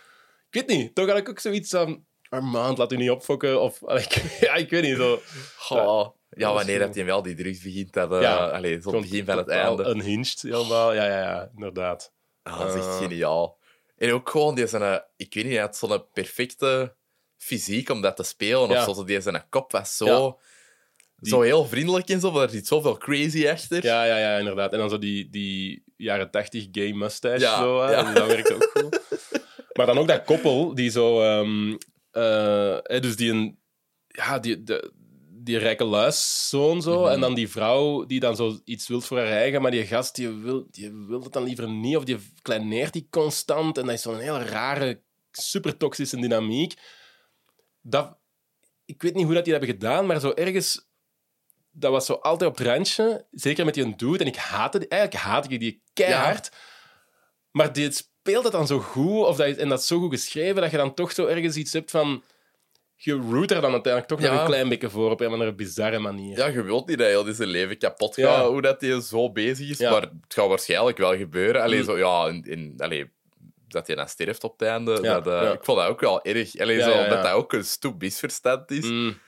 [0.50, 2.04] ik weet niet, toch had ik ook zoiets van...
[2.28, 3.60] Armand, laat u niet opfokken.
[3.60, 5.22] Of, ik- ja, ik weet niet, zo...
[6.36, 9.36] Ja, wanneer dat hij wel die drugs begint, dat, uh, Ja, allee, het begin van
[9.38, 9.84] het einde.
[9.88, 10.94] Unhinged, helemaal.
[10.94, 12.12] Ja, ja, ja, inderdaad.
[12.42, 12.96] Ah, dat is echt Eh.
[12.98, 13.58] geniaal.
[13.96, 16.94] En ook gewoon, die zijn, eh, ik weet niet, hij had zo'n perfecte
[17.36, 18.68] fysiek om dat te spelen.
[18.68, 18.86] Ja.
[18.86, 20.38] Of zo, die zijn kop was zo,
[21.20, 21.28] Ja.
[21.30, 23.84] zo heel vriendelijk en zo, maar er zit zoveel crazy achter.
[23.84, 24.72] Ja, ja, ja, inderdaad.
[24.72, 27.90] En dan zo die, die jaren 80 gay mustache, Ja, zo, hè.
[27.92, 28.12] ja.
[28.12, 29.00] dat werkt ook goed.
[29.76, 31.20] Maar dan ook dat koppel, die zo...
[32.82, 33.58] hè, dus die een...
[34.08, 34.92] Ja, die, de,
[35.46, 37.00] die rijke luiszoon zo.
[37.00, 37.12] Mhm.
[37.12, 40.14] En dan die vrouw die dan zo iets wil voor haar eigen, maar die gast
[40.14, 41.96] die wil, die wil het dan liever niet.
[41.96, 43.78] Of die kleineert die constant.
[43.78, 46.74] En dat is zo'n hele rare, super toxische dynamiek.
[47.80, 48.16] Dat,
[48.84, 50.84] ik weet niet hoe dat die dat hebben gedaan, maar zo ergens...
[51.70, 53.26] Dat was zo altijd op het randje.
[53.30, 54.18] Zeker met die een dude.
[54.18, 54.88] En ik haatte die.
[54.88, 56.50] Eigenlijk haatte ik die keihard.
[57.50, 59.26] Maar die speelt het dan zo goed.
[59.26, 61.72] Of dat, en dat is zo goed geschreven, dat je dan toch zo ergens iets
[61.72, 62.22] hebt van...
[62.98, 64.40] Je root er dan uiteindelijk toch nog Ja.
[64.40, 66.36] een klein beetje voor op een of andere bizarre manier.
[66.38, 68.48] Ja, je wilt niet dat heel zijn leven kapot gaat, Ja.
[68.48, 69.78] hoe dat hij zo bezig is.
[69.78, 69.90] Ja.
[69.90, 71.62] Maar het gaat waarschijnlijk wel gebeuren.
[71.62, 71.84] Alleen Mm.
[71.84, 73.12] zo, ja, in, in, allee,
[73.68, 74.98] dat hij dan sterft op het einde.
[75.02, 75.52] Ja, dat, eh, ja.
[75.52, 76.58] Ik vond dat ook wel erg.
[76.58, 77.08] Alleen Ja, zo, ja, ja.
[77.08, 78.84] dat dat ook een stoep misverstand is.
[78.86, 79.18] Mm,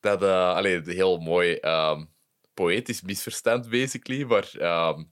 [0.00, 2.04] Dat, allee, een heel mooi ehm,
[2.54, 4.24] poëtisch misverstand, basically.
[4.24, 5.02] Maar ehm,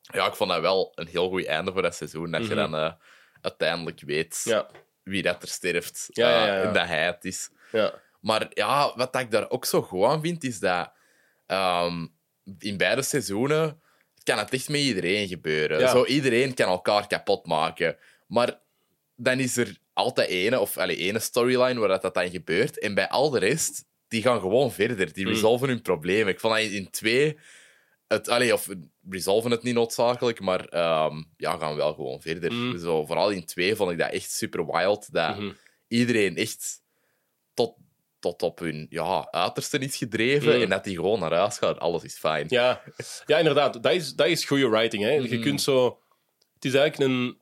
[0.00, 2.30] ja, ik vond dat wel een heel goed einde voor dat seizoen.
[2.30, 2.70] Dat je Mhm.
[2.70, 2.92] dan eh,
[3.40, 4.68] uiteindelijk weet ja,
[5.02, 6.06] wie dat er sterft.
[6.08, 7.50] Ja, ja, eh, ja, dat hij het is.
[7.72, 8.00] ja.
[8.20, 10.92] Maar ja, wat ik daar ook zo goed aan vind, is dat
[11.46, 12.06] ehm,
[12.58, 13.80] in beide seizoenen
[14.22, 15.88] kan het echt met iedereen gebeuren.
[15.88, 17.96] Zo, iedereen kan elkaar kapot maken.
[18.26, 18.60] Maar
[19.16, 22.78] dan is er altijd ene, of allee, ene storyline waar dat, dat dan gebeurt.
[22.78, 25.12] En bij al de rest, die gaan gewoon verder.
[25.12, 25.32] Die Mm.
[25.32, 26.32] resolven hun problemen.
[26.32, 27.38] Ik vond dat in, in twee...
[28.08, 28.68] Het, allee, of
[29.10, 32.52] resolven het niet noodzakelijk, maar ehm, ja, gaan wel gewoon verder.
[32.52, 32.78] Mm.
[32.78, 35.12] Zo, vooral in twee vond ik dat echt super wild.
[35.12, 35.50] Dat Mhm.
[35.88, 36.80] iedereen echt
[37.54, 37.74] tot,
[38.18, 40.62] tot op hun ja, uiterste is gedreven Mm.
[40.62, 41.78] en dat die gewoon naar huis gaat.
[41.78, 42.46] Alles is fijn.
[42.48, 42.82] Ja,
[43.26, 43.82] ja inderdaad.
[43.82, 45.02] Dat is, dat is goede writing.
[45.02, 45.10] Hè.
[45.10, 45.40] Je Mhm.
[45.42, 45.98] kunt zo...
[46.54, 47.38] Het is eigenlijk een...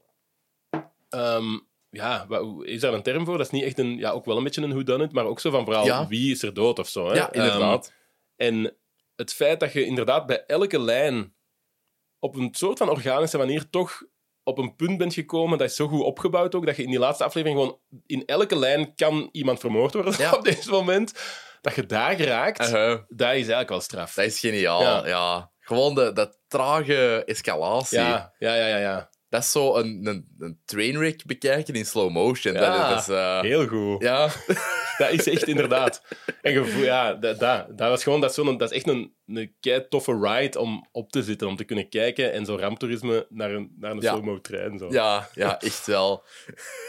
[1.08, 1.58] ehm,
[1.90, 2.26] ja,
[2.62, 3.36] is daar een term voor?
[3.36, 3.96] Dat is niet echt een...
[3.98, 6.06] Ja, ook wel een beetje een whodunit, maar ook zo van vooral Ja.
[6.08, 7.08] wie is er dood of zo.
[7.08, 7.14] Hè.
[7.14, 7.92] Ja, inderdaad.
[8.36, 8.76] Ehm, en
[9.16, 11.34] het feit dat je inderdaad bij elke lijn
[12.20, 14.02] op een soort van organische manier toch
[14.42, 16.98] op een punt bent gekomen, dat is zo goed opgebouwd ook, dat je in die
[16.98, 17.78] laatste aflevering gewoon...
[18.06, 20.32] In elke lijn kan iemand vermoord worden Ja.
[20.38, 21.12] op dit moment.
[21.60, 22.90] Dat je daar geraakt, Uh-huh.
[23.08, 24.14] dat is eigenlijk wel straf.
[24.14, 24.82] Dat is geniaal.
[24.82, 25.06] Ja.
[25.06, 25.50] Ja.
[25.58, 27.98] Gewoon de, de trage escalatie.
[27.98, 28.76] Ja, ja, ja, ja.
[28.78, 29.09] ja.
[29.30, 32.54] Dat is zo een, een, een trainwreck bekijken in slow motion.
[32.54, 32.88] Ja.
[32.88, 34.02] Dat, is- dat is, eh, Heel goed.
[34.02, 34.28] ja.
[34.98, 36.02] Dat is echt inderdaad.
[36.42, 39.14] En gevoel, ja, dat, dat, dat, was gewoon, dat, is zo'n- dat is echt een,
[39.26, 43.26] een kei toffe ride om op te zitten, om te kunnen kijken en zo ramptoerisme
[43.28, 44.10] naar een, naar een Ja.
[44.12, 44.78] slow-mo trein.
[44.78, 44.88] Zo.
[44.90, 46.24] Ja, ja, echt wel.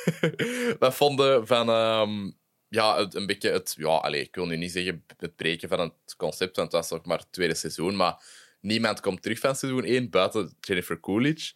[0.79, 2.31] Wat vonden van ehm,
[2.67, 3.73] ja, het, een beetje het.
[3.77, 6.91] Ja, allez, ik wil nu niet zeggen het breken van het concept, want het was
[6.91, 7.95] nog maar het tweede seizoen.
[7.95, 8.23] Maar
[8.61, 11.53] niemand komt terug van seizoen 1 buiten Jennifer Coolidge.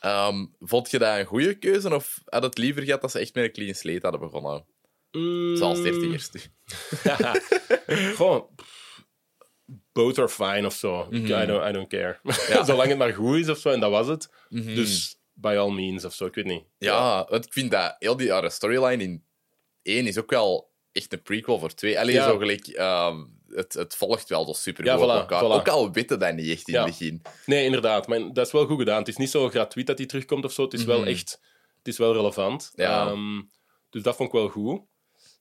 [0.00, 3.34] Ehm, vond je dat een goede keuze of had het liever gehad dat ze echt
[3.34, 4.64] met een clean slate hadden begonnen?
[5.12, 6.28] Mm, Zoals dertigers.
[8.16, 9.04] Gewoon, pff,
[9.92, 11.06] both are fine of zo.
[11.10, 11.24] Mhm.
[11.24, 12.18] I, don't, I don't care.
[12.48, 12.64] Ja.
[12.68, 14.28] Zolang het maar goed is of zo, en dat was het.
[14.48, 14.74] Mhm.
[14.74, 16.64] Dus by all means of zo, ik weet niet.
[16.78, 19.24] Ja, want ik vind dat heel die storyline in
[19.82, 22.00] 1 is ook wel echt een prequel voor 2.
[22.00, 22.24] Alleen Ja.
[22.28, 23.24] zo gelijk, ehm,
[23.54, 25.42] het, het volgt wel zo super Ja, goed op voilà, elkaar.
[25.42, 25.46] voilà.
[25.60, 26.80] Ook al weten dat niet echt in Ja.
[26.84, 27.22] het begin.
[27.46, 28.06] Nee, inderdaad.
[28.06, 28.98] Maar dat is wel goed gedaan.
[28.98, 30.62] Het is niet zo gratuit dat hij terugkomt of zo.
[30.62, 31.08] Het is wel Mhm.
[31.08, 31.40] echt...
[31.78, 32.70] Het is wel relevant.
[32.74, 33.06] Ja.
[33.06, 33.42] Ehm,
[33.90, 34.80] dus dat vond ik wel goed.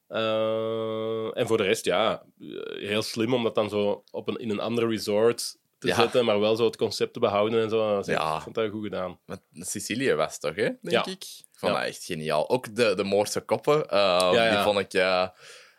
[0.08, 2.48] Eh, en voor de rest, ja, eh,
[2.88, 5.96] heel slim om dat dan zo op een, in een andere resort te Ja.
[5.96, 8.02] zetten, maar wel zo het concept te behouden en zo.
[8.06, 8.36] Ja.
[8.36, 9.20] Ik vond dat goed gedaan.
[9.54, 10.64] Sicilië was toch, hè?
[10.64, 11.02] denk Ja.
[11.06, 11.24] ik?
[11.24, 11.80] Ik vond Ja.
[11.80, 12.50] dat echt geniaal.
[12.50, 14.50] Ook de, de Moorse koppen, Ja, ja.
[14.56, 14.94] die vond ik...
[14.94, 15.28] eh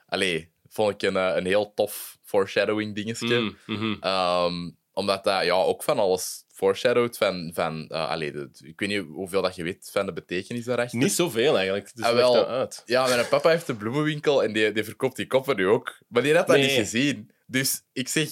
[0.07, 3.39] allee, vond ik een, een heel tof foreshadowing dingetje.
[3.39, 3.97] Mm, mhm.
[4.01, 7.51] Ehm, omdat dat ja, ook van alles foreshadowt van...
[7.55, 10.99] van allee, de- ik weet niet hoeveel dat je weet van de betekenis daarachter.
[10.99, 11.91] Niet zoveel eigenlijk.
[11.95, 12.33] Dus wel.
[12.33, 12.83] dat uit.
[12.85, 15.99] Ja, mijn papa heeft een bloemenwinkel en die, die verkoopt die koppen nu ook.
[16.09, 16.67] Maar die had dat Nee.
[16.67, 17.31] niet gezien.
[17.47, 18.29] Dus ik zeg,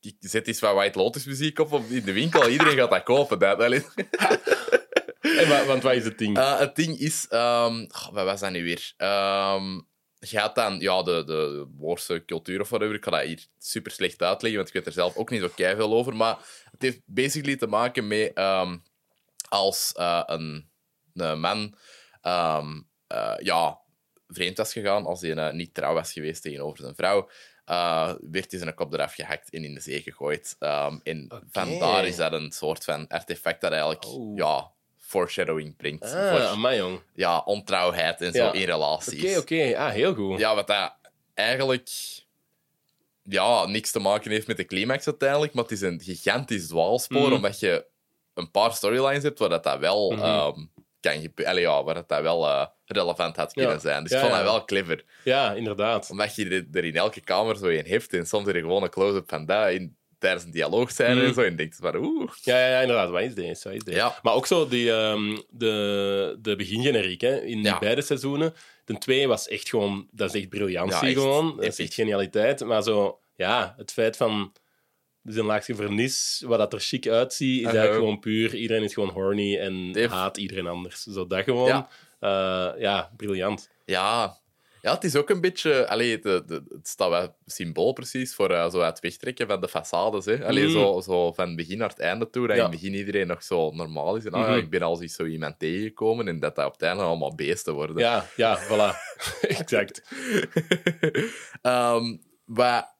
[0.00, 2.48] ik zet eens wat White Lotus muziek op op- in de winkel.
[2.48, 3.38] Iedereen gaat dat kopen.
[3.38, 3.60] Dat.
[3.62, 3.84] En,
[5.48, 6.38] wa- want wat is het ding?
[6.38, 8.92] Eh, het ding is, goh, wat was dat nu weer?
[8.96, 9.80] Ehm
[10.32, 12.94] had dan ja, de, de Woorse cultuur of whatever.
[12.94, 15.50] Ik ga dat hier super slecht uitleggen, want ik weet er zelf ook niet zo
[15.54, 16.16] veel over.
[16.16, 16.38] Maar
[16.70, 18.76] het heeft basically te maken met ehm,
[19.48, 20.70] als eh, een,
[21.14, 21.74] een man
[22.20, 23.80] ehm, eh, ja,
[24.28, 27.28] vreemd was gegaan, als hij eh, niet trouw was geweest tegenover zijn vrouw,
[27.70, 30.56] uh, werd hij zijn kop eraf gehakt en in de zee gegooid.
[30.58, 34.36] Um, en vandaar is dat een soort van artefact dat eigenlijk Oh.
[34.36, 34.72] ja,
[35.18, 36.02] foreshadowing brengt.
[36.04, 37.00] Ah, voor amai, jong.
[37.14, 38.52] ja, ontrouwheid en zo Ja.
[38.52, 39.36] in relaties.
[39.36, 39.76] Oké, oké.
[39.78, 40.38] Ah, heel goed.
[40.38, 40.94] Ja, wat dat
[41.34, 41.88] eigenlijk
[43.22, 47.22] ja, niks te maken heeft met de climax uiteindelijk, maar het is een gigantisch dwaalspoor,
[47.26, 47.32] Mhm.
[47.32, 47.84] omdat je
[48.34, 50.22] een paar storylines hebt waar dat, dat wel Mhm.
[50.22, 50.58] ehm,
[51.00, 51.20] kan
[51.60, 53.78] ja, waar dat, dat wel eh, relevant had kunnen Ja.
[53.78, 54.02] zijn.
[54.02, 55.04] Dus Ja, ik vond dat wel clever.
[55.24, 56.10] Ja, inderdaad.
[56.10, 58.90] Omdat je er- er in elke kamer zo in heeft en soms er gewoon een
[58.90, 61.40] close-up van dat in, tijdens een dialoog zijn en zo.
[61.40, 62.30] En denkt maar oeh.
[62.42, 63.10] Ja, ja, ja, inderdaad.
[63.10, 63.68] Wat is deze?
[63.68, 63.98] Wat is deze?
[63.98, 64.18] Ja.
[64.22, 68.54] Maar ook zo die, ehm, de, de begingeneriek hè, in beide seizoenen.
[68.84, 70.08] De twee was echt gewoon...
[70.10, 71.56] Dat is echt briljantie Ja, echt gewoon.
[71.56, 71.84] Dat is epic.
[71.84, 72.64] echt genialiteit.
[72.64, 73.18] Maar zo...
[73.36, 74.52] Ja, het feit van...
[75.22, 78.54] Dus een laagje vernis, wat dat er chic uitziet, is eigenlijk gewoon puur.
[78.54, 80.10] Iedereen is gewoon horny en Def.
[80.10, 81.02] haat iedereen anders.
[81.02, 81.68] Zo dat gewoon.
[81.68, 81.88] Ja.
[82.20, 83.68] Ja, ja briljant.
[83.84, 84.38] Ja.
[84.84, 85.88] Ja, het is ook een beetje...
[85.88, 89.68] Allee, de, de, het staat wel symbool precies voor eh, zo het wegtrekken van de
[89.68, 90.24] façades.
[90.24, 90.46] Hè.
[90.46, 90.70] Allee, Mm.
[90.70, 92.64] zo, zo van begin naar het einde toe, dat Ja.
[92.64, 94.24] in het begin iedereen nog zo normaal is.
[94.24, 94.58] En ah, Mhm.
[94.58, 97.74] ik ben al eens zo iemand tegengekomen en dat dat op het einde allemaal beesten
[97.74, 97.96] worden.
[97.98, 98.94] Ja, ja, voilà.
[99.40, 100.02] exact.
[101.62, 102.94] Ehm, wat,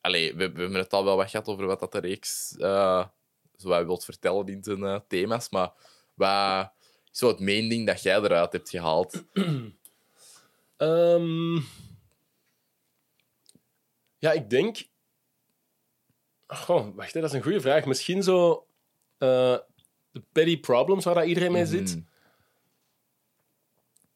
[0.00, 3.04] allee, we, we hebben het al wel wat gehad over wat dat de reeks eh
[3.56, 5.70] zo wilt vertellen in zijn eh, thema's, maar
[6.14, 6.70] wat
[7.12, 9.22] is zo het main ding dat jij eruit hebt gehaald?
[10.78, 11.54] Ehm,
[14.18, 14.86] ja, ik denk.
[16.46, 17.84] Goh, wacht, hè, dat is een goede vraag.
[17.84, 18.66] Misschien zo.
[19.18, 19.56] eh,
[20.10, 21.88] de petty problems waar dat iedereen mee zit.
[21.90, 22.00] Mhm.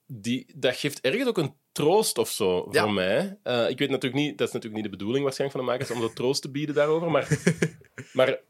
[0.06, 2.82] Die, dat geeft ergens ook een troost of zo Ja.
[2.82, 3.38] voor mij.
[3.42, 5.98] Eh, ik weet natuurlijk niet, dat is natuurlijk niet de bedoeling waarschijnlijk van de makers
[6.00, 7.10] om de troost te bieden daarover.
[7.10, 7.28] Maar,
[8.12, 8.40] maar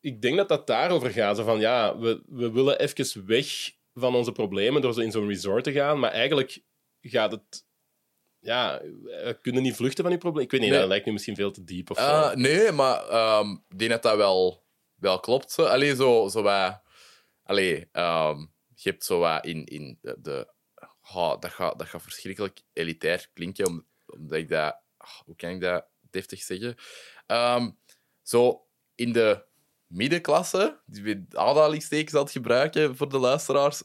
[0.00, 1.36] ik denk dat dat daarover gaat.
[1.36, 5.28] Zo van ja, we, we willen even weg van onze problemen door zo in zo'n
[5.28, 5.98] resort te gaan.
[5.98, 6.60] Maar eigenlijk
[7.10, 7.66] gaat het.
[8.38, 10.44] Ja, we kunnen niet vluchten van die problemen.
[10.46, 10.78] Ik weet niet, Nee.
[10.78, 12.02] dat lijkt nu misschien veel te diep of zo.
[12.04, 15.50] Eh, nee, maar ehm, ik denk dat dat wel, wel klopt.
[15.52, 15.64] Zo.
[15.64, 16.82] Allee, zo, zo wat...
[17.42, 18.38] Allee, ehm,
[18.74, 20.16] je hebt zo wat in, in de...
[20.20, 20.52] de
[21.00, 24.80] ah, dat, gaat, dat gaat verschrikkelijk elitair klinken, om- omdat ik dat...
[24.96, 26.74] ah, hoe kan ik dat deftig zeggen?
[27.26, 27.70] Ehm,
[28.22, 29.44] zo in de
[29.86, 33.82] middenklasse, die we aanhalingstekens aan het gebruiken voor de luisteraars,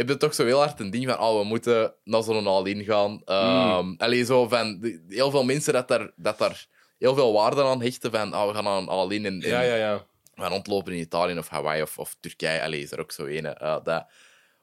[0.00, 2.84] heb je toch zo heel hard een ding van, oh, we moeten naar zo'n all-in
[2.84, 3.22] gaan.
[3.24, 6.66] Ehm allee, zo van, heel veel mensen dat daar, dat daar
[6.98, 9.60] heel veel waarde aan hechten van, oh, we gaan naar een all-in en, en ja,
[9.60, 10.06] ja, ja.
[10.34, 12.62] we gaan rondlopen in Italië of Hawaii of, of Turkije.
[12.62, 14.06] Allee, is er ook zo een, eh, dat,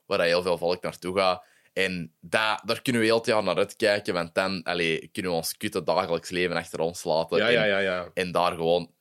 [0.06, 1.44] waar heel veel volk naartoe gaat.
[1.74, 5.38] En dat, daar kunnen we heel het jaar naar uitkijken, want dan allee, kunnen we
[5.38, 7.38] ons kutte dagelijks leven achter ons laten.
[7.38, 8.10] Ja, en, ja, ja, ja.
[8.14, 8.92] en daar gewoon,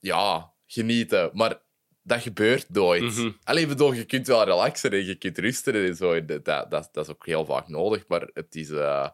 [0.00, 1.30] ja, genieten.
[1.32, 1.60] Maar
[2.10, 3.02] dat gebeurt nooit.
[3.02, 3.30] Mhm.
[3.44, 6.24] Allee, ik bedoel, je kunt wel relaxen en je kunt rusten en zo.
[6.24, 8.70] Dat, dat, dat, is ook heel vaak nodig, maar het is...
[8.70, 9.08] eh,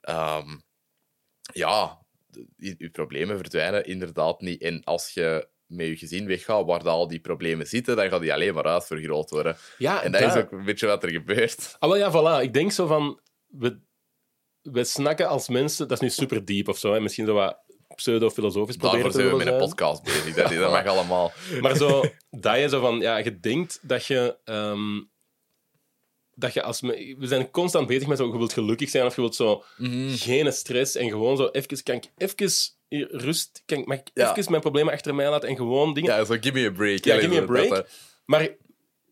[0.00, 0.56] ehm,
[1.52, 1.98] ja,
[2.56, 4.62] je, je problemen verdwijnen inderdaad niet.
[4.62, 8.32] En als je met je gezin weggaat waar al die problemen zitten, dan gaat die
[8.32, 9.56] alleen maar uitvergroot worden.
[9.78, 11.76] ja En dat is ook een beetje wat er gebeurt.
[11.78, 12.42] Ah, wel ja, voilà.
[12.42, 13.20] Ik denk zo van...
[13.46, 13.80] We,
[14.62, 15.88] we snakken als mensen...
[15.88, 16.92] Dat is nu super diep of zo.
[16.92, 17.00] Hè.
[17.00, 17.65] Misschien zo wat
[17.96, 20.34] pseudo-filosofisch proberen te zijn we met een podcast bezig.
[20.34, 21.32] Dat, dat mag allemaal.
[21.60, 23.00] Maar zo, dat je zo van...
[23.00, 24.36] Ja, je denkt dat je...
[24.44, 25.00] ehm,
[26.34, 26.80] dat je als...
[26.80, 28.26] me- We zijn constant bezig met zo...
[28.26, 29.64] Je wilt gelukkig zijn of je wilt zo...
[29.76, 30.08] Mhm.
[30.14, 31.48] Geen stress en gewoon zo...
[31.48, 32.70] Even, kan ik even
[33.10, 33.62] rust...
[33.66, 34.36] Kan ik, mag ik Ja.
[34.36, 36.14] even mijn problemen achter mij laten en gewoon dingen...
[36.14, 37.04] Ja, zo give me a break.
[37.04, 37.86] Ja, give me a dat, break.
[38.24, 38.48] Maar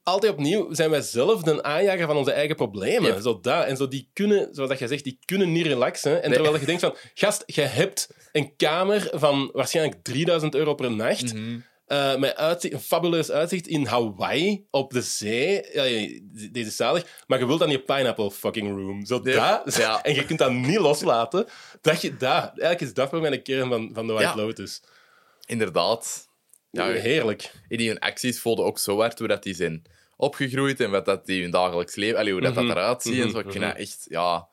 [0.05, 3.11] altijd opnieuw zijn wij zelf de aanjager van onze eigen problemen.
[3.13, 3.21] Yep.
[3.23, 3.65] Zo dat.
[3.67, 6.23] En zo die kunnen, zoals dat je zegt, die kunnen niet relaxen.
[6.23, 6.39] En Nee.
[6.39, 11.35] terwijl je denkt van, gast, je hebt een kamer van waarschijnlijk 3000 euro per nacht.
[11.35, 11.59] mhm.
[11.87, 15.53] eh, met uitzicht, een fabuleus uitzicht in Hawaii op de zee.
[15.73, 15.83] Ja,
[16.53, 17.23] deze is zalig.
[17.27, 19.07] Maar je wilt dan je pineapple fucking room.
[19.07, 19.63] Zo Ja.
[19.65, 19.75] dat.
[19.77, 20.03] Ja.
[20.05, 21.47] En je kunt dat niet loslaten.
[21.81, 22.43] Dat je dat.
[22.45, 24.37] Eigenlijk is dat voor mij de kern van, van de White Ja.
[24.45, 24.83] Lotus.
[25.47, 26.29] Inderdaad.
[26.71, 27.53] Ja, Heerlijk.
[27.69, 29.83] in die hun acties voelden ook zo hard hoe dat die zijn
[30.17, 32.67] opgegroeid en wat dat die hun dagelijks leven, allee, hoe dat, Mhm.
[32.67, 33.39] dat eruit ziet en zo.
[33.39, 34.49] Ik Mhm, vind dat echt, ja...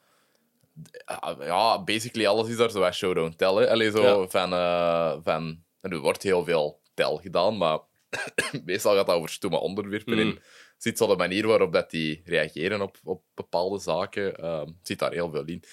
[1.40, 3.54] Ja, basically alles is daar zo wat show don't tell.
[3.54, 3.70] Hè.
[3.70, 4.28] Allee, zo Ja.
[4.28, 5.64] van, eh, van...
[5.82, 7.80] Er wordt heel veel tel gedaan, maar
[8.66, 10.14] meestal gaat dat over stomme onderwerpen.
[10.18, 10.28] Mhm.
[10.28, 10.40] En
[10.78, 15.12] zit zo de manier waarop dat die reageren op, op bepaalde zaken, ehm, zit daar
[15.12, 15.64] heel veel in.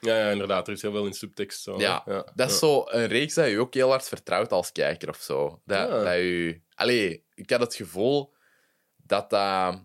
[0.00, 0.66] Ja, ja, inderdaad.
[0.66, 1.62] Er is heel veel in subtekst.
[1.62, 2.02] Zo, Ja,
[2.34, 2.58] dat is ja.
[2.66, 5.60] zo een reeks dat je ook heel hard vertrouwt als kijker of zo.
[5.64, 6.60] Dat, dat je...
[6.74, 8.34] Allee, ik had het gevoel
[9.06, 9.84] dat dat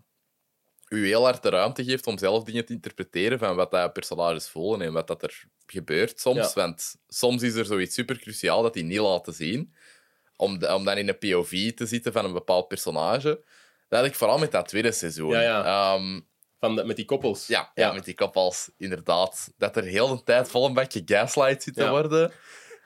[0.88, 4.48] u heel hard de ruimte geeft om zelf dingen te interpreteren van wat dat personages
[4.48, 6.38] voelen en wat dat er gebeurt soms.
[6.38, 6.50] Ja.
[6.54, 9.74] Want soms is er zoiets super cruciaal dat die niet laten zien.
[10.36, 13.44] Om, de- om dan in een POV te zitten van een bepaald personage.
[13.88, 15.30] Dat had ik vooral met dat tweede seizoen.
[15.30, 15.64] Ja, ja.
[15.94, 16.20] Ehm,
[16.58, 17.46] Van de, met die koppels.
[17.46, 19.52] Ja, ja, met die koppels, inderdaad.
[19.56, 22.32] Dat er heel de tijd vol een beetje gaslight zit te worden.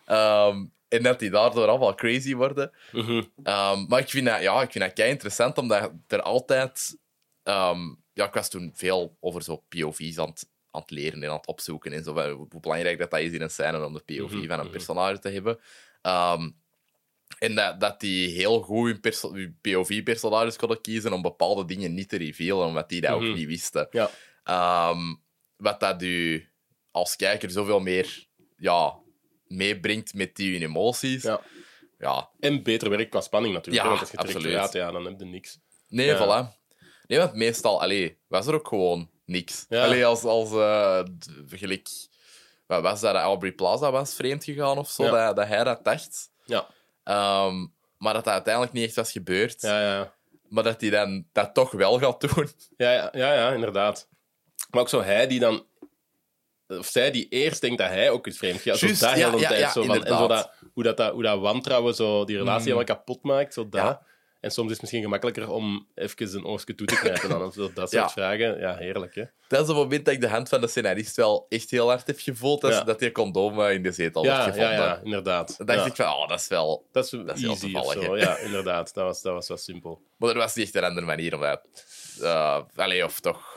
[0.05, 2.73] Ehm, en dat die daardoor allemaal crazy worden.
[2.93, 3.23] Mhm.
[3.43, 6.99] Ehm, maar ik vind dat, ja, ik vind dat kei interessant, omdat er altijd...
[7.43, 11.29] ehm, ja, ik was toen veel over zo POV's aan het, aan het leren en
[11.31, 11.93] aan het opzoeken.
[11.93, 14.59] En zo, hoe belangrijk dat, dat is in een scène om de POV Mhm, van
[14.59, 14.71] een mhm.
[14.71, 15.59] personage te hebben.
[16.03, 16.51] Ehm,
[17.39, 21.95] en dat, dat die heel goed hun, perso- hun POV-personages konden kiezen om bepaalde dingen
[21.95, 23.89] niet te revealen, omdat die dat ook niet wisten.
[23.91, 24.11] Ja.
[25.57, 26.49] Wat dat u
[26.91, 28.27] als kijker zoveel meer
[28.57, 28.99] ja,
[29.49, 31.23] meebrengt met die hun emoties.
[31.23, 31.41] Ja.
[31.99, 33.85] ja, En beter werk qua spanning natuurlijk.
[33.85, 34.55] Ja, hè, want als je absoluut.
[34.57, 35.59] gaat, ja, dan heb je niks.
[35.89, 36.17] Nee, Ja.
[36.19, 36.55] voilà.
[37.07, 39.67] Nee, want meestal allee, was er ook gewoon niks.
[39.69, 39.85] Ja.
[39.85, 41.03] Allee, als, als eh,
[41.49, 41.89] gelijk...
[42.67, 43.15] Wat was dat?
[43.15, 45.11] Aubrey Plaza was vreemd gegaan of zo, Ja.
[45.27, 46.31] dat, dat hij dat dacht.
[46.45, 46.67] Ja,
[47.05, 47.67] Ehm,
[47.99, 49.61] maar dat dat uiteindelijk niet echt was gebeurd.
[49.63, 50.15] ja, ja.
[50.49, 52.49] Maar dat hij dan dat toch wel gaat doen.
[52.77, 54.09] Ja, ja, ja, ja, inderdaad.
[54.71, 55.67] Maar ook zo hij die dan...
[56.69, 58.79] Of zij die eerst denkt dat hij ook is vreemd gaat.
[58.79, 59.61] Zo dat heel de ja, tijd.
[59.61, 62.65] ja, zo van, en zo dat, hoe, dat, hoe dat wantrouwen zo die relatie Mm.
[62.79, 63.55] helemaal kapot maakt.
[63.55, 64.01] Zo dat.
[64.41, 67.29] En soms is het misschien gemakkelijker om even een oortje toe te knijpen.
[67.29, 68.09] Dan, zo dat soort Ja.
[68.09, 68.59] vragen.
[68.59, 69.25] Ja, heerlijk, hè?
[69.49, 72.07] Dat is het moment dat ik de hand van de scenarist wel echt heel hard
[72.07, 72.61] heb gevoeld.
[72.61, 72.83] Dat, Ja.
[72.83, 74.71] dat die condoom in de zetel Ja, ja, gevonden.
[74.73, 75.55] ja, inderdaad.
[75.59, 76.87] Dan dacht ik van, oh, dat is wel...
[76.93, 78.17] Dat is, dat is heel toevallig, zo.
[78.17, 78.95] Ja, inderdaad.
[78.95, 80.01] Dat was, dat was wel simpel.
[80.17, 81.61] Maar er was niet echt een andere manier om dat...
[82.23, 83.56] eh allee, of toch...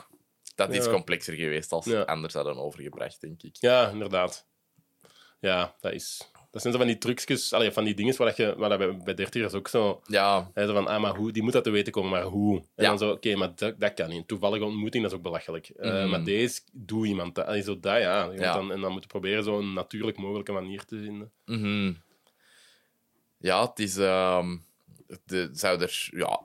[0.66, 2.00] Dat is iets complexer geweest als Ja.
[2.02, 3.56] anders hadden overgebracht, denk ik.
[3.60, 4.46] Ja, inderdaad.
[5.40, 6.30] Ja, dat is...
[6.50, 8.78] Dat zijn zo van die trucjes, allee, van die dingen waar, dat je, waar dat
[8.78, 10.00] bij, bij dertigers ook zo...
[10.06, 12.56] Ja, Hè, zo van, ah, maar hoe, die moet dat te weten komen, maar hoe?
[12.58, 12.88] En Ja.
[12.88, 14.18] dan zo, oké, maar dat, dat kan niet.
[14.18, 15.68] Een toevallige ontmoeting, dat is ook belachelijk.
[15.68, 16.08] Eh, Mhm.
[16.08, 17.46] maar deze, doe iemand dat.
[17.46, 18.22] Allee, zo dat, ja.
[18.24, 18.54] Je moet Ja.
[18.54, 21.32] Dan, en dan moeten proberen zo'n natuurlijk mogelijke manier te vinden.
[21.44, 21.92] Mhm.
[23.38, 23.96] Ja, het is...
[23.96, 24.56] ehm,
[25.24, 26.08] de, zou er...
[26.12, 26.40] Ja,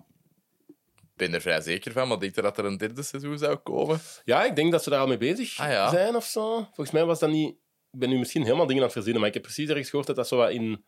[1.16, 4.00] ben er vrij zeker van, maar denk je dat er een derde seizoen zou komen?
[4.24, 5.90] Ja, ik denk dat ze daar al mee bezig Ah, ja.
[5.90, 6.56] zijn of zo.
[6.64, 7.50] Volgens mij was dat niet...
[7.92, 10.08] Ik ben nu misschien helemaal dingen aan het verzinnen, maar ik heb precies ergens gehoord
[10.08, 10.86] dat dat zo wat in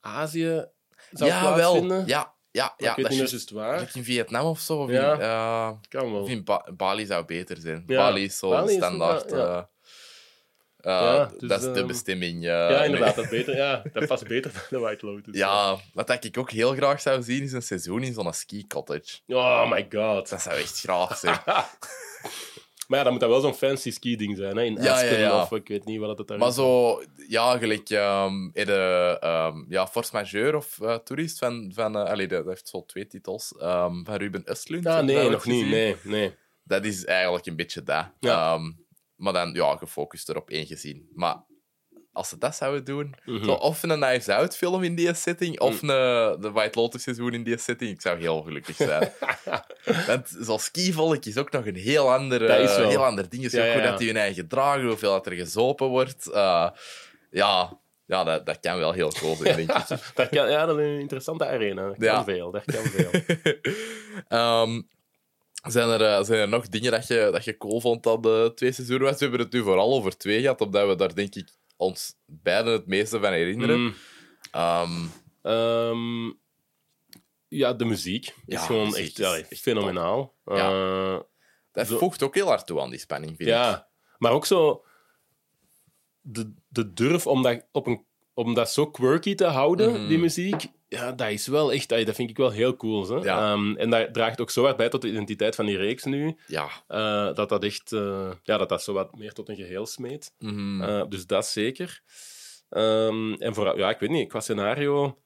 [0.00, 0.64] Azië
[1.10, 1.96] zou ja, plaatsvinden.
[1.96, 2.06] wel.
[2.06, 2.94] Ja, ja, ja.
[2.94, 3.90] dat is juist- waar.
[3.94, 4.76] in Vietnam of zo.
[4.82, 5.14] Of Ja.
[5.14, 6.22] in, eh, Kan wel.
[6.22, 7.84] of in Ba- Bali zou beter zijn.
[7.86, 7.96] Ja.
[7.96, 9.30] Bali is zo Bali standaard.
[10.84, 12.42] Ja, dus, dat is de bestemming.
[12.42, 13.14] Ja, inderdaad.
[13.14, 15.36] Dat, beter, ja, dat past beter dan de White Lotus.
[15.36, 19.18] Ja, wat ik ook heel graag zou zien, is een seizoen in zo'n ski cottage.
[19.26, 20.28] Oh my god.
[20.28, 21.38] Dat zou echt graag zijn.
[22.88, 24.62] Maar ja, dan moet dat wel zo'n fancy ski-ding zijn, hè?
[24.62, 25.42] In Ja, Aspen ja, ja.
[25.42, 26.54] of ik weet niet wat het daar maar is.
[26.54, 32.28] zo, ja, gelijk in de ehm, ja, Force Majeure of eh, Tourist van, van allee,
[32.28, 34.86] dat heeft zo twee titels, ehm, van Ruben Östlund.
[34.86, 35.66] Ah, nee, nog niet.
[35.66, 36.34] Nee, nee.
[36.62, 38.06] Dat is eigenlijk een beetje dat.
[38.20, 38.54] Ja.
[38.54, 38.70] Ehm,
[39.16, 41.08] maar dan, ja, gefocust erop één gezien.
[41.14, 41.36] Maar
[42.12, 43.44] als ze dat zouden doen, Mhm.
[43.44, 45.90] zo, of een Knives Out film in die setting, of Mm.
[45.90, 49.12] een de White Lotus seizoen in die setting, ik zou heel gelukkig zijn.
[50.06, 52.88] Want zo'n skivolk is ook nog een heel ander, Dat is wel.
[52.88, 53.42] heel ander ding.
[53.42, 53.88] Dus Ja, ook ja, hoe ja.
[53.90, 56.30] dat die hun eigen dragen, hoeveel dat er gezopen wordt.
[56.30, 56.70] Eh,
[57.30, 59.88] ja, ja dat, dat kan wel heel cool zijn, denk ik.
[60.14, 61.86] Dat kan, ja, dat is een interessante arena.
[61.86, 62.24] Dat kan Ja.
[62.24, 63.10] veel, dat kan veel.
[64.28, 64.82] Ehm,
[65.72, 68.52] zijn, er, eh, zijn er nog dingen dat je, dat je cool vond aan de
[68.54, 69.12] twee seizoenen?
[69.12, 72.72] We hebben het nu vooral over twee gehad, omdat we daar denk ik ons beiden
[72.72, 73.80] het meeste van herinneren.
[73.80, 73.94] Mm.
[74.50, 74.90] Ehm,
[75.42, 76.26] Ehm,
[77.48, 80.34] ja, de muziek is gewoon muziek echt, is ja, echt fenomenaal.
[80.44, 80.54] Ja.
[81.14, 81.20] Eh,
[81.72, 83.54] dat Zo- voegt ook heel hard toe aan die spanning, vind ik.
[83.54, 83.88] ja,
[84.18, 84.84] maar ook zo
[86.20, 88.04] de, de durf om dat, op een,
[88.34, 90.08] om dat zo quirky te houden, Mhm.
[90.08, 93.08] die muziek, ja, dat is wel echt, dat vind ik wel heel cool.
[93.08, 93.14] Hè?
[93.16, 93.52] Ja.
[93.52, 96.36] Ehm, en dat draagt ook zo hard bij tot de identiteit van die reeks nu,
[96.46, 96.68] Ja.
[96.86, 100.34] eh, dat dat echt, eh, ja, dat dat zo wat meer tot een geheel smeet.
[100.38, 100.82] Mhm.
[100.82, 102.02] Eh, dus dat zeker.
[102.68, 105.18] Ehm, en vooral, ja, ik weet niet, qua scenario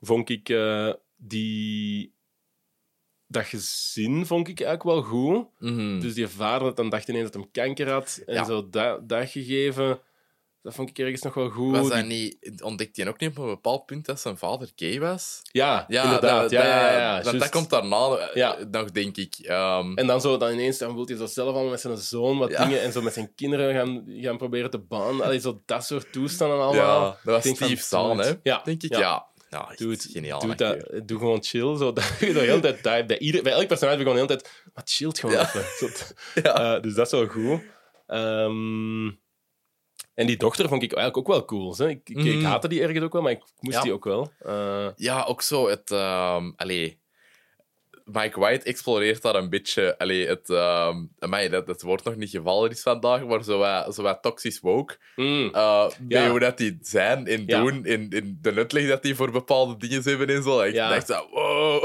[0.00, 0.56] vond ik
[1.16, 2.16] die...
[3.30, 5.46] Dat gezin vond ik eigenlijk wel goed.
[5.58, 6.00] Mhm.
[6.00, 8.22] Dus die vader dat dan dacht ineens dat hij kanker had.
[8.26, 8.44] En Ja.
[8.44, 10.00] zo dat, dat gegeven,
[10.68, 11.88] dat vond ik ergens nog wel goed.
[11.88, 15.40] Was niet, ontdekte hij ook niet op een bepaald punt dat zijn vader gay was?
[15.42, 16.40] Ja, Ja, inderdaad.
[16.42, 18.56] dat, ja, ja, ja, ja, dat, komt daarna eh, Ja.
[18.70, 19.34] nog, denk ik.
[19.42, 22.38] Ehm, En dan zo, dan ineens dan wil hij zo zelf allemaal met zijn zoon
[22.38, 22.64] wat Ja.
[22.64, 25.24] dingen en zo met zijn kinderen gaan, gaan proberen te banen.
[25.24, 27.00] Allee, zo dat soort toestanden allemaal.
[27.04, 28.32] ja, dat was denk Steve Zahn, hè?
[28.42, 28.98] Ja, Denk ik, ja.
[29.00, 29.26] ja.
[29.50, 29.68] ja.
[29.68, 30.40] echt Doe, geniaal.
[30.40, 31.76] doe, dat, doe gewoon chill.
[31.76, 34.32] Zo, dat, je de hele tijd, dat, bij, ieder, bij elk personage gewoon de hele
[34.36, 34.62] tijd...
[34.74, 35.40] Wat chillt gewoon Ja.
[35.40, 35.64] even.
[35.78, 35.88] Zo,
[36.42, 36.74] Ja.
[36.76, 37.60] eh, dus dat is wel goed.
[38.06, 39.06] Ehm,
[40.18, 41.74] en die dochter vond ik eigenlijk ook wel cool.
[41.76, 41.88] Hè?
[41.88, 42.44] Ik, ik, ik Mhm.
[42.44, 43.82] haatte die ergens ook wel, maar ik moest Ja.
[43.82, 44.32] die ook wel.
[44.38, 45.90] Eh, Ja, ook zo het...
[46.56, 46.98] allee,
[48.04, 49.98] Mike White exploreert daar een beetje...
[49.98, 50.50] Allee, het...
[50.50, 54.22] ehm amai, dat, dat woord nog niet gevallen is vandaag, maar zo wat, zo wat
[54.22, 54.96] toxisch woke.
[55.16, 55.50] mm,
[56.08, 56.30] Ja.
[56.30, 57.60] hoe dat die zijn en Ja.
[57.60, 60.60] doen, in, in de uitleg dat die voor bepaalde dingen hebben en zo.
[60.60, 61.84] Ik dacht zo, wow.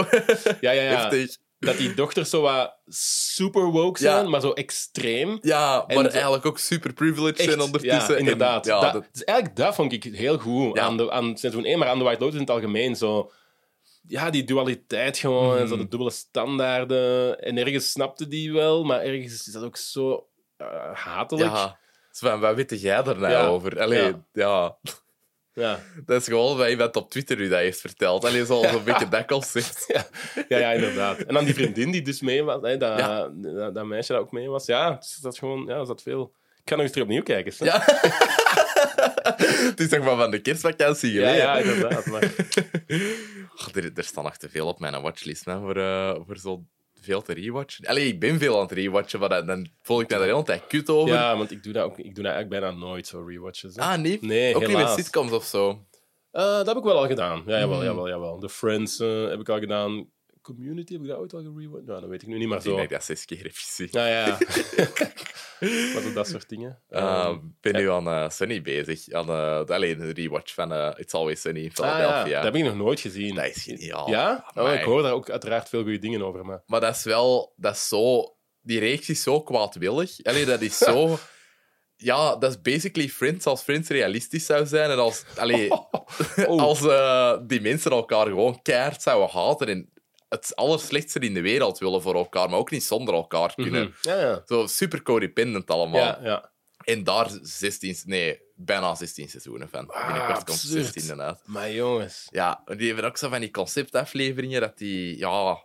[0.61, 0.81] ja, ja, ja.
[1.09, 1.37] Heftig.
[1.65, 4.29] Dat die dochters zo wat super woke zijn, Ja.
[4.29, 5.37] maar zo extreem.
[5.41, 8.01] Ja, En maar zo- eigenlijk ook super privileged Echt, zijn ondertussen.
[8.13, 8.65] Ja, En inderdaad.
[8.65, 11.79] ja, dat, dat- dus eigenlijk dat vond ik heel goed aan, de, aan seizoen 1,
[11.79, 12.95] maar aan de White Lotus in het algemeen.
[12.95, 13.31] Zo,
[14.07, 15.83] ja, die dualiteit gewoon, en zo Mhm.
[15.83, 17.39] de dubbele standaarden.
[17.39, 20.27] En ergens snapte die wel, maar ergens is dat ook zo
[20.57, 21.49] eh, hatelijk.
[21.51, 21.77] ja.
[22.11, 23.81] Sven, wat weet jij er nou over?
[23.81, 24.77] Allee, Ja.
[25.53, 25.79] Ja.
[26.05, 28.25] Dat is gewoon wat iemand op Twitter u dat heeft verteld.
[28.25, 29.85] Allee, zoals een beetje dat concept.
[29.93, 30.05] Ja,
[30.49, 31.17] ja, ja, inderdaad.
[31.19, 33.29] En dan die vriendin die dus mee was, hè, dat, Ja.
[33.33, 34.65] dat, dat meisje dat ook mee was.
[34.65, 36.33] Ja, dus dat gewoon, ja, zat veel.
[36.63, 37.53] Ik ga nog eens terug opnieuw kijken.
[37.57, 37.65] hè.
[37.65, 37.83] Ja.
[39.69, 41.43] Het is toch maar van de kerstvakantie ja, geleden.
[41.45, 42.05] ja, inderdaad.
[42.05, 42.21] Maar,
[43.57, 46.63] Ach, er, er staan nog te veel op mijn watchlist man, voor, eh, voor zo
[47.03, 47.85] veel te rewatchen.
[47.85, 50.27] Allee, ik ben veel aan het rewatchen, maar dan, dan voel ik me er de
[50.27, 51.13] hele tijd kut over.
[51.13, 53.75] ja, want ik doe dat ook ik doe dat eigenlijk bijna nooit, zo rewatches.
[53.75, 53.81] hè.
[53.81, 54.21] Ah, niet?
[54.21, 55.85] Nee, Ook niet met sitcoms of zo.
[56.31, 57.43] Eh, dat heb ik wel al gedaan.
[57.45, 57.85] Ja, jawel, Hmm.
[57.85, 58.39] jawel, jawel.
[58.39, 60.07] The Friends eh, heb ik al gedaan.
[60.43, 61.85] Community heb ik dat ooit al gerewatcht?
[61.85, 62.81] Nou, dat weet ik nu niet, maar Ik denk zo.
[62.81, 63.87] dat ik dat zes keer heb gezien.
[63.91, 64.37] Ja, ja.
[66.01, 66.79] zo dat soort dingen.
[66.89, 69.11] Uh, Ehm, Ik ben nu aan eh, Sunny bezig.
[69.11, 72.35] Aan uh, alleen een rewatch van eh, It's Always Sunny in ah, ja, Philadelphia.
[72.35, 73.35] dat heb ik nog nooit gezien.
[73.35, 74.09] Dat is geniaal.
[74.09, 74.45] Ja?
[74.55, 76.45] Oh, ik hoor daar ook uiteraard veel goede dingen over.
[76.45, 76.63] Maar...
[76.65, 77.53] Maar dat is wel...
[77.55, 78.35] Dat is zo...
[78.61, 80.23] Die reeks is zo kwaadwillig.
[80.23, 81.17] Allee, dat is zo...
[81.95, 84.89] Ja, dat is basically Friends als Friends realistisch zou zijn.
[84.89, 85.71] En als, allee,
[86.47, 86.61] Oh.
[86.61, 89.89] als eh, die mensen elkaar gewoon keihard zouden haten en
[90.33, 93.83] het allerslechtste in de wereld willen voor elkaar, maar ook niet zonder elkaar kunnen.
[93.83, 94.09] Mhm.
[94.09, 94.41] Ja, ja.
[94.45, 95.99] Zo super codependent allemaal.
[95.99, 96.51] Ja, ja.
[96.83, 97.97] En daar 16...
[98.05, 99.85] Nee, bijna 16 seizoenen van.
[99.85, 100.93] Binnenkort komt absurd.
[100.93, 101.41] 16 uit.
[101.45, 102.27] Maar jongens.
[102.31, 105.17] Ja, die hebben ook zo van die conceptafleveringen dat die...
[105.17, 105.63] Ja,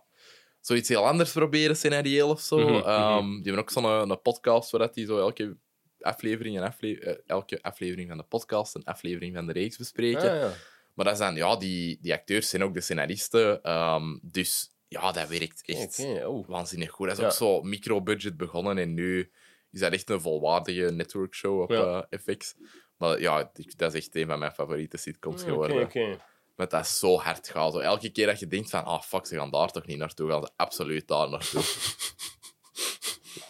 [0.61, 2.81] zoiets heel anders proberen, scenario of zo.
[2.81, 5.57] Ehm, die hebben ook zo'n een podcast waar dat die zo elke
[5.99, 10.31] aflevering, en afle eh, elke aflevering van de podcast een aflevering van de reeks bespreken.
[10.31, 10.51] Ah, ja.
[10.99, 13.61] Maar dat zijn, ja, die, die acteurs zijn ook de scenaristen.
[13.63, 16.47] ehm, dus ja, dat werkt echt Oké, oh.
[16.47, 17.07] waanzinnig goed.
[17.07, 17.29] Dat is Ja.
[17.29, 19.31] ook zo micro-budget begonnen en nu
[19.71, 22.07] is dat echt een volwaardige networkshow op Ja.
[22.09, 22.55] eh, FX.
[22.97, 25.81] Maar ja, dat is echt een van mijn favoriete sitcoms geworden.
[25.81, 26.21] Oké, oké.
[26.55, 27.73] Met dat zo hard gaat.
[27.73, 30.29] Zo, elke keer dat je denkt van, ah fuck, ze gaan daar toch niet naartoe,
[30.31, 31.61] gaan ze absoluut daar naartoe.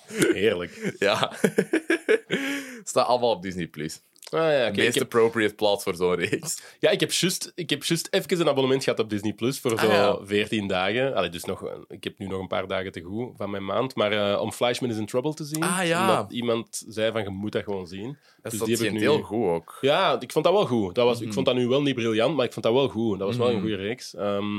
[0.33, 0.93] Heerlijk.
[0.99, 1.31] ja.
[2.83, 3.67] Staat allemaal op Disney+.
[3.67, 4.01] Plus.
[4.29, 4.75] Ah, ja, oké.
[4.77, 6.61] meest heb, appropriate plaats voor zo'n reeks.
[6.79, 9.77] ja, ik heb juist ik heb juist even een abonnement gehad op Disney Plus voor
[9.77, 10.25] Ah, zo ja.
[10.25, 11.15] 14 dagen.
[11.15, 13.95] Allee, dus nog, ik heb nu nog een paar dagen te goed van mijn maand.
[13.95, 15.63] Maar eh, om Flashman is in Trouble te zien.
[15.63, 16.01] Ah, ja.
[16.09, 18.17] Omdat iemand zei van, je moet dat gewoon zien.
[18.41, 19.77] Dat, Dus dat die heb ik nu- heel goed ook.
[19.81, 20.95] Ja, ik vond dat wel goed.
[20.95, 21.33] Dat was, Ik Mhm.
[21.33, 23.19] vond dat nu wel niet briljant, maar ik vond dat wel goed.
[23.19, 23.61] Dat was wel een Mhm.
[23.61, 24.15] goede reeks.
[24.15, 24.53] Ehm,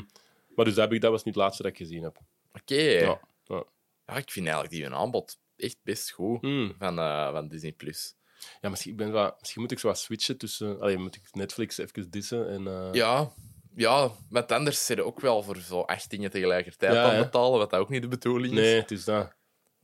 [0.54, 2.18] maar dus dat, heb ik, dat was nu het laatste dat ik gezien heb.
[2.60, 2.74] Oké.
[2.74, 3.20] Ja.
[3.44, 3.64] Ja.
[4.06, 6.74] Ja, ik vind eigenlijk die hun aanbod echt best goed Hmm.
[6.78, 7.72] van, eh, van Disney+.
[7.72, 8.14] Plus.
[8.60, 10.80] Ja, misschien, ik ben wat, misschien moet ik zo wat switchen tussen...
[10.80, 12.66] Allee, moet ik Netflix even dissen en...
[12.66, 13.30] eh, Ja,
[13.74, 17.70] ja, met anders zit ook wel voor zo acht dingen tegelijkertijd Ja, aan betalen, wat
[17.70, 18.60] dat ook niet de bedoeling is.
[18.60, 19.32] Nee, het is dat.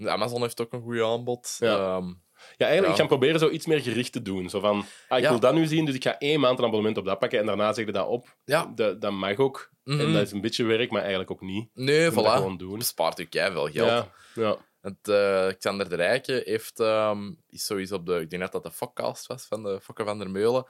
[0.04, 1.56] Amazon heeft ook een goed aanbod.
[1.58, 1.76] Ja.
[1.96, 2.12] Ehm,
[2.56, 2.92] Ja, eigenlijk, Ja.
[2.92, 4.48] ik ga proberen zo iets meer gericht te doen.
[4.50, 5.30] Zo van, ah, ik Ja.
[5.30, 7.46] wil dat nu zien, dus ik ga één maand een abonnement op dat pakken en
[7.46, 8.36] daarna zeg je dat op.
[8.44, 9.70] ja, Dat, dat mag ook.
[9.84, 10.00] Mhm.
[10.00, 11.68] En dat is een beetje werk, maar eigenlijk ook niet.
[11.74, 12.26] nee, dat voilà.
[12.36, 12.78] gewoon doen.
[12.78, 13.88] Bespaart u keihard veel geld.
[13.88, 14.56] Ja, ja.
[14.86, 18.20] Het, eh, Xander de Rijke heeft, ehm, is sowieso op de...
[18.20, 20.66] Ik denk dat dat de Fokcast was, van de Fokke van der Meulen.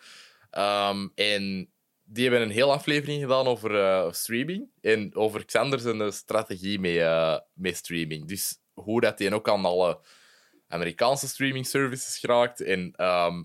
[0.51, 1.70] Ehm, en
[2.05, 4.68] die hebben een hele aflevering gedaan over eh, streaming.
[4.80, 8.28] En over Xander zijn eh, strategie met, eh, met streaming.
[8.28, 10.01] Dus hoe dat hij ook aan alle
[10.68, 12.60] Amerikaanse streaming services geraakt.
[12.60, 13.43] En ehm,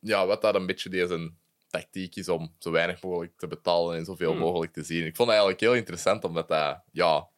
[0.00, 1.32] ja, wat dat een beetje deze
[1.68, 4.40] tactiek is om zo weinig mogelijk te betalen en zoveel Hmm.
[4.40, 5.06] mogelijk te zien.
[5.06, 6.82] Ik vond dat eigenlijk heel interessant, omdat dat...
[6.92, 7.28] Ja,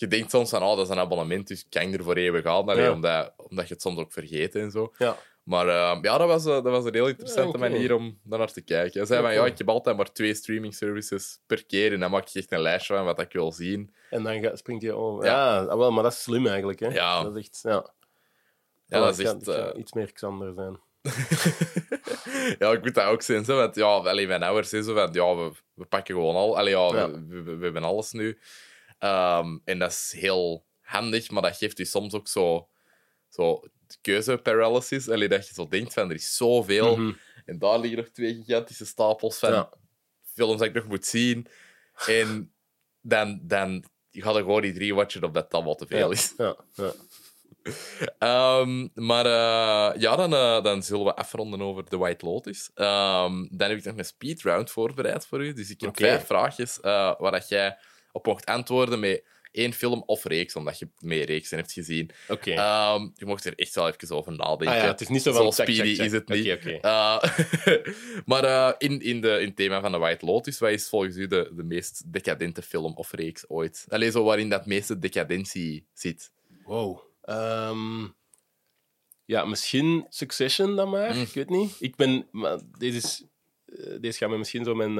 [0.00, 2.44] je denkt soms van, oh, dat is een abonnement, dus kan ik er voor eeuwig
[2.44, 2.68] aan.
[2.68, 2.92] Alleen Ja.
[2.92, 4.92] omdat, omdat je het soms ook vergeet en zo.
[4.98, 5.16] ja.
[5.42, 8.52] Maar eh, ja, dat was, eh, dat was een heel interessante Ja, manier om daarnaar
[8.52, 8.98] te kijken.
[8.98, 12.10] Hij zei van, ja, ik heb altijd maar twee streaming services per keer en dan
[12.10, 13.94] maak ik echt een lijstje van wat ik wil zien.
[14.10, 15.24] En dan springt je over.
[15.24, 15.58] Ja.
[15.58, 16.80] Ah, wel, maar dat is slim eigenlijk.
[16.80, 16.86] Hè?
[16.88, 17.22] Ja.
[17.22, 17.60] Dat is echt...
[17.62, 17.92] Ja,
[18.86, 19.48] Ja, dat is echt...
[19.48, 20.78] eh, iets meer Xander zijn.
[22.58, 23.44] ja, ik moet dat ook zien.
[23.44, 26.58] Zo, want, ja, allee, mijn ouders zijn zo van, ja, we, we pakken gewoon al.
[26.58, 27.10] Allee, ja, Ja.
[27.10, 28.38] We, we, we hebben alles nu.
[29.00, 32.68] Ehm, en dat is heel handig, maar dat geeft je soms ook zo,
[33.28, 33.62] zo
[34.00, 35.08] keuzeparalysis.
[35.08, 36.96] Allee, dat je zo denkt van, er is zoveel.
[36.96, 37.12] Mhm.
[37.44, 39.72] En daar liggen nog twee gigantische stapels van Ja.
[40.22, 41.46] films dat ik nog moet zien.
[42.06, 42.52] En
[43.00, 46.34] dan, dan je gewoon die drie watchen op dat dat wat te veel is.
[46.36, 46.92] Ja, ja.
[48.18, 52.70] Ehm, maar eh, ja, dan, eh, dan zullen we afronden over The White Lotus.
[52.74, 55.52] Ehm, dan heb ik nog een speedround voorbereid voor u.
[55.52, 57.78] Dus ik heb vijf vraagjes eh, waar dat jij
[58.12, 62.10] op mocht antwoorden met één film of reeks, omdat je meer reeksen hebt gezien.
[62.28, 62.50] Oké.
[62.50, 64.76] Ehm, je mocht er echt wel even over nadenken.
[64.76, 66.06] Ah ja, het is niet zo Zo check, check, speedy check.
[66.06, 66.52] is het niet.
[66.52, 66.70] Oké.
[66.70, 67.22] Eh,
[68.30, 71.16] maar eh, in, in, de, in het thema van de White Lotus, wat is volgens
[71.16, 73.84] u de, de meest decadente film of reeks ooit?
[73.88, 76.32] Alleen zo waarin dat meeste decadentie zit.
[76.64, 77.00] Wow.
[77.22, 78.06] Ehm,
[79.24, 81.14] ja, misschien Succession dan maar.
[81.14, 81.20] Mm.
[81.20, 81.76] Ik weet niet.
[81.78, 82.28] Ik ben...
[82.30, 83.24] Maar deze, is,
[83.64, 84.98] eh, deze gaat me misschien zo mijn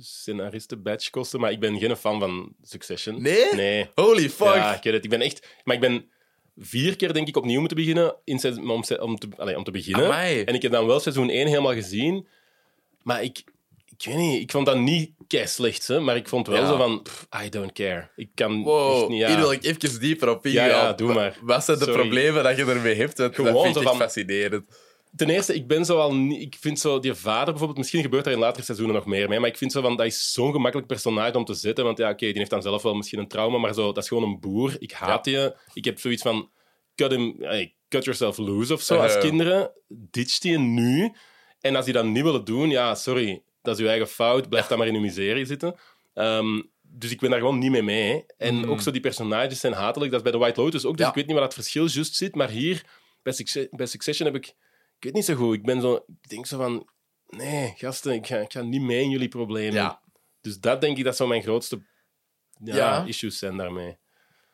[0.00, 3.22] scenaristen-badge kosten, maar ik ben geen fan van Succession.
[3.22, 3.54] Nee?
[3.54, 3.88] Nee.
[3.94, 4.54] Holy fuck!
[4.54, 5.04] Ja, ik weet het.
[5.04, 5.46] Ik ben echt...
[5.64, 6.10] Maar ik ben
[6.58, 9.70] vier keer, denk ik, opnieuw moeten beginnen in seizoen- om, om, te, allee, om te
[9.70, 10.04] beginnen.
[10.04, 10.42] Amai.
[10.42, 12.26] En ik heb dan wel seizoen 1 helemaal gezien.
[13.02, 13.42] Maar ik...
[13.98, 16.66] Ik weet niet, ik vond dat niet kei slecht, hè, maar ik vond wel Ja.
[16.66, 18.08] zo van, pff, I don't care.
[18.16, 19.18] Ik kan echt Wow, niet...
[19.20, 19.28] Ja.
[19.28, 20.84] hier wil ik even dieper op Ja, ingaan.
[20.84, 21.36] ja, doe maar.
[21.42, 22.00] Wat zijn de Sorry.
[22.00, 23.16] problemen dat je ermee hebt?
[23.16, 24.64] Dat, Gewoon dat vind ik echt van- fascinerend.
[25.16, 28.24] Ten eerste, ik ben zo al niet, ik vind zo die vader bijvoorbeeld, misschien gebeurt
[28.24, 30.52] daar in latere seizoenen nog meer mee, maar ik vind zo van dat is zo'n
[30.52, 33.28] gemakkelijk personage om te zetten, want ja, oké, die heeft dan zelf wel misschien een
[33.28, 34.76] trauma, maar zo, dat is gewoon een boer.
[34.78, 35.50] Ik haat die.
[35.72, 36.50] Ik heb zoiets van
[36.94, 39.70] cut him, hey, cut yourself loose of zo als kinderen.
[39.88, 41.12] Ditch die nu.
[41.60, 44.48] En als die dat niet willen doen, ja, sorry, dat is uw eigen fout.
[44.48, 45.74] Blijf dan maar in uw miserie zitten.
[46.14, 48.24] Ehm, dus ik ben daar gewoon niet mee mee.
[48.36, 48.70] En Mhm.
[48.70, 50.10] ook zo die personages zijn hatelijk.
[50.10, 50.92] Dat is bij de White Lotus ook.
[50.96, 51.08] Dus Ja.
[51.08, 52.34] ik weet niet waar dat verschil juist zit.
[52.34, 52.84] Maar hier,
[53.70, 54.54] bij Succession heb ik...
[55.00, 55.54] Ik weet niet zo goed.
[55.54, 55.94] Ik ben zo...
[55.94, 56.88] Ik denk zo van...
[57.26, 59.72] Nee, gasten, ik ga, ik ga niet mee in jullie problemen.
[59.72, 60.02] Ja.
[60.40, 61.82] Dus dat denk ik dat zo mijn grootste
[62.64, 63.04] ja, Ja.
[63.04, 63.98] issues zijn daarmee.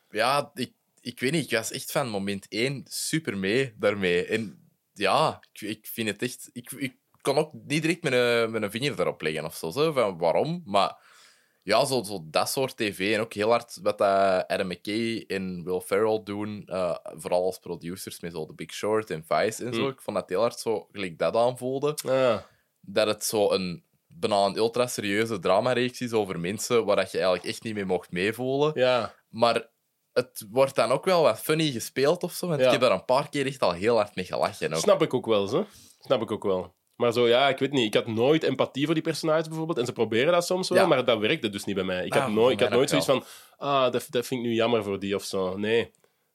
[0.09, 1.43] Ja, ik, ik weet niet.
[1.43, 4.25] Ik was echt van moment één super mee daarmee.
[4.25, 6.49] En ja, ik, ik vind het echt...
[6.53, 9.91] Ik, ik kon ook niet direct een, met een vinger erop leggen of zo, zo,
[9.91, 10.61] van waarom.
[10.65, 10.97] Maar
[11.67, 13.13] ja, zo, zo dat soort tv.
[13.13, 16.63] En ook heel hard wat dat Adam McKay en Will Ferrell doen.
[16.65, 19.81] eh, vooral als producers met zo The Big Short en Vice en zo.
[19.81, 19.87] Mm.
[19.89, 21.97] Ik vond dat heel hard zo gelijk dat aanvoelde.
[22.05, 22.37] Ah,
[22.81, 27.17] dat het zo een bijna een ultra serieuze dramareeks is over mensen waar dat je
[27.17, 28.71] eigenlijk echt niet mee mocht meevoelen.
[28.75, 29.13] ja.
[29.29, 29.69] Maar
[30.13, 32.47] het wordt dan ook wel wat funny gespeeld of zo.
[32.47, 32.65] Want Ja.
[32.65, 34.73] ik heb daar een paar keer echt al heel hard mee gelachen.
[34.73, 34.79] Ook.
[34.81, 35.65] Snap ik ook wel, zo.
[35.99, 36.75] Snap ik ook wel.
[36.97, 37.85] Maar zo, ja, ik weet niet.
[37.85, 39.77] Ik had nooit empathie voor die personages bijvoorbeeld.
[39.77, 40.85] En ze proberen dat soms wel, Ja.
[40.87, 42.05] maar dat werkte dus niet bij mij.
[42.05, 43.23] Ik had Ah, nooit, ik had nooit zoiets van...
[43.57, 45.57] Ah, dat, dat vind ik nu jammer voor die of zo.
[45.57, 45.91] Nee.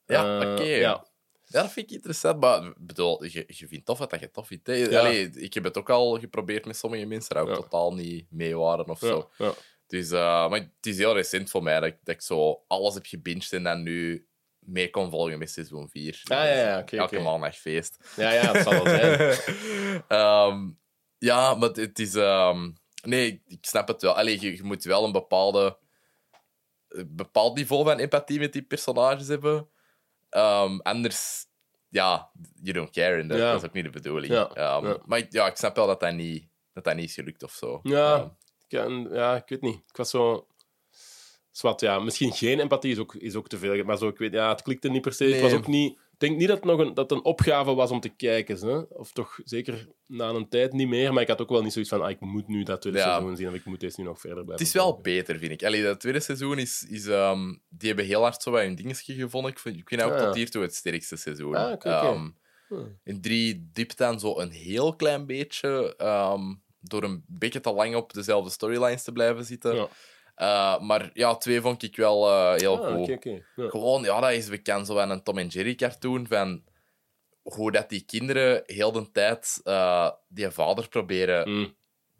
[0.06, 0.62] Ja, Eh, oké.
[0.62, 1.05] Ja.
[1.47, 2.40] Ja, dat vind ik interessant.
[2.40, 4.66] Maar bedoel, je, je vindt tof dat je tof vindt.
[4.66, 4.98] Ja.
[4.98, 8.56] Allee, ik heb het ook al geprobeerd met sommige mensen die ook totaal niet mee
[8.56, 9.30] waren of zo.
[9.86, 12.94] Dus, eh, maar het is heel recent voor mij dat, ik- dat ik zo alles
[12.94, 14.26] heb gebinged en dan nu
[14.64, 16.20] mee kon volgen met seizoen 4.
[16.24, 17.24] Ah, ja, ja, oké, Elke oké.
[17.24, 18.12] maandag feest.
[18.16, 19.36] ja, ja, het zal wel zijn.
[20.09, 20.70] Ehm,
[21.18, 22.14] ja, maar het is...
[22.14, 22.70] ehm,
[23.02, 24.16] nee, ik snap het wel.
[24.16, 25.78] Allee, je, je moet wel een bepaalde...
[26.89, 29.68] een bepaald niveau van empathie met die personages hebben.
[30.28, 31.47] Ehm, anders...
[31.89, 32.30] Ja,
[32.62, 33.20] you don't care.
[33.20, 33.52] En dat, Ja.
[33.52, 34.32] dat is ook niet de bedoeling.
[34.32, 34.98] Ja, Ehm, ja.
[35.05, 37.52] Maar ik- ja, ik snap wel dat dat niet, dat dat niet is gelukt of
[37.52, 37.80] zo.
[37.82, 38.36] Ja.
[38.68, 39.76] Ja, en- ja, ik weet niet.
[39.89, 40.47] Ik was zo...
[41.52, 41.98] Zwat, ja.
[41.98, 43.84] Misschien geen empathie is ook, is ook te veel.
[43.84, 45.24] Maar zo, ik weet, ja, het klikte niet per se.
[45.24, 45.92] Het was ook niet...
[46.12, 48.68] Ik denk niet dat het nog een, dat het een opgave was om te kijken.
[48.68, 48.76] Hè?
[48.78, 51.12] Of toch zeker na een tijd niet meer.
[51.12, 53.04] Maar ik had ook wel niet zoiets van, ah, ik moet nu dat tweede Ja.
[53.04, 55.52] seizoen zien of ik moet deze nu nog verder blijven Het is wel beter, vind
[55.52, 55.64] ik.
[55.64, 56.86] Allee, dat tweede seizoen is...
[56.88, 59.50] is ehm, die hebben heel hard zo bij hun dingetje gevonden.
[59.50, 60.24] Ik vind, ik vind ook Ah, ja.
[60.26, 61.54] tot hiertoe het sterkste seizoen.
[61.54, 61.84] Ah.
[61.84, 62.28] Ehm,
[62.68, 62.98] Hmm.
[63.04, 65.94] In drie dipt dan zo een heel klein beetje.
[65.96, 69.74] ehm, door een beetje te lang op dezelfde storylines te blijven zitten.
[69.74, 69.88] Ja.
[70.34, 73.18] Eh, maar ja, twee vond ik wel eh, heel Ah, cool.
[73.56, 73.68] Ja.
[73.68, 76.26] Gewoon, ja, dat is bekend zo aan een Tom en Jerry cartoon.
[76.26, 76.62] Van
[77.42, 81.74] hoe dat die kinderen heel de tijd eh, die vader proberen, Mm,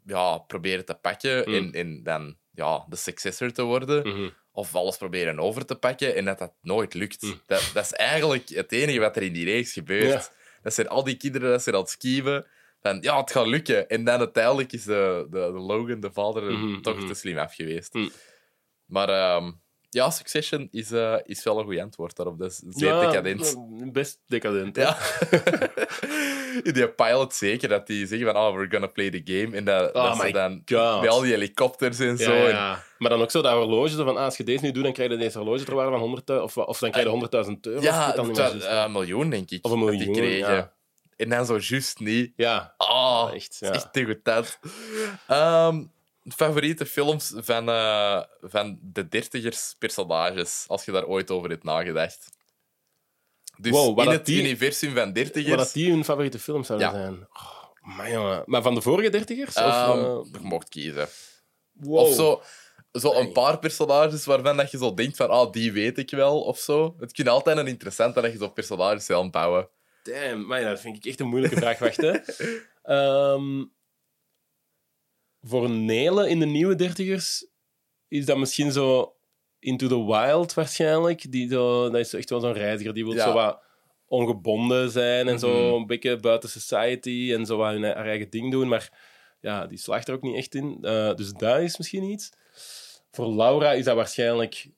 [0.05, 1.49] ja, proberen te pakken.
[1.49, 1.55] Mm.
[1.55, 4.07] En, en dan ja, de successor te worden.
[4.07, 4.29] mhm.
[4.55, 6.15] Of alles proberen over te pakken.
[6.15, 7.21] En dat dat nooit lukt.
[7.21, 7.41] Mm.
[7.45, 10.07] Dat, dat is eigenlijk het enige wat er in die reeks gebeurt.
[10.07, 10.27] Ja.
[10.61, 12.45] Dat zijn al die kinderen dat ze aan het skieven.
[12.83, 13.87] Van, ja, het gaat lukken.
[13.89, 17.07] En dan uiteindelijk is de, de, de Logan, de vader, er Mhm, toch mhm.
[17.07, 17.93] te slim af geweest.
[17.93, 18.09] Mm.
[18.85, 19.51] Maar ehm,
[19.89, 22.39] ja, Succession is, eh, is wel een goed antwoord daarop.
[22.39, 23.55] Dat is zeer Ja, decadent.
[23.81, 24.75] eh, Best decadent.
[24.75, 24.81] hè.
[24.81, 24.97] Ja.
[26.63, 29.57] In die pilot zeker, dat die zeggen van, oh, we're gonna play the game.
[29.57, 31.01] En dat, Oh dat ze dan God.
[31.01, 32.31] bij al die helikopters en Ja, zo.
[32.31, 32.83] en- ja.
[32.97, 35.11] Maar dan ook zo dat horloge, van, ah, als je deze nu doet, dan krijg
[35.11, 37.77] je deze horloge ter waarde van 100.000, of, of dan krijg je 100.000 euro.
[37.77, 39.65] of Ja, weet dan eh, een miljoen, denk ik.
[39.65, 40.71] Of een dat die miljoen, kregen.
[41.17, 42.33] En dan zo juist niet.
[42.35, 43.57] Ja, Oh, echt.
[43.59, 43.71] Ja.
[43.71, 44.59] echt te goed dat.
[45.27, 45.83] Ehm,
[46.35, 52.29] favoriete films van, eh, van de dertigers personages, als je daar ooit over hebt nagedacht.
[53.57, 55.57] Dus Wow, wat in het die- universum van Wat dertigers...
[55.57, 56.93] dat die hun favoriete films zouden Ja.
[56.93, 57.27] zijn.
[57.33, 58.43] Oh, maar jongen.
[58.45, 59.55] Maar van de vorige dertigers?
[59.55, 61.07] of, ehm, eh, je mocht kiezen.
[61.71, 61.99] wow.
[61.99, 62.41] Of zo,
[62.91, 66.41] zo een paar personages waarvan dat je zo denkt van, ah, die weet ik wel,
[66.41, 66.95] of zo.
[66.99, 69.69] Het kan altijd een interessante dat je zo personages wil bouwen.
[70.03, 71.79] Damn, maar ja, dat vind ik echt een moeilijke vraag.
[71.79, 72.17] Wacht, hè.
[72.83, 73.63] Ehm,
[75.41, 77.47] voor Nelen in de nieuwe dertigers
[78.07, 79.15] is dat misschien zo
[79.59, 81.31] Into the Wild waarschijnlijk.
[81.31, 83.23] Die zo, dat is echt wel zo'n reiziger die wil Ja.
[83.25, 83.61] zo wat
[84.07, 85.73] ongebonden zijn en zo Mhm.
[85.75, 88.67] een beetje buiten society en zo wat hun eigen ding doen.
[88.67, 88.91] Maar
[89.41, 90.77] ja, die slaagt er ook niet echt in.
[90.81, 92.31] Eh, dus dat is misschien iets.
[93.11, 94.69] Voor Laura is dat waarschijnlijk...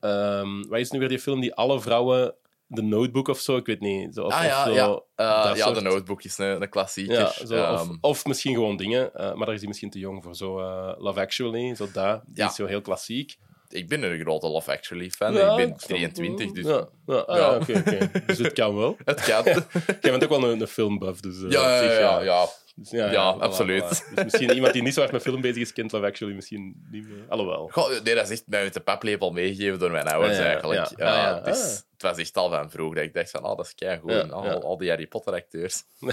[0.00, 2.34] ehm wat is nu weer die film die alle vrouwen...
[2.74, 4.14] The Notebook of zo, ik weet niet.
[4.14, 4.84] Zo, of, ah of ja, zo, ja.
[5.16, 7.14] Eh, dat ja, soort- de notebook is een, een klassieker.
[7.18, 9.98] ja, zo, of, Ehm, of misschien gewoon dingen, eh, maar daar is hij misschien te
[9.98, 10.34] jong voor.
[10.34, 12.20] Zo eh, Love Actually, zo dat.
[12.26, 12.48] Die Ja.
[12.48, 13.36] is zo heel klassiek.
[13.68, 15.32] ik ben een grote Love Actually fan.
[15.34, 17.42] Ja, ik ben ik snap- 23, dus Ja, ja, ah, Ja.
[17.50, 18.10] ja, oké.
[18.26, 18.96] Dus het kan wel.
[19.04, 19.44] het gaat.
[20.00, 21.34] Jij bent ook wel een, een filmbuff, dus...
[21.48, 22.46] ja, op ja,
[22.82, 23.08] zich, ja, ja.
[23.10, 23.82] Dus ja, voilà, absoluut.
[23.84, 24.14] voilà.
[24.14, 26.86] Dus misschien iemand die niet zo hard met film bezig is, kent Love Actually misschien
[26.90, 27.24] niet meer.
[27.28, 27.68] Alhoewel.
[27.68, 30.88] Goh, nee, dat is echt mij met de paplepel meegegeven door mijn ouders Ah, eigenlijk.
[30.96, 31.06] ja.
[31.06, 31.40] Ah, ja.
[31.40, 31.70] dus Ah.
[31.92, 34.10] Het was echt al van vroeg dat ik dacht van, oh, dat is keigoed.
[34.12, 35.82] Ja, al, die Harry Potter acteurs.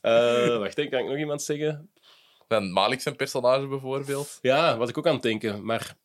[0.00, 1.90] Eh, wacht, hè, kan ik nog iemand zeggen?
[2.48, 4.38] Van Malik zijn personage bijvoorbeeld.
[4.42, 5.96] Ja, was ik ook aan het denken, maar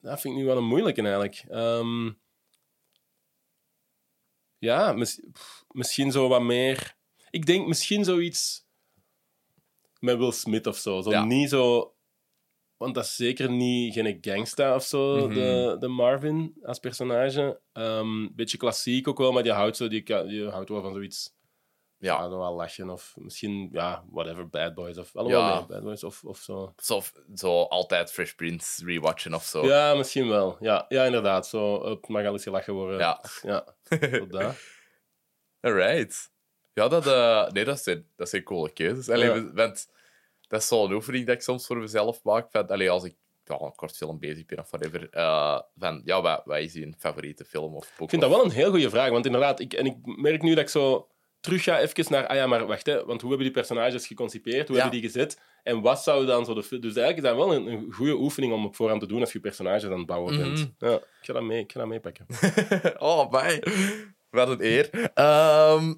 [0.00, 1.44] dat vind ik nu wel een moeilijke eigenlijk.
[1.48, 2.10] Ehm,
[4.58, 6.96] ja, mis- pff, misschien zo wat meer.
[7.30, 8.66] Ik denk misschien zoiets
[10.00, 11.00] met Will Smith of zo.
[11.00, 11.24] zo Ja.
[11.24, 11.92] Niet zo.
[12.76, 15.34] Want dat is zeker niet geen gangsta of zo, Mhm.
[15.34, 17.60] de, de Marvin als personage.
[17.72, 20.04] Een beetje klassiek ook wel, maar die houdt, zo, die,
[20.50, 21.36] houdt wel van zoiets.
[22.00, 25.56] Ja, Ja, dan wel lachen of misschien, ja, whatever, Bad Boys of allemaal Ja.
[25.58, 26.72] nee, Bad Boys of, of zo.
[26.76, 27.00] zo,
[27.34, 29.66] zo altijd Fresh Prince rewatchen of zo.
[29.66, 30.56] Ja, misschien wel.
[30.60, 31.46] Ja, ja inderdaad.
[31.46, 32.98] Zo, het mag al eens gelachen worden.
[32.98, 33.24] Ja.
[33.42, 33.74] ja
[34.18, 34.56] zo dat.
[35.60, 36.30] Alright.
[36.78, 39.08] Ja, dat, eh, nee, dat zijn, dat zijn coole keuzes.
[39.08, 39.52] Allee, Ja.
[39.52, 39.88] want
[40.48, 42.50] dat is zo'n oefening dat ik soms voor mezelf maak.
[42.50, 43.14] Van, allee, als ik
[43.44, 45.08] ja, een kort film bezig ben of whatever.
[45.10, 48.04] eh, van, ja, wat, wat is je favoriete film of boek?
[48.04, 50.50] Ik vind dat wel een heel goede vraag, want inderdaad, ik, en ik merk nu
[50.54, 51.08] dat ik zo
[51.40, 54.68] terug ga even naar, ah ja, maar wacht, hè, want hoe hebben die personages geconcipeerd,
[54.68, 54.82] hoe Ja.
[54.82, 56.60] hebben die gezet, en wat zou dan zo de...
[56.60, 59.32] Dus eigenlijk is dat wel een, een goede oefening om op voorhand te doen als
[59.32, 60.58] je personages aan het bouwen bent.
[60.78, 60.90] Mhm.
[60.90, 62.26] Ja, ik ga dat mee, ik ga dat meepakken.
[62.98, 63.62] oh, mij.
[64.30, 65.10] Wat een eer.
[65.14, 65.92] Ehm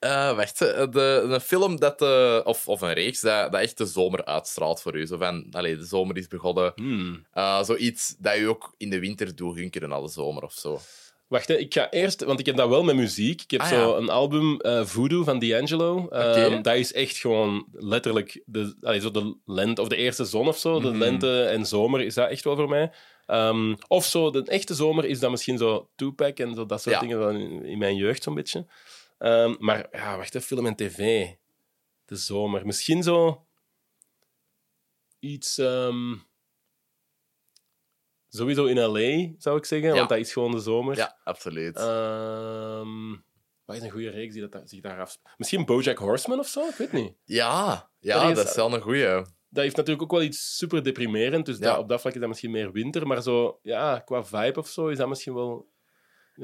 [0.00, 3.78] eh, wacht, eh, de, een film dat, eh, of, of een reeks dat, dat echt
[3.78, 5.06] de zomer uitstraalt voor u.
[5.06, 6.72] Zo van, allee, de zomer is begonnen.
[6.74, 7.26] Hmm.
[7.62, 10.80] Zoiets dat u ook in de winter doet hunkeren de zomer of zo.
[11.28, 13.42] Wacht, hè, ik ga eerst, want ik heb dat wel met muziek.
[13.42, 13.96] Ik heb Ah, zo ja.
[13.96, 16.08] een album, Voodoo van D'Angelo.
[16.08, 16.60] Ehm, Oké.
[16.60, 20.58] Dat is echt gewoon letterlijk de, allee, zo de lente, of de eerste zon of
[20.58, 20.80] zo.
[20.80, 20.98] De Mhm.
[20.98, 22.92] lente en zomer is dat echt wel voor mij.
[23.26, 26.94] Ehm, of zo, de echte zomer is dat misschien zo Tupac en zo, dat soort
[26.94, 27.00] Ja.
[27.00, 28.66] dingen van in, in mijn jeugd zo'n beetje.
[29.20, 31.28] Ehm, maar ja, wacht, hè, film en tv.
[32.04, 32.66] De zomer.
[32.66, 33.46] Misschien zo
[35.18, 35.58] iets.
[35.58, 36.14] ehm,
[38.28, 39.94] sowieso in LA, zou ik zeggen, Ja.
[39.96, 40.96] want dat is gewoon de zomer.
[40.96, 41.76] Ja, absoluut.
[41.76, 43.10] Ehm,
[43.64, 45.34] wat is een goede reeks die dat zich daar afspeelt?
[45.38, 46.68] Misschien Bojack Horseman of zo?
[46.68, 47.14] Ik weet niet.
[47.24, 49.24] ja, ja Dat is- dat is wel een goeie.
[49.52, 51.64] Dat heeft natuurlijk ook wel iets super deprimerend, dus Ja.
[51.64, 53.06] dat, op dat vlak is dat misschien meer winter.
[53.06, 55.69] Maar zo, ja, qua vibe of zo is dat misschien wel.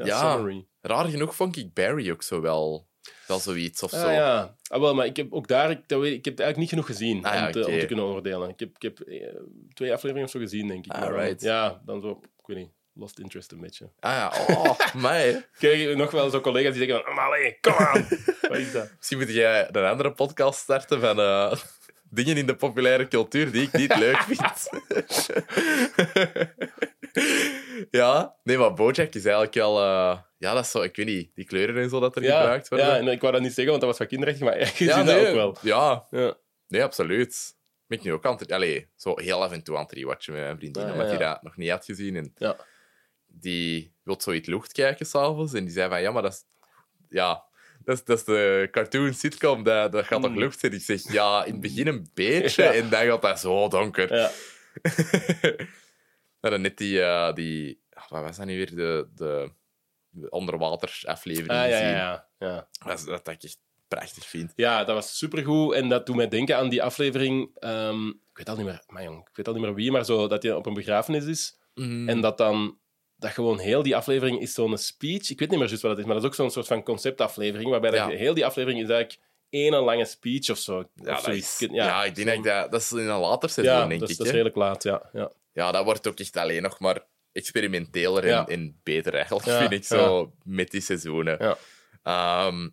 [0.05, 0.45] Ja.
[0.81, 2.87] Raar genoeg vond ik Barry ook zo wel,
[3.27, 4.11] wel zoiets of Ah, zo.
[4.11, 4.57] ja.
[4.69, 6.87] Ah, wel, maar ik heb ook daar, ik, dat weet, ik heb eigenlijk niet genoeg
[6.87, 7.81] gezien Ah, om, te, om oké.
[7.81, 8.49] te kunnen oordelen.
[8.49, 9.29] Ik heb, ik heb eh,
[9.75, 10.93] twee afleveringen of zo gezien, denk ik.
[10.93, 11.43] Maar, Alright.
[11.43, 13.91] Ja, dan zo, ik weet niet, lost interest een beetje.
[14.01, 15.47] Ah ja, oh, mij.
[15.59, 18.07] Kijk, nog wel zo collega's die zeggen: van, maar allee, kom aan!
[18.49, 18.93] wat is dat?
[18.97, 21.53] Misschien moet jij een andere podcast starten van eh,
[22.11, 24.69] dingen in de populaire cultuur die ik niet leuk vind.
[27.97, 29.79] Ja, nee, maar Bojack is eigenlijk wel...
[29.81, 30.83] eh, ja, dat is zo...
[30.83, 32.87] Ik weet niet, die kleuren en zo dat er Ja, gebruikt worden.
[32.87, 35.03] ja, en ik wou dat niet zeggen, want dat was van kinderrecht, maar je Ja,
[35.03, 35.57] nee, dat ook wel.
[35.63, 36.35] Ja, Ja.
[36.69, 37.55] nee, absoluut.
[37.87, 38.53] Ben ik nu ook aan het...
[38.53, 41.19] Allee, zo heel af en toe aan het rewatchen met mijn vriendin, Ah, omdat die
[41.19, 42.17] dat nog niet had gezien.
[42.17, 42.57] En Ja.
[43.27, 45.53] die wil zoiets lucht kijken s'avonds.
[45.53, 46.45] En die zei van, ja, maar dat is...
[47.09, 47.45] Ja,
[47.85, 50.39] dat is, dat is de cartoon sitcom, dat, dat gaat toch Hmm.
[50.41, 50.73] lucht zijn?
[50.73, 52.63] Ik zeg, ja, in het begin een beetje.
[52.65, 54.15] En dan gaat dat zo donker.
[54.17, 54.31] Ja.
[56.41, 57.03] We hadden net die...
[57.03, 58.75] eh, die wat was dat nu weer?
[58.77, 59.51] De, de,
[60.09, 62.69] de onderwatersaflevering Ah, ja, ja, ja, ja.
[62.87, 63.59] Dat, dat ik echt
[63.89, 64.53] prachtig vind.
[64.57, 65.75] Ja, dat was supergoed.
[65.75, 67.51] En dat doet mij denken aan die aflevering.
[67.59, 70.05] ehm, ik weet al niet meer, maar jong, ik weet al niet meer wie, maar
[70.05, 71.59] zo dat hij op een begrafenis is.
[71.75, 72.09] Mm.
[72.09, 72.79] En dat dan.
[73.19, 75.31] Dat gewoon heel die aflevering is zo'n speech.
[75.31, 76.83] Ik weet niet meer juist wat het is, maar dat is ook zo'n soort van
[76.83, 77.71] conceptaflevering.
[77.71, 78.17] Waarbij dat Ja.
[78.17, 80.85] heel die aflevering is eigenlijk één lange speech of zo.
[80.95, 82.71] ja, of dat is, ja, ik denk dat dat...
[82.71, 84.19] Dat is in een later seizoen, Ja, denk dat is, ik.
[84.19, 85.11] dat is redelijk laat, ja.
[85.13, 85.33] ja.
[85.53, 87.05] Ja, dat wordt ook echt alleen nog maar
[87.37, 88.47] experimenteler en, Ja.
[88.47, 91.37] en beter eigenlijk, Ja, vind ik zo, met die seizoenen.
[91.41, 91.57] Ja.
[92.03, 92.69] Ehm,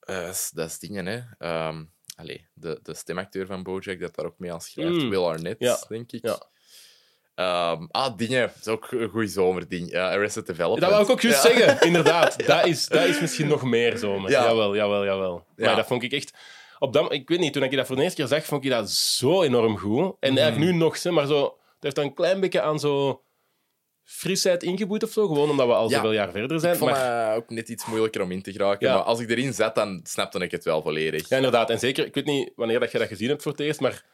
[0.00, 1.20] eh, dat is- dat dingen, hè.
[1.38, 1.84] Ehm,
[2.16, 5.10] allee, de, de stemacteur van Bojack dat daar ook mee aan schrijft, Mm.
[5.10, 6.26] Will Arnett, denk ik.
[6.26, 6.42] ja.
[7.34, 8.40] Ehm, ah, dingen.
[8.46, 9.90] Dat is ook een goed zomerding.
[9.90, 10.80] Eh Arrested Development.
[10.80, 12.46] Dat wou ik ook juist zeggen, inderdaad.
[12.46, 14.30] Dat, is, dat is misschien nog meer zomer.
[14.30, 14.44] Ja.
[14.44, 15.46] Jawel, jawel, jawel.
[15.56, 15.64] Ja.
[15.66, 16.32] Maar dat vond ik echt...
[16.78, 18.70] Op dat, ik weet niet, toen ik dat voor de eerste keer zag, vond ik
[18.70, 20.16] dat zo enorm goed.
[20.20, 20.38] En Mhm.
[20.42, 21.58] eigenlijk nu nog, maar zo...
[21.80, 23.22] heeft dan een klein beetje aan zo
[24.04, 25.26] frisheid ingeboet of zo.
[25.26, 26.72] Gewoon omdat we al zoveel jaar verder zijn.
[26.72, 28.88] Ik vond maar, het ook net iets moeilijker om in te geraken.
[28.92, 31.28] Maar als ik erin zet, dan snapte ik het wel volledig.
[31.28, 31.70] ja, inderdaad.
[31.70, 34.04] En zeker, ik weet niet wanneer dat je dat gezien hebt voor het eerst, maar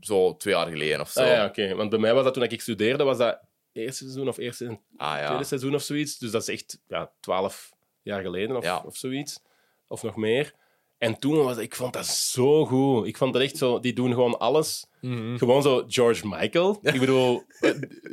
[0.00, 1.20] Zo twee jaar geleden of zo.
[1.20, 1.74] Ah, ja, oké.
[1.74, 3.38] Want bij mij was dat toen ik studeerde, was dat
[3.72, 5.26] eerste seizoen of eerste Ah, ja.
[5.26, 6.18] tweede seizoen of zoiets.
[6.18, 7.72] Dus dat is echt ja, twaalf
[8.02, 8.82] jaar geleden of, Ja.
[8.86, 9.40] of zoiets.
[9.88, 10.52] Of nog meer.
[10.98, 13.06] En toen was ik vond dat zo goed.
[13.06, 14.86] Ik vond dat echt zo, die doen gewoon alles.
[15.02, 15.36] Mhm.
[15.36, 16.78] Gewoon zo George Michael.
[16.82, 17.70] Ik bedoel, eh,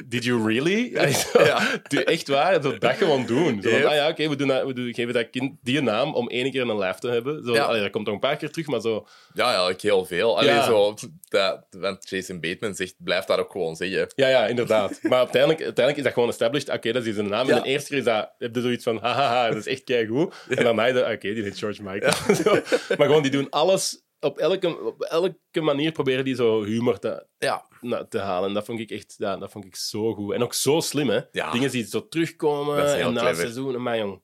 [0.08, 0.92] did you really?
[1.34, 3.62] Ja, Echt waar, zo dat gewoon doen.
[3.62, 6.14] Zo van, ah ja, oké, we, doen dat, we doen, geven dat kind die naam
[6.16, 7.44] om één keer een lijf te hebben.
[7.46, 7.64] Zo, Ja.
[7.64, 9.08] allee, dat komt nog een paar keer terug, maar zo...
[9.34, 10.38] Ja, ja, ik heel veel.
[10.38, 10.64] Allee, Ja.
[10.66, 10.94] zo,
[11.30, 14.08] dat, want Jason Bateman zegt, blijf daar ook gewoon zeggen.
[14.16, 15.00] Ja, ja, inderdaad.
[15.02, 16.70] Maar uiteindelijk, uiteindelijk is dat gewoon established.
[16.70, 17.48] Oké, dat is zijn naam.
[17.48, 17.56] Ja.
[17.56, 20.34] En de eerste keer is dat, heb je zoiets van, hahaha, dat is echt keigoed.
[20.50, 22.14] En dan je oké, die heet George Michael.
[22.44, 22.52] Zo.
[22.98, 24.08] maar gewoon, die doen alles...
[24.22, 28.48] Op elke, op elke manier proberen die zo humor te, Ja, na- te halen.
[28.48, 30.34] En dat vond ik echt ja, dat vond ik zo goed.
[30.34, 31.20] En ook zo slim, hè.
[31.32, 31.52] Ja.
[31.52, 33.36] Dingen die zo terugkomen en na clever.
[33.42, 33.82] seizoen.
[33.82, 34.22] Maar jong.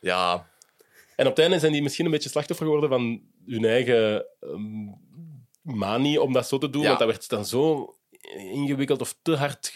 [0.00, 0.50] ja,
[1.16, 4.86] En op het einde zijn die misschien een beetje slachtoffer geworden van hun eigen ehm,
[5.62, 6.84] manie om dat zo te doen.
[6.84, 7.94] Want dat werd dan zo
[8.36, 9.72] ingewikkeld of te hard,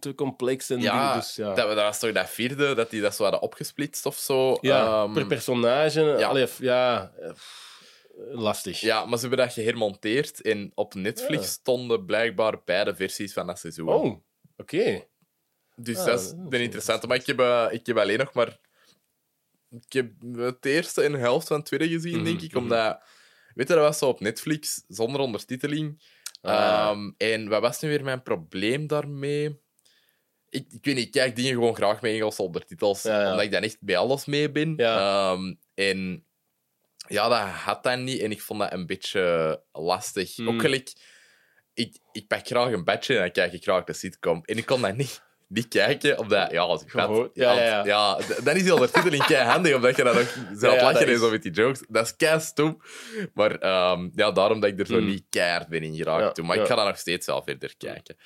[0.00, 0.70] te complex.
[0.70, 1.16] En ja, dingen.
[1.20, 1.54] Dus, ja.
[1.54, 4.58] Dat, dat was toch dat vierde, dat die dat zo hadden opgesplitst of zo.
[4.60, 6.00] Ja, Ehm, per personage.
[6.58, 7.12] ja.
[8.30, 8.80] Lastig.
[8.80, 11.48] ja, maar ze hebben dat gehermonteerd en op Netflix Ja.
[11.48, 13.88] stonden blijkbaar beide versies van dat seizoen.
[13.88, 14.16] Oh,
[14.56, 15.04] oké.
[15.76, 17.06] Dus Ah, dat is dat is een interessante.
[17.06, 18.58] Maar ik heb, eh, ik heb alleen nog maar...
[19.70, 22.48] Ik heb het eerste en de helft van het tweede gezien, Mhm, denk ik.
[22.52, 22.58] mhm.
[22.62, 23.02] Omdat...
[23.54, 26.02] Weet je, dat was zo op Netflix, zonder ondertiteling.
[26.40, 26.54] Ah.
[26.54, 29.60] Ehm, en wat was nu weer mijn probleem daarmee?
[30.48, 33.02] Ik, ik weet niet, ik kijk dingen gewoon graag met Engelse ondertitels.
[33.02, 33.30] Ja, ja.
[33.30, 34.74] Omdat ik dan echt bij alles mee ben.
[34.76, 35.32] Ja.
[35.32, 36.26] Ehm, en
[37.10, 38.20] ja, dat had dat niet.
[38.20, 40.36] En ik vond dat een beetje lastig.
[40.36, 40.48] Hmm.
[40.48, 40.92] Ook gelijk...
[41.74, 44.42] Ik, ik pak graag een badje en dan kijk ik graag de sitcom.
[44.44, 46.50] En ik kon dat niet, niet kijken, omdat...
[46.50, 48.18] Ja, als ik had- ja, ja, ja.
[48.44, 51.30] dan is die ondertiteling kei handig, omdat je dan ook zelf Ja, lachen is- zo
[51.30, 51.82] met die jokes.
[51.88, 52.82] Dat is kei stom.
[53.34, 55.06] Maar ehm, ja, daarom dat ik er zo Hmm.
[55.06, 56.46] niet keihard ben in geraakt toen.
[56.46, 58.16] Maar ik ga dan nog steeds wel verder kijken.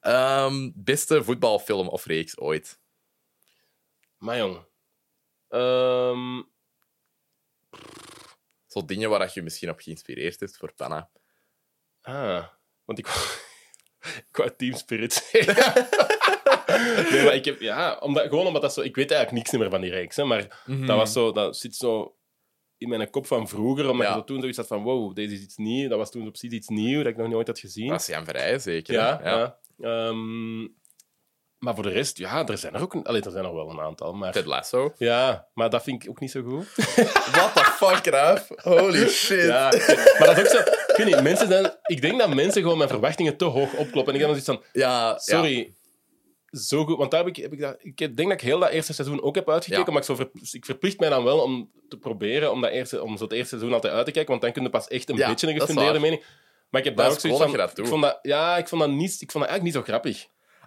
[0.00, 2.78] Ehm, beste voetbalfilm of reeks ooit?
[4.18, 4.64] Maar jong.
[5.48, 6.42] Ehm,
[8.76, 11.10] Zo dingen waar je misschien op geïnspireerd hebt voor Panna.
[12.02, 12.44] ah,
[12.84, 13.18] want ik wou,
[14.30, 15.54] ik wou Team Spirit zeggen.
[17.12, 17.60] nee, maar ik heb...
[17.60, 18.80] Ja, omdat, gewoon omdat dat zo...
[18.80, 20.86] Ik weet eigenlijk niks meer van die reeks, hè, maar Mhm.
[20.86, 22.16] dat, was zo, dat zit zo
[22.78, 24.12] in mijn kop van vroeger, omdat Ja.
[24.14, 25.88] zo toen zoiets had van wow, deze is iets nieuws.
[25.88, 27.88] Dat was toen precies iets nieuws dat ik nog nooit had gezien.
[27.88, 28.94] Dat is Jan Verrijen, zeker.
[28.94, 29.58] ja.
[29.80, 30.68] Ehm,
[31.58, 32.94] maar voor de rest, ja, er zijn er ook...
[32.94, 34.32] een- Allee, er zijn er wel een aantal, maar...
[34.32, 34.92] Ted Lasso.
[34.98, 36.66] Ja, maar dat vind ik ook niet zo goed.
[37.34, 38.48] What the fuck, Raf?
[38.56, 39.44] Holy shit.
[39.44, 39.70] Ja,
[40.18, 40.58] maar dat is ook zo...
[40.58, 41.74] Ik weet niet, mensen zijn...
[41.86, 44.14] Ik denk dat mensen gewoon mijn verwachtingen te hoog opkloppen.
[44.14, 44.80] En ik heb dan zoiets van...
[44.82, 45.74] Ja, Sorry,
[46.50, 46.96] zo goed.
[46.98, 49.22] Want daar heb ik, heb ik, dat, ik denk dat ik heel dat eerste seizoen
[49.22, 49.84] ook heb uitgekeken.
[49.84, 49.90] Ja.
[49.92, 53.02] Maar ik, zo ver- ik verplicht mij dan wel om te proberen om, dat eerste,
[53.02, 54.30] om zo het eerste seizoen altijd uit te kijken.
[54.30, 56.24] Want dan kun je pas echt een beetje een gefundeerde mening.
[56.70, 57.48] Maar ik heb Dat daar ook zoiets van.
[57.84, 60.26] ik vond dat, ja, ik vond dat, niet, ik vond dat eigenlijk niet zo grappig.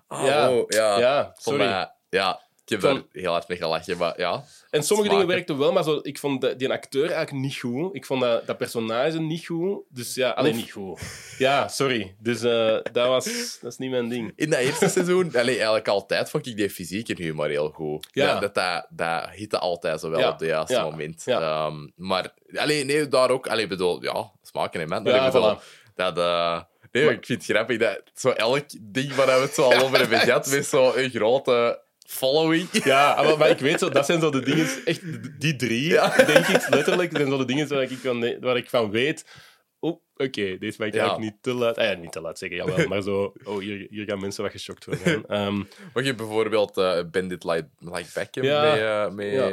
[0.10, 0.52] Ah, Ja.
[0.52, 1.34] oh, ja.
[1.38, 1.68] Sorry.
[1.68, 4.44] dat- ja, ik heb Van- daar heel hard mee gelachen, maar ja.
[4.70, 7.96] En sommige dingen werkten wel, maar zo, ik vond de- die acteur eigenlijk niet goed.
[7.96, 9.82] Ik vond dat, dat personage niet goed.
[9.90, 11.02] Dus ja, alleen niet goed.
[11.38, 12.16] Ja, sorry.
[12.20, 14.32] Dus eh, dat, was, dat is niet mijn ding.
[14.36, 18.08] In dat eerste seizoen, allee, eigenlijk altijd, vond ik die fysieke humor heel goed.
[18.12, 18.40] Ja.
[18.40, 20.30] Dat, dat, dat, dat hitte altijd zo wel Ja.
[20.30, 20.84] op de juiste Ja.
[20.84, 21.24] moment.
[21.28, 25.04] Ehm, maar, allee, nee, daar ook, allee, bedoel, ja, smaken in men.
[25.04, 25.94] Maar Ja, ik bedoel, voilà.
[25.96, 26.62] dat, eh,
[26.92, 29.84] nee, Maar- ik vind het grappig dat zo elk ding waar we het zo al
[29.84, 32.70] over hebben gehad, met zo'n grote following.
[32.84, 35.02] Ja, maar, maar ik weet zo, dat zijn zo de dingen, echt
[35.42, 36.16] die drie, Ja.
[36.26, 39.26] denk ik, letterlijk, zijn zo de dingen waar ik van, waar ik van weet.
[39.82, 41.00] Oh, oké, deze mag ik Ja.
[41.00, 41.78] eigenlijk niet te laat.
[41.78, 43.34] Ah ja, niet te laat zeggen, jawel, maar zo.
[43.44, 45.26] Oh, hier, hier gaan mensen wat geschokt worden.
[45.28, 45.58] Ehm,
[45.94, 49.10] Maar je bijvoorbeeld uh, Bandit Like, like Beckham Ja.
[49.10, 49.44] met, uh,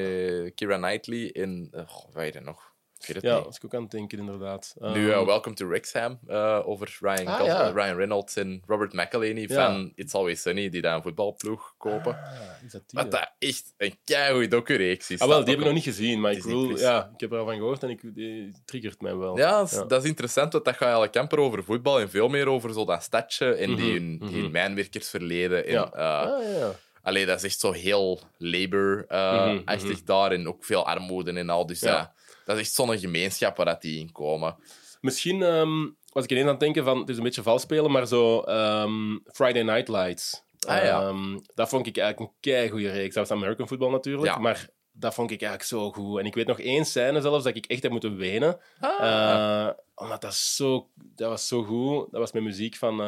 [0.42, 1.68] met Keira Knightley in...
[1.74, 2.65] Uh, goh, wat weet je nog?
[3.00, 3.42] Ik weet het ja, niet.
[3.44, 4.74] dat is ik ook aan het denken, inderdaad.
[4.78, 7.68] Nu, uh, Welcome to Wrexham, uh, over Ryan, Ah, ja.
[7.70, 9.54] Ryan Reynolds en Robert McElhenney Ja.
[9.66, 12.12] van It's Always Sunny, die daar een voetbalploeg kopen.
[12.14, 13.00] ah, is dat die?
[13.02, 15.20] Wat dat echt een keigoed docu-reeks is.
[15.20, 17.38] Ah, wel, die heb ik nog niet gezien, maar ik, wil, ja, ik heb er
[17.38, 19.36] al van gehoord en ik, die triggert mij wel.
[19.38, 19.84] Ja, dat is, Ja.
[19.84, 22.84] dat is interessant, want dat gaat eigenlijk amper over voetbal en veel meer over zo
[22.84, 24.40] dat stadje en die, Mhm, hun, die mhm.
[24.40, 25.64] hun mijnwerkersverleden.
[25.66, 25.90] En, Ja.
[25.94, 26.00] uh,
[26.32, 26.74] Ah, ja, ja.
[27.02, 31.66] Allee, dat is echt zo heel labor-achtig Mhm, daar en ook veel armoede en al.
[31.66, 32.14] Dus Ja.
[32.46, 34.56] Dat is echt zo'n gemeenschap waar dat die in komen.
[35.00, 37.90] Misschien ehm, was ik ineens aan het denken van, het is een beetje vals spelen,
[37.90, 40.44] maar zo ehm, Friday Night Lights.
[40.66, 41.00] Ah, ja.
[41.00, 43.14] Ehm, dat vond ik eigenlijk een keigoede reeks.
[43.14, 44.38] Dat was American football natuurlijk, Ja.
[44.38, 46.18] maar dat vond ik eigenlijk zo goed.
[46.18, 48.60] En ik weet nog één scène zelfs dat ik echt heb moeten wenen.
[48.80, 49.66] Ah.
[49.68, 50.90] Eh, omdat dat zo...
[50.94, 52.10] Dat was zo goed.
[52.10, 53.00] Dat was met muziek van...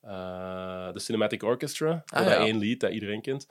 [0.00, 2.02] eh, de Cinematic Orchestra.
[2.06, 3.46] Ah, dat één lied dat iedereen kent.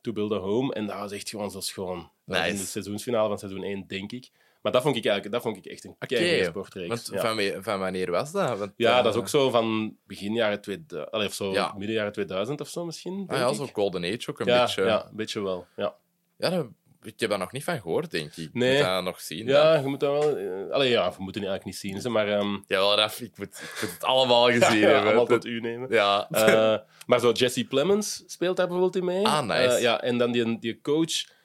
[0.00, 0.74] To Build a Home.
[0.74, 2.10] En dat was echt gewoon zo schoon.
[2.28, 2.56] Was In Nice.
[2.62, 4.30] de seizoensfinale van seizoen 1, denk ik.
[4.62, 6.44] Maar dat vond ik eigenlijk dat vond ik echt een okay.
[6.44, 7.08] sportreeks.
[7.12, 7.20] Ja.
[7.20, 8.58] van, van wanneer was dat?
[8.58, 11.74] Want, ja, eh, dat is ook zo van begin jaren 2000, allee, of zo Ja.
[11.76, 13.24] midden jaren 2000 of zo misschien.
[13.26, 13.54] Ah, ja, ik.
[13.54, 14.84] zo Golden Age ook een ja, beetje.
[14.84, 15.66] Ja, een beetje wel.
[15.76, 15.94] Ja,
[16.36, 16.66] Ja, dat-
[17.02, 18.50] ik heb daar nog niet van gehoord, denk ik.
[18.52, 18.76] Nee.
[18.76, 19.46] Moet dat nog zien.
[19.46, 20.36] ja je moet dat wel.
[20.36, 22.28] eh, allee, ja, we moeten het eigenlijk niet zien, ze, maar.
[22.28, 25.02] ehm Jawel, Raf, ik moet, ik moet het allemaal gezien ja, hebben.
[25.04, 25.88] allemaal tot u nemen.
[25.90, 26.28] Ja.
[26.30, 29.26] Eh, maar zo Jesse Plemons speelt daar bijvoorbeeld in mee.
[29.26, 29.74] Ah, nice.
[29.74, 31.36] Eh, ja, en dan die, die coach.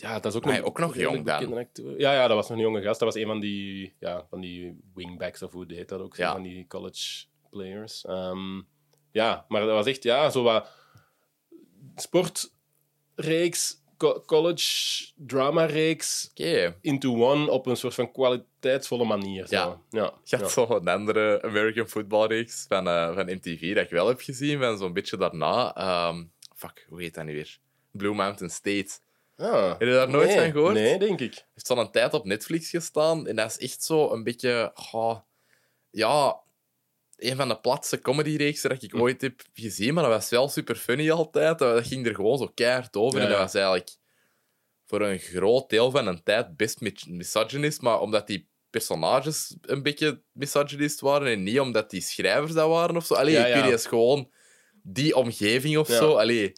[0.00, 1.66] Ja, dat is ook Maar nog, ook nog jong dan.
[1.96, 3.00] Ja, ja, dat was nog een jonge gast.
[3.00, 6.14] Dat was een van die, ja, van die wingbacks, of hoe heet dat ook?
[6.14, 6.32] zo, Ja.
[6.32, 8.04] Van die college players.
[8.04, 8.60] Ehm,
[9.12, 10.68] ja, maar dat was echt, ja, zo wat
[11.96, 16.30] sportreeks, co- college drama-reeks
[16.80, 19.46] into one op een soort van kwaliteitsvolle manier.
[19.46, 19.54] Zo.
[19.56, 19.80] Ja.
[19.90, 20.12] ja.
[20.24, 24.20] Je had zo een andere American footballreeks van, eh, van MTV dat ik wel heb
[24.20, 25.74] gezien, van zo'n beetje daarna.
[25.74, 26.24] ehm,
[26.56, 27.58] fuck, hoe heet dat nu weer?
[27.90, 28.98] Blue Mountain State.
[29.40, 29.68] Ah.
[29.70, 30.74] Heb je daar nooit Nee, van gehoord?
[30.74, 31.44] Nee, denk ik.
[31.54, 33.26] heeft zo'n een tijd op Netflix gestaan.
[33.26, 34.72] En dat is echt zo een beetje...
[34.92, 35.18] oh,
[35.90, 36.40] ja,
[37.16, 39.00] een van de platste comedyreeksen dat ik Hm.
[39.00, 39.94] ooit heb gezien.
[39.94, 41.58] Maar dat was wel super funny altijd.
[41.58, 43.18] Dat ging er gewoon zo keihard over.
[43.18, 43.44] Ja, En dat ja.
[43.44, 43.90] was eigenlijk
[44.86, 47.80] voor een groot deel van een tijd best mis- misogynist.
[47.80, 51.28] Maar omdat die personages een beetje misogynist waren.
[51.32, 53.14] En niet omdat die schrijvers dat waren of zo.
[53.14, 53.52] Allee, Ja, ik ja.
[53.54, 54.30] weet niet, het is gewoon
[54.82, 55.96] die omgeving of Ja.
[55.96, 56.14] zo.
[56.16, 56.52] Allee,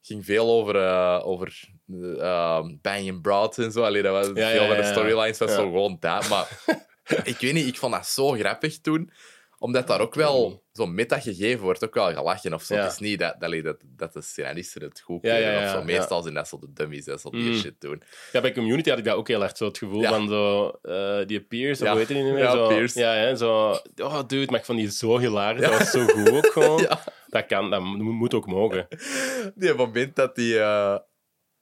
[0.00, 1.72] ging veel over, eh over
[2.18, 3.82] eh, Banging Broad en zo.
[3.82, 6.28] Allee, dat was Ja, veel van de storylines was zo gewoon dat.
[6.28, 6.48] Maar
[7.24, 9.10] ik weet niet, ik vond dat zo grappig toen.
[9.58, 12.74] Omdat daar ook wel zo'n meta gegeven wordt, ook wel gelachen of zo.
[12.74, 15.70] Het is niet dat, dat, dat de scenaristen het goed Ja, kunnen ja, of ja,
[15.70, 15.78] zo.
[15.78, 15.84] ja.
[15.84, 17.54] Meestal zijn dat zo de dummies, dat zo die Mm.
[17.54, 18.02] shit doen.
[18.32, 21.26] Ja, bij Community had ik dat ook heel erg zo het gevoel van zo, eh,
[21.26, 22.42] die Pierce, of hoe heet die niet meer?
[22.42, 22.98] Ja, zo, Pierce.
[22.98, 23.70] Ja, hè, zo,
[24.02, 25.60] oh dude, maar ik vond die zo hilarisch.
[25.60, 26.86] Dat was zo goed ook gewoon.
[27.26, 28.86] Dat kan, dat mo- moet ook mogen.
[29.54, 30.58] Die moment dat die...
[30.58, 30.98] eh,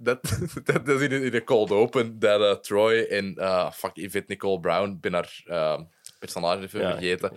[0.02, 0.20] dat,
[0.64, 3.90] dat, dat is in de, in de cold open dat eh, Troy en eh fuck,
[3.94, 5.80] Yvette Nicole Brown, ik ben haar eh,
[6.18, 6.90] personage even Ja.
[6.90, 7.32] vergeten,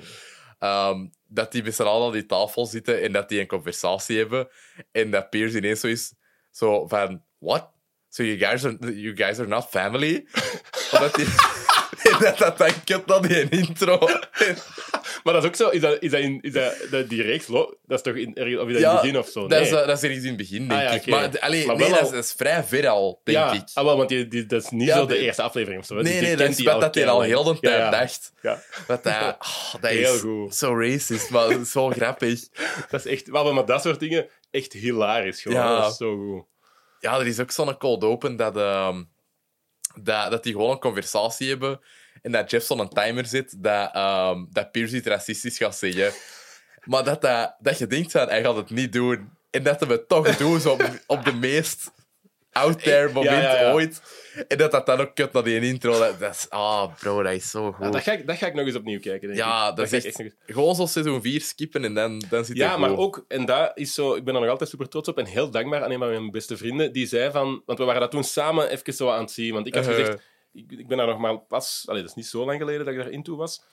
[0.59, 4.17] Ehm, dat die met z'n allen aan die tafel zitten en dat die een conversatie
[4.17, 4.47] hebben
[4.91, 6.13] en dat Piers ineens zo is
[6.51, 7.69] zo van, what?
[8.09, 10.27] So you guys are, you guys are not family?
[10.91, 11.25] Omdat die...
[12.11, 13.97] en dat dat dan kut dan die intro.
[15.26, 17.45] Maar dat is ook zo, is dat, is dat, in, is dat, dat die reeks,
[17.47, 18.30] dat is toch in,
[18.60, 19.47] of is dat in het begin of zo?
[19.47, 19.85] Dat, is, Nee.
[19.85, 21.02] dat is ergens in het begin, denk Ah, ja, ik.
[21.02, 21.10] oké.
[21.10, 23.61] Maar, allee, Maar nee, dat is, dat is vrij ver al, denk ja, ik.
[23.73, 25.88] ah, wel, want die, die, dat is niet Ja, zo de de- eerste aflevering of
[25.88, 25.93] zo.
[25.95, 28.34] Nee, die nee, dat is wat dat hij al heel de tijd dacht.
[28.41, 30.56] Ja, Dat, dat, oh, dat Heel is goed.
[30.56, 32.39] zo racist, maar zo grappig.
[32.89, 33.27] dat is echt...
[33.27, 35.57] Maar, maar dat soort dingen, echt hilarisch gewoon.
[35.57, 35.80] Ja.
[35.81, 36.43] Dat is zo goed.
[36.99, 39.03] Ja, er is ook zo'n cold open dat, ehm,
[40.02, 41.80] dat, dat die gewoon een conversatie hebben
[42.26, 46.11] en dat Jeff zo'n timer zit dat, ehm dat Pierce iets racistisch gaat zeggen.
[46.84, 49.30] Maar dat, dat, dat je denkt van, hij gaat het niet doen.
[49.52, 51.91] En dat hij het toch doet zo op, op de meest
[52.52, 53.72] out there moment ja, ja.
[53.72, 54.02] ooit.
[54.47, 55.99] En dat dat dan ook kut naar die intro.
[55.99, 57.93] Dat, dat is, ah, bro, dat is zo goed.
[57.93, 59.76] Dat, ga ik, dat ga ik nog eens opnieuw kijken, denk Ja, ik.
[59.76, 62.57] dat, ga is echt, nog eens- gewoon zo seizoen 4 skippen en dan, dan zit
[62.57, 62.97] Ja, maar goed.
[62.97, 65.49] ook, en dat is zo, ik ben er nog altijd super trots op en heel
[65.52, 66.93] dankbaar aan een van mijn beste vrienden.
[66.93, 69.53] Die zei van, want we waren dat toen samen even zo aan het zien.
[69.53, 69.89] Want ik had Uh.
[69.89, 70.22] gezegd,
[70.56, 72.94] ik, ik ben daar nog maar pas, allee, dat is niet zo lang geleden dat
[72.94, 73.64] ik daar into was.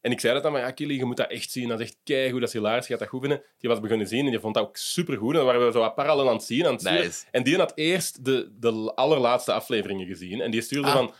[0.00, 1.68] En ik zei dat dan, maar ja, Killy, je moet dat echt zien.
[1.68, 3.42] Dat is echt keigoed, dat is hilarisch, je gaat dat goed vinden.
[3.58, 5.30] Die was begonnen zien en die vond dat ook supergoed.
[5.30, 6.82] En dan waren we zo wat parallel aan het zien, aan het.
[6.82, 7.24] Nice.
[7.30, 10.40] En die had eerst de, de allerlaatste afleveringen gezien.
[10.40, 10.94] En die stuurde Ah.
[10.94, 11.12] van...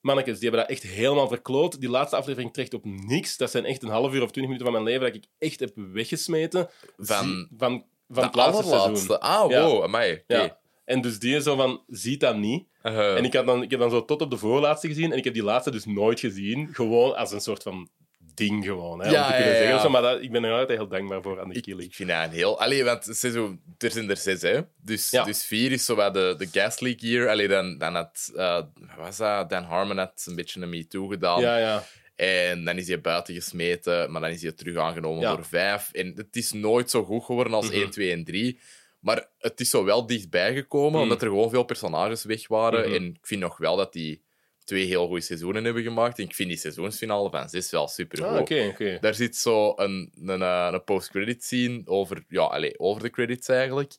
[0.00, 1.80] Mannetjes, die hebben dat echt helemaal verkloot.
[1.80, 3.36] Die laatste aflevering trekt op niks.
[3.36, 5.60] Dat zijn echt een half uur of twintig minuten van mijn leven dat ik echt
[5.60, 6.68] heb weggesmeten.
[6.96, 9.06] Van van, van de het laatste allerlaatste.
[9.06, 9.20] seizoen.
[9.20, 9.62] Ah, Ja.
[9.64, 10.22] wow, amai.
[10.26, 10.58] Ja.
[10.86, 12.64] En dus die zo van, ziet dat niet.
[12.82, 13.16] Uh-huh.
[13.16, 15.12] En ik, had dan, ik heb dan zo tot op de voorlaatste gezien.
[15.12, 16.68] En ik heb die laatste dus nooit gezien.
[16.72, 17.88] Gewoon als een soort van
[18.34, 19.00] ding gewoon.
[19.02, 19.76] Hè, Ja, om te kunnen ja, zeggen.
[19.76, 19.80] ja.
[19.82, 21.82] zo, maar dat, ik ben er altijd heel dankbaar voor aan Ik, Killy.
[21.84, 22.60] ik vind dat een heel...
[22.60, 24.60] Allee, want seizoen, er zijn er zes, hè.
[24.82, 27.28] Dus, dus vier is zo wat de, de gas leak hier.
[27.28, 28.30] Allee, dan, dan had...
[28.34, 29.50] wat was dat?
[29.50, 31.40] Dan Harmon had een beetje een MeToo gedaan.
[31.40, 31.84] Ja, ja.
[32.16, 35.34] En dan is hij buiten gesmeten, maar dan is hij terug aangenomen Ja.
[35.34, 35.88] voor vijf.
[35.92, 37.74] En het is nooit zo goed geworden als Mhm.
[37.80, 38.58] 1, 2 en 3.
[39.06, 41.02] Maar het is zo wel dichtbij gekomen, Mhm.
[41.02, 42.84] omdat er gewoon veel personages weg waren.
[42.88, 42.94] Mhm.
[42.94, 44.24] En ik vind nog wel dat die
[44.64, 46.18] twee heel goede seizoenen hebben gemaakt.
[46.18, 48.50] En ik vind die seizoensfinale van 6 wel super goed.
[48.50, 49.00] Ah.
[49.00, 53.48] Daar zit zo een, een, eh, een post-credit scene over, ja, allez, over de credits
[53.48, 53.96] eigenlijk.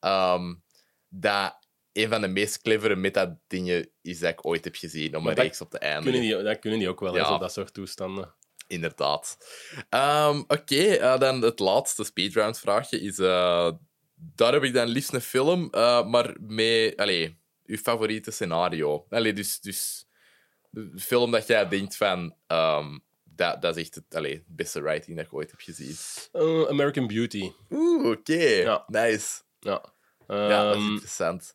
[0.00, 0.54] Ehm,
[1.08, 1.58] dat
[1.92, 5.42] een van de meest clevere meta-dingen is dat ik ooit heb gezien om Maar een
[5.42, 6.12] reeks op te eindigen.
[6.12, 7.26] Kunnen die, dat kunnen die ook wel, hè, Ja.
[7.26, 8.34] zo dat soort toestanden.
[8.66, 9.36] Inderdaad.
[9.88, 13.18] Ehm, Oké, eh, dan het laatste speedround vraagje is...
[13.18, 13.70] eh,
[14.34, 16.96] daar heb ik dan liefst een film, eh, maar met...
[16.96, 19.06] Allee, uw favoriete scenario.
[19.10, 20.06] Allee, dus, dus
[20.70, 22.34] de film dat jij denkt van...
[22.46, 25.96] ehm, dat, dat is echt het allee, beste writing dat ik ooit heb gezien.
[26.32, 27.50] Uh, American Beauty.
[27.70, 28.34] Oeh, oké.
[28.42, 28.84] Ja.
[28.86, 29.40] Nice.
[29.60, 29.84] Ja.
[30.28, 31.54] Ja, dat is Ehm, interessant.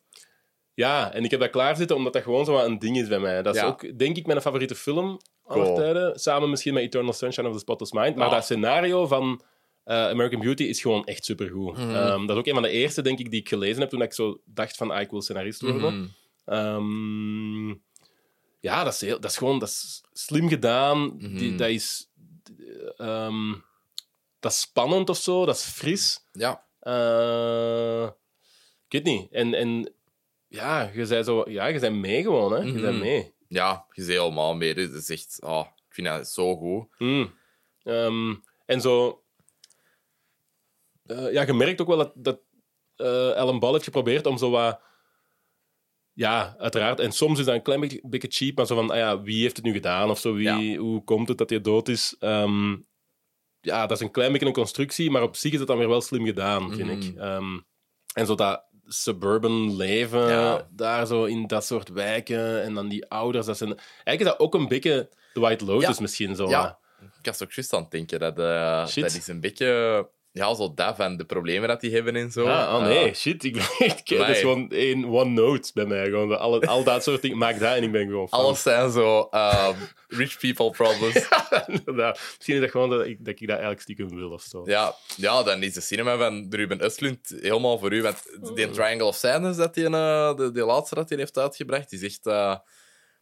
[0.74, 3.18] Ja, en ik heb dat klaarzitten omdat dat gewoon zo wat een ding is bij
[3.18, 3.42] mij.
[3.42, 3.66] Dat is Ja.
[3.66, 5.76] ook, denk ik, mijn favoriete film aller Cool.
[5.76, 6.18] tijden.
[6.18, 8.16] Samen misschien met Eternal Sunshine of the Spotless Mind.
[8.16, 8.32] Maar Ah.
[8.32, 9.42] dat scenario van
[9.86, 11.76] eh, American Beauty is gewoon echt supergoed.
[11.76, 11.90] Mhm.
[11.94, 14.02] Ehm, dat is ook een van de eerste, denk ik, die ik gelezen heb toen
[14.02, 15.94] ik zo dacht van, ah, ik wil scenarist worden.
[15.94, 16.06] Mhm.
[16.44, 17.68] Ehm,
[18.60, 21.16] ja, dat is, heel, dat is gewoon dat is slim gedaan.
[21.16, 21.36] Mhm.
[21.36, 22.08] Die, dat is...
[22.96, 23.52] ehm,
[24.40, 25.46] dat is spannend of zo.
[25.46, 26.20] Dat is fris.
[26.32, 26.64] Ja.
[26.80, 28.02] Eh,
[28.88, 29.32] ik weet niet.
[29.32, 29.92] En, en
[30.48, 31.44] ja, je zei zo...
[31.50, 32.58] Ja, je bent mee gewoon, hè.
[32.58, 32.80] Je Mhm.
[32.80, 33.34] bent mee.
[33.48, 34.74] ja, je zei helemaal mee.
[34.74, 35.36] Het is echt...
[35.42, 36.86] Oh, ik vind dat zo goed.
[36.98, 37.32] Mm.
[38.66, 39.20] En zo...
[41.06, 42.40] eh, ja, je merkt ook wel dat, dat
[42.96, 44.80] eh Ellen Ball heeft geprobeerd om zo wat...
[46.12, 47.00] Ja, uiteraard.
[47.00, 49.42] En soms is dat een klein beetje, beetje cheap, maar zo van, ah ja, wie
[49.42, 50.10] heeft het nu gedaan?
[50.10, 52.16] Of zo, wie, hoe komt het dat hij dood is?
[52.18, 52.76] Ehm,
[53.60, 55.88] ja, dat is een klein beetje een constructie, maar op zich is het dan weer
[55.88, 57.00] wel slim gedaan, vind Mhm.
[57.00, 57.16] ik.
[57.16, 57.58] Ehm,
[58.14, 60.68] en zo dat suburban leven, Ja.
[60.70, 63.70] daar zo in dat soort wijken, en dan die ouders, dat zijn...
[63.76, 66.00] Eigenlijk is dat ook een beetje de White Lotus Ja.
[66.02, 66.48] misschien zo.
[66.48, 66.78] Ja.
[67.00, 68.18] Ik was ook juist aan het denken.
[68.20, 70.08] Dat, eh, dat is een beetje...
[70.36, 72.46] Ja, zo dat van de problemen dat die hebben en zo.
[72.46, 73.44] Ah, oh nee, shit.
[73.44, 74.32] Ik, ben- dat Amai.
[74.32, 76.04] is gewoon één one note bij mij.
[76.04, 77.38] Gewoon, al, al dat soort dingen.
[77.38, 78.38] Maak dat en ik ben gewoon fan.
[78.40, 79.74] alles zijn zo ehm,
[80.08, 81.28] rich people problems.
[81.66, 82.20] Inderdaad.
[82.36, 84.62] Misschien is dat gewoon dat ik, dat ik dat eigenlijk stiekem wil of zo.
[84.66, 88.02] Ja, ja, dan is de cinema van Ruben Östlund helemaal voor u.
[88.02, 88.54] Want Oh.
[88.54, 91.98] die Triangle of Sadness, dat die, eh, de, de laatste dat hij heeft uitgebracht, die
[91.98, 92.26] zegt...
[92.26, 92.56] eh,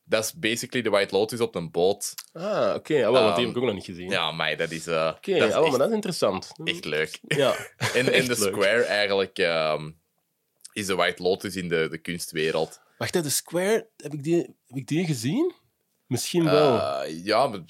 [0.04, 2.14] dat is basically de White Lotus op een boot.
[2.32, 3.06] Ah, oké.
[3.06, 4.10] Ah, wel, want die Ehm, heb ik ook nog niet gezien.
[4.10, 6.52] Ja, maar dat is, eh, Oké, is oh, maar dat is interessant.
[6.64, 7.20] echt leuk.
[7.26, 7.56] Ja.
[7.94, 8.52] En in The leuk.
[8.52, 9.90] Square eigenlijk ehm,
[10.72, 12.80] is de White Lotus in de, de kunstwereld.
[12.98, 14.36] Wacht, de Square, heb ik die,
[14.66, 15.52] heb ik die gezien?
[16.06, 16.80] Misschien wel.
[16.80, 17.60] Eh, ja, maar...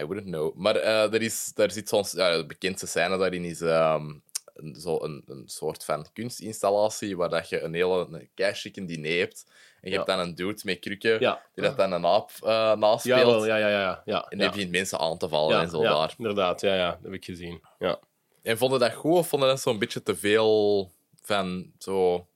[0.00, 0.54] I wouldn't know.
[0.54, 2.04] Maar eh, er, is, daar zit zo'n...
[2.10, 4.10] Ja, de bekendste scène daarin is ehm,
[4.54, 8.28] een, zo een, een soort van kunstinstallatie waar dat je een hele
[8.72, 9.44] een diner hebt.
[9.80, 13.44] En je hebt dan een dude met krukken die dat dan een aap eh naspeelt.
[13.44, 14.02] Ja, ja, ja, ja.
[14.04, 16.14] ja, En die begint mensen aan te vallen en zo daar.
[16.18, 16.60] inderdaad.
[16.60, 17.60] Ja, ja, dat heb ik gezien.
[17.78, 17.98] Ja.
[18.42, 20.90] En vonden dat goed of vonden dat zo'n beetje te veel
[21.22, 22.26] van zo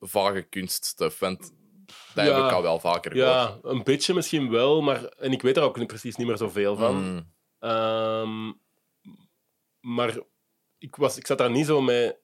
[0.00, 1.18] vage kunststuff?
[1.18, 1.52] Want
[2.14, 3.30] dat heb ik al wel vaker gehoord.
[3.30, 5.04] ja, een beetje misschien wel, maar...
[5.04, 6.96] En ik weet er ook precies niet meer zoveel van.
[6.96, 7.32] Mm.
[7.58, 8.52] Ehm,
[9.80, 10.18] maar
[10.78, 12.18] ik, was, ik zat daar niet zo met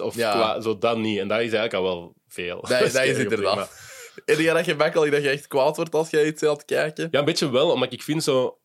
[0.00, 0.32] of Ja.
[0.32, 1.18] qua, zo dat niet.
[1.18, 2.60] En dat is eigenlijk al wel veel.
[2.60, 3.70] Dat, dat is inderdaad.
[4.24, 7.08] En je dat je makkelijk dat je echt kwaad wordt als je iets het kijken?
[7.10, 8.58] Ja, een beetje wel, omdat ik vind zo...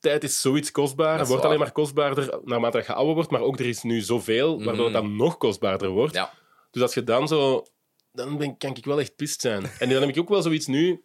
[0.00, 1.18] Tijd is zoiets kostbaar.
[1.18, 1.44] Het wordt waar.
[1.44, 4.94] alleen maar kostbaarder naarmate je ouder wordt, maar ook er is nu zoveel, waardoor het
[4.94, 6.14] dan nog kostbaarder wordt.
[6.14, 6.32] Ja.
[6.70, 7.66] Dus als je dan zo...
[8.12, 9.70] Dan ben, kan ik wel echt pist zijn.
[9.78, 11.04] En dan heb ik ook wel zoiets nu,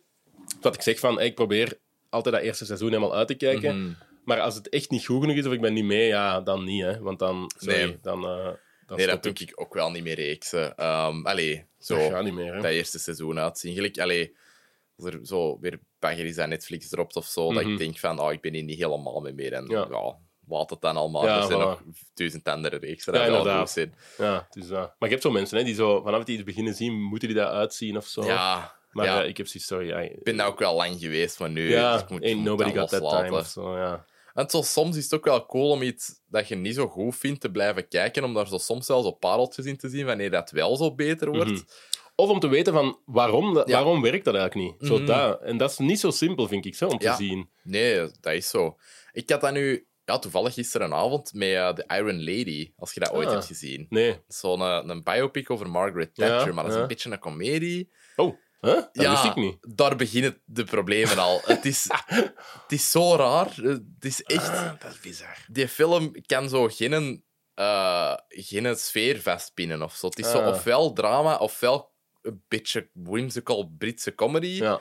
[0.59, 1.79] dat ik zeg van, hey, ik probeer
[2.09, 3.81] altijd dat eerste seizoen helemaal uit te kijken.
[3.83, 3.93] Mhm.
[4.29, 6.63] Maar als het echt niet goed genoeg is of ik ben niet mee, ja, dan
[6.63, 6.83] niet.
[6.83, 6.99] Hè.
[6.99, 7.97] Want dan, sorry, Nee.
[8.01, 8.49] dan, eh
[8.85, 10.75] dan Nee, dat doe ik ook wel niet meer reeksen.
[10.77, 12.53] Ehm allee, zo Dat gaat niet meer.
[12.55, 12.61] Hè.
[12.61, 13.73] dat eerste seizoen uitzien.
[13.73, 14.35] Gelijk, allee,
[14.97, 17.71] als er zo weer bagger is aan Netflix dropt of zo, dat Mhm.
[17.71, 19.53] ik denk van, oh, ik ben hier niet helemaal mee meer.
[19.53, 20.17] En ja, Ja.
[20.47, 21.25] laat het dan allemaal.
[21.25, 21.63] Ja, er zijn voilà.
[21.63, 21.81] nog
[22.13, 23.13] duizend andere reeksen.
[23.13, 23.73] Ja, inderdaad.
[24.17, 24.69] Ja, dat.
[24.69, 27.37] Maar je hebt zo mensen hè, die zo vanaf het iets beginnen zien, moeten die
[27.37, 28.25] dat uitzien of zo.
[28.25, 29.21] Ja, maar ja.
[29.23, 29.87] eh, ik heb zoiets, sorry.
[29.87, 32.43] Ja, ik ben nou ook wel lang geweest, maar nu ja dus ik moet, ain't
[32.43, 34.05] nobody got that time of zo, ja.
[34.39, 37.15] En zo, soms is het ook wel cool om iets dat je niet zo goed
[37.15, 40.29] vindt te blijven kijken, om daar zo soms zelfs op pareltjes in te zien wanneer
[40.31, 41.51] dat wel zo beter wordt.
[41.51, 41.61] Mhm.
[42.15, 43.63] Of om te weten van waarom, Ja.
[43.65, 44.89] waarom werkt dat eigenlijk niet.
[44.89, 45.41] Zo dat.
[45.41, 47.15] En dat is niet zo simpel, vind ik, zo, om Ja.
[47.15, 47.49] te zien.
[47.63, 48.77] Nee, dat is zo.
[49.11, 53.11] Ik had dat nu ja, toevallig gisterenavond met eh, The Iron Lady, als je dat
[53.11, 53.33] ooit Ah.
[53.33, 53.85] hebt gezien.
[53.89, 54.15] Nee.
[54.27, 57.91] Zo'n eh, een biopic over Margaret Ja, Thatcher, maar dat is een beetje een komedie.
[58.15, 58.73] Oh, huh?
[58.75, 59.57] dat ja, wist ik niet.
[59.75, 61.41] daar beginnen de problemen al.
[61.45, 63.53] het, is, het is zo raar.
[63.55, 64.49] Het is echt...
[64.49, 65.37] Ah, dat is bizar.
[65.47, 67.23] Die film kan zo geen,
[67.53, 70.07] eh, geen sfeer vastpinnen of zo.
[70.07, 71.91] Het is zo ofwel drama, ofwel
[72.21, 74.47] een beetje whimsical Britse comedy.
[74.47, 74.79] Ja.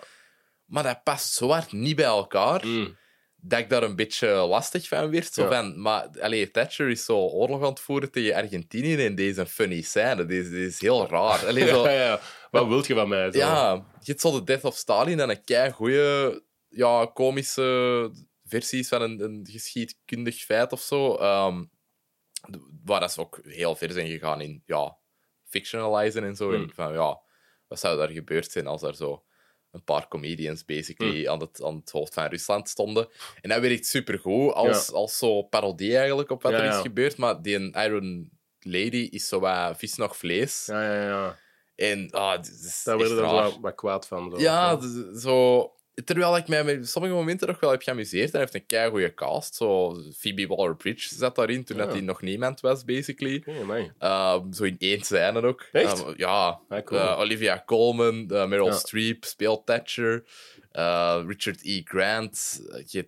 [0.65, 2.97] Maar dat past zo hard niet bij elkaar Mm.
[3.37, 5.33] dat ik daar een beetje lastig van werd.
[5.33, 5.49] Zo Ja.
[5.49, 9.47] van, maar allee, Thatcher is zo oorlog aan het voeren tegen Argentinië en deze een
[9.47, 10.27] funny scène.
[10.27, 11.47] Deze, deze is heel raar.
[11.47, 12.21] Allee, zo, Ja, ja.
[12.51, 13.33] Wat wilt je van mij?
[13.33, 13.39] Zo?
[13.39, 18.11] ja, je hebt zo de Death of Stalin en een kei goede, ja, komische
[18.45, 21.15] versies van een, een geschiedkundig feit of zo.
[21.15, 21.65] Ehm,
[22.85, 24.97] waar dat ze ook heel ver zijn gegaan in ja,
[25.45, 26.51] fictionalizen en zo.
[26.53, 26.73] En Hmm.
[26.75, 27.21] van, ja,
[27.69, 29.23] wat zou daar gebeurd zijn als er zo
[29.71, 31.29] een paar comedians basically Hmm.
[31.29, 33.09] aan, het, aan het hoofd van Rusland stonden.
[33.41, 36.81] En dat werkt supergoed als, als zo parodie eigenlijk op wat Ja, er is ja.
[36.81, 37.17] gebeurd.
[37.17, 38.31] Maar die Iron
[38.61, 40.67] Lady is zo wat vis nog vlees.
[40.67, 41.39] Ja, ja, ja.
[41.79, 43.33] En ah, is Daar werden we raar.
[43.33, 44.31] wel wat kwaad van.
[44.31, 44.41] Zo.
[44.41, 44.79] Ja,
[45.19, 45.73] zo...
[46.05, 48.25] terwijl ik mij met sommige momenten nog wel heb geamuseerd.
[48.27, 49.55] En hij heeft een kei goede cast.
[49.55, 51.85] Zo, Phoebe Waller-Bridge zat daarin toen Ja.
[51.85, 53.43] dat hij nog niemand was, basically.
[53.99, 55.65] Ehm, zo in één scène ook.
[55.73, 56.05] Echt?
[56.05, 56.61] Ehm, ja.
[56.69, 57.01] Ah, cool.
[57.01, 58.73] Eh, Olivia Colman, eh, Meryl Ja.
[58.73, 60.25] Streep speelt Thatcher.
[60.73, 61.81] eh, Richard E.
[61.85, 62.61] Grant.
[62.87, 63.07] Je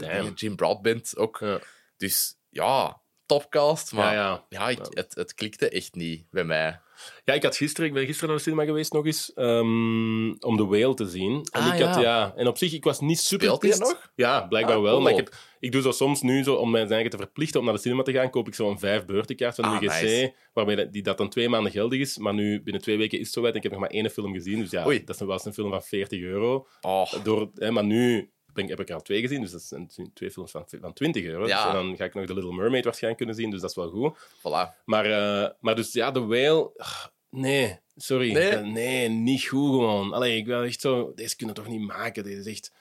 [0.00, 0.40] hebt.
[0.40, 1.38] Jim Broadbent ook.
[1.40, 1.58] Ja.
[1.96, 3.92] Dus ja, topcast.
[3.92, 4.68] Maar Ja, ja.
[4.68, 6.80] ik, Het, het klikte echt niet bij mij.
[7.24, 10.56] Ja, ik had gisteren, ik ben gisteren naar de cinema geweest nog eens, ehm, om
[10.56, 11.46] The Whale te zien.
[11.50, 12.00] En Ah, ik had, ja.
[12.00, 12.32] ja.
[12.36, 13.46] En op zich, ik was niet super
[13.78, 14.10] nog?
[14.14, 14.90] Ja, blijkbaar Ah, wel.
[14.92, 15.02] cool.
[15.02, 17.66] Maar ik, heb, ik doe zo soms nu, zo, om mij eigen te verplichten om
[17.66, 20.34] naar de cinema te gaan, koop ik zo'n vijf beurtenkaart van de Ah, UGC, nice.
[20.52, 22.18] waarbij dat- die dat dan twee maanden geldig is.
[22.18, 24.32] Maar nu, binnen twee weken is het zowijd en ik heb nog maar één film
[24.32, 24.58] gezien.
[24.60, 25.04] Dus ja, Oei.
[25.04, 26.66] dat is- was een film van 40 euro.
[26.80, 29.62] Oh, Door, hè, maar nu ben, ik- heb ik er al twee gezien, dus dat
[29.62, 31.46] zijn twee films van, van 20 euro.
[31.46, 31.56] Ja.
[31.56, 33.76] Dus, en dan ga ik nog The Little Mermaid waarschijnlijk kunnen zien, dus dat is
[33.76, 34.18] wel goed.
[34.38, 34.84] voilà.
[34.84, 36.70] Maar, eh, maar dus ja, The Whale...
[36.76, 38.32] ah, Nee, sorry.
[38.32, 38.48] Nee?
[38.48, 40.12] Eh, nee, niet goed gewoon.
[40.12, 41.12] Allee, ik ben echt zo...
[41.14, 42.24] Deze kunnen toch niet maken?
[42.24, 42.72] Deze is echt...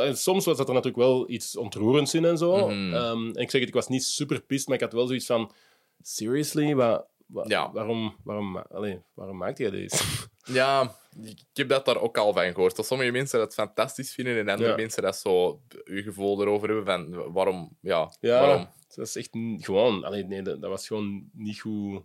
[0.00, 2.68] En soms was dat er natuurlijk wel iets ontroerends in en zo.
[2.68, 2.94] Mhm.
[2.94, 5.26] Ehm, en ik zeg het, ik was niet super pist, maar ik had wel zoiets
[5.26, 5.52] van...
[6.02, 6.74] Seriously?
[6.74, 7.72] Wa, wa- Ja.
[7.72, 10.04] waarom, waarom, ma- allee, waarom maakt jij deze?
[10.48, 12.76] Ja, ik heb dat daar ook al van gehoord.
[12.76, 14.76] Dat sommige mensen dat fantastisch vinden en andere Ja.
[14.76, 18.68] mensen dat zo je gevoel erover hebben van waarom, ja, Ja, waarom.
[18.94, 20.04] dat is echt gewoon...
[20.04, 22.02] Allee, nee, dat, dat was gewoon niet goed,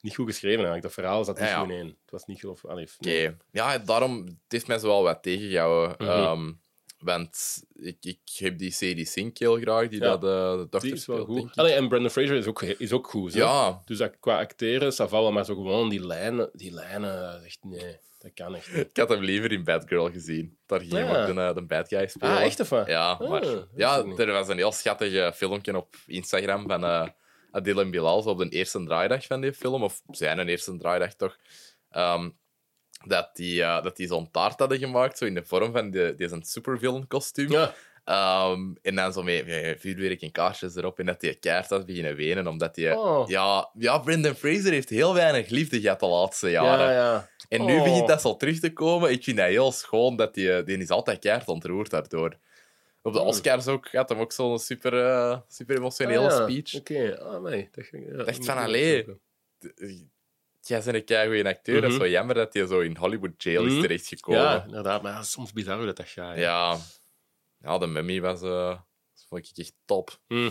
[0.00, 0.82] niet goed geschreven eigenlijk.
[0.82, 1.86] Dat verhaal zat niet Ja, goed in.
[1.86, 2.64] Het was niet geloof...
[2.64, 3.36] Allee, Oké, nee.
[3.50, 5.96] ja, daarom het heeft mij zo wel wat tegengehouden.
[5.98, 6.52] Ehm,
[6.98, 10.16] want ik, ik heb die Sadie Sink heel graag, die Ja.
[10.16, 11.56] dat, eh, de dochter Die is wel speelt, goed.
[11.56, 13.32] Allee, en Brendan Fraser is ook, is ook goed.
[13.34, 13.38] hè.
[13.40, 18.30] Ja, Dus qua acteren, wel, maar zo gewoon die lijnen, die lijnen, echt nee, dat
[18.34, 18.86] kan echt niet.
[18.90, 20.58] ik had hem liever in Bad Girl gezien.
[20.66, 20.98] Daar ging Ja.
[20.98, 22.36] hij ook de, eh, de bad guy spelen.
[22.36, 22.86] Ah, echt of wat?
[22.86, 23.44] Ja, Ah, maar
[23.76, 27.08] ja, er was een heel schattig eh, filmpje op Instagram van eh
[27.50, 31.14] Adil en Bilal, zo op de eerste draaidag van die film, of zijn eerste draaidag
[31.14, 31.36] toch,
[31.90, 32.30] ehm,
[33.06, 36.28] dat die, eh, dat die zo'n taart hadden gemaakt, zo in de vorm van die
[36.28, 37.50] zijn supervillain kostuum.
[37.52, 41.70] Ja, Ehm, en dan zo met, met vuurwerk en kaarsjes erop, en dat die keihard
[41.70, 42.96] had beginnen wenen, omdat die...
[42.98, 43.28] Oh.
[43.28, 46.84] Ja, ja, Brendan Fraser heeft heel weinig liefde gehad de laatste jaren.
[46.86, 47.28] ja, ja.
[47.48, 47.82] En nu Oh.
[47.82, 49.10] begint dat zo terug te komen.
[49.10, 52.36] Ik vind dat heel schoon, dat die, die is altijd keihard ontroerd daardoor.
[53.02, 53.26] Op de Oh.
[53.26, 56.42] Oscars ook had hem ook zo'n super, eh, super emotionele Ah, ja.
[56.48, 56.74] speech.
[56.74, 57.68] Oké, ah, nee.
[57.72, 59.06] Dat ging, ja, Dacht moet van, ik allee.
[60.68, 61.74] Jij bent een keigoeie acteur.
[61.80, 61.98] Dat is Mhm.
[62.02, 63.80] wel jammer dat hij zo in Hollywood jail is Mhm.
[63.82, 64.40] terechtgekomen.
[64.40, 64.64] Ja, Ja.
[64.64, 66.34] inderdaad, maar ja, soms bizar hoe dat, dat gaat.
[66.34, 66.40] hè.
[66.40, 67.78] ja.
[67.78, 68.42] de Mummy was...
[68.42, 68.80] eh
[69.28, 70.20] vond ik echt top.
[70.28, 70.50] Hm.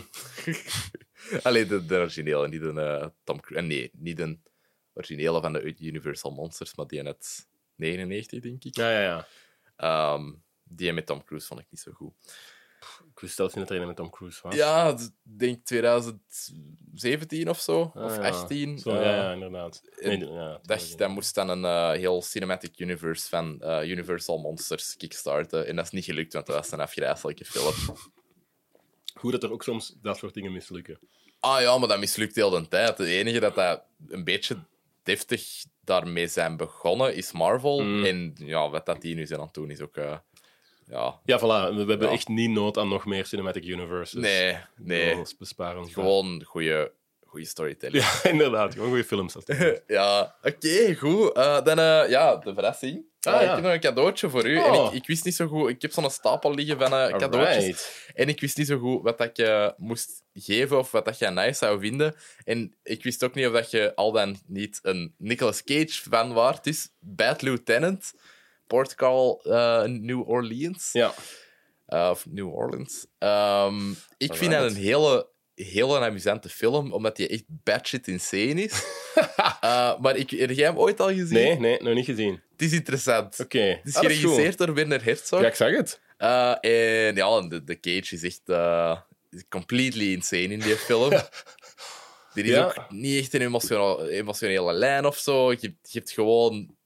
[1.44, 3.64] Alleen de, de originele, niet de eh, Tom Cruise.
[3.64, 4.38] eh, nee, niet de
[4.94, 8.76] originele van de Universal Monsters, maar die net 99, denk ik.
[8.76, 9.28] ja, ja, ja.
[9.76, 10.34] Ehm,
[10.64, 12.14] die met Tom Cruise vond ik niet zo goed.
[13.18, 14.56] Ik wist zelfs niet dat er een met Tom Cruise was.
[14.56, 17.92] Ja, ik denk 2017 of zo.
[17.94, 18.22] Ah, of ja.
[18.22, 18.80] 18.
[18.80, 19.82] Zo, Eh, ja, ja, inderdaad.
[20.02, 24.98] Nee, ja, dat, dat moest dan een eh, heel cinematic universe van eh, Universal Monsters
[24.98, 25.68] kickstarten.
[25.68, 27.74] En dat is niet gelukt, want dat was een afgrijzelijke film.
[29.20, 31.00] Goed dat er ook soms dat soort dingen mislukken.
[31.40, 32.98] Ah ja, maar dat mislukt heel de tijd.
[32.98, 34.58] Het enige dat dat een beetje
[35.04, 37.84] deftig daarmee zijn begonnen is Marvel.
[37.84, 38.06] Mm.
[38.06, 39.98] En ja, wat dat die nu zijn aan het doen is ook...
[40.90, 41.76] ja, Ja, voilà.
[41.76, 42.14] We, we hebben Ja.
[42.14, 44.22] echt niet nood aan nog meer cinematic universes.
[44.22, 45.22] nee, nee.
[45.40, 46.92] Besparen ons Gewoon goede
[47.46, 48.04] storytelling.
[48.04, 48.20] dat.
[48.24, 48.74] Ja, inderdaad.
[48.74, 49.36] Gewoon goede films.
[49.88, 51.34] Ja, oké, goed.
[51.34, 53.06] Eh, dan, eh, ja, de verrassing.
[53.22, 53.42] Ah, ja.
[53.42, 54.58] Ik heb nog een cadeautje voor u.
[54.58, 54.66] Oh.
[54.66, 55.70] En ik, ik wist niet zo goed...
[55.70, 58.10] Ik heb zo'n stapel liggen van eh, cadeautjes.
[58.14, 61.30] En ik wist niet zo goed wat dat je moest geven of wat dat je
[61.30, 62.16] nice zou vinden.
[62.44, 66.34] En ik wist ook niet of dat je al dan niet een Nicolas Cage fan
[66.34, 66.68] waard.
[66.68, 68.14] Is Bad Lieutenant,
[68.68, 70.90] Port Call, eh, New Orleans.
[70.92, 71.14] Ja.
[71.86, 73.06] Eh, of New Orleans.
[73.18, 78.74] Ehm, ik vind dat een hele, hele amusante film, omdat die echt batshit insane is.
[79.62, 81.34] Eh, maar ik, heb jij hem ooit al gezien?
[81.34, 82.42] Nee, nee, nog niet gezien.
[82.52, 83.40] Het is interessant.
[83.40, 83.60] Oké.
[83.60, 85.42] Het is Ah, geregisseerd door Werner Herzog.
[85.42, 86.00] Ja, ik zag het.
[86.18, 88.42] En ja, de, de Cage is echt
[89.50, 91.12] completely insane in die film.
[92.34, 92.64] Er is Ja.
[92.66, 95.52] ook niet echt een emotionele, emotionele lijn of zo.
[95.52, 96.77] Je, je hebt gewoon...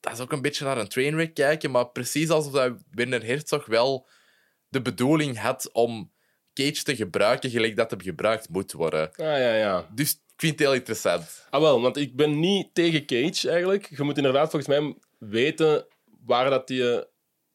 [0.00, 3.66] Dat is ook een beetje naar een trainwreck kijken, maar precies alsof dat Werner Herzog
[3.66, 4.08] wel
[4.68, 6.12] de bedoeling had om
[6.54, 9.10] Cage te gebruiken gelijk dat hem gebruikt moet worden.
[9.10, 9.88] Ah, ja, ja.
[9.94, 11.46] Dus ik vind het heel interessant.
[11.50, 13.88] Ah, wel, want ik ben niet tegen Cage eigenlijk.
[13.96, 15.86] Je moet inderdaad volgens mij weten
[16.26, 17.08] waar dat je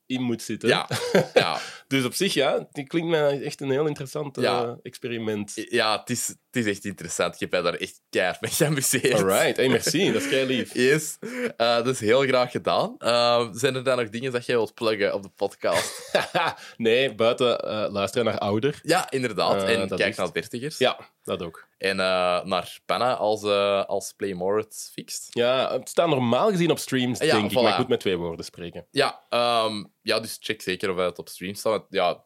[0.05, 0.69] in moet zitten.
[0.69, 0.89] Ja,
[1.33, 1.59] ja.
[1.87, 5.51] Dus op zich, ja, die klinkt mij echt een heel interessant eh, experiment.
[5.55, 7.33] Ja, het is, het is echt interessant.
[7.33, 9.13] Ik heb mij daar echt keihard mee geamuseerd.
[9.13, 10.11] Alright, hey, merci.
[10.11, 10.73] Dat is kei lief.
[10.73, 11.17] Yes.
[11.21, 12.95] Uh, dat is heel graag gedaan.
[12.99, 16.11] Uh, zijn er dan nog dingen dat jij wilt pluggen op de podcast?
[16.77, 18.79] nee, buiten uh, luisteren naar ouder.
[18.83, 19.63] Ja, inderdaad.
[19.63, 20.77] en kijk naar dertigers.
[20.77, 21.67] Ja, dat ook.
[21.77, 23.43] En naar Penna als,
[23.87, 25.27] als Play More het fixt.
[25.29, 27.61] Ja, het staat normaal gezien op streams, ja, denk ik.
[27.61, 28.87] Maar ik moet met twee woorden spreken.
[28.91, 29.21] Ja,
[29.65, 31.85] um, ja, dus check zeker of het op streams staat.
[31.89, 32.23] Ja,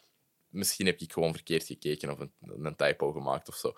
[0.50, 2.32] misschien heb ik gewoon verkeerd gekeken of een,
[2.64, 3.74] een typo gemaakt of zo.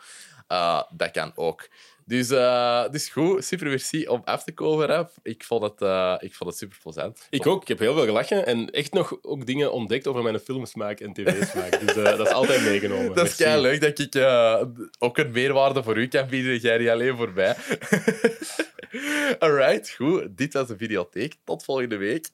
[0.51, 1.67] Uh, dat kan ook.
[2.05, 5.19] Dus, uh, dus goed, super merci om af te komen, Raf.
[5.23, 7.27] Ik vond het, uh, ik vond het super plezant.
[7.29, 7.61] Ik ook.
[7.61, 11.13] Ik heb heel veel gelachen en echt nog ook dingen ontdekt over mijn filmsmaak en
[11.13, 11.79] tv-smaak.
[11.79, 13.13] dus dat is altijd meegenomen.
[13.15, 14.15] Dat is kei leuk dat ik
[14.99, 16.57] ook een meerwaarde voor u kan bieden.
[16.57, 17.55] Jij niet alleen voor mij.
[19.39, 20.37] Alright, goed.
[20.37, 21.35] Dit was de videotheek.
[21.43, 22.29] Tot volgende week.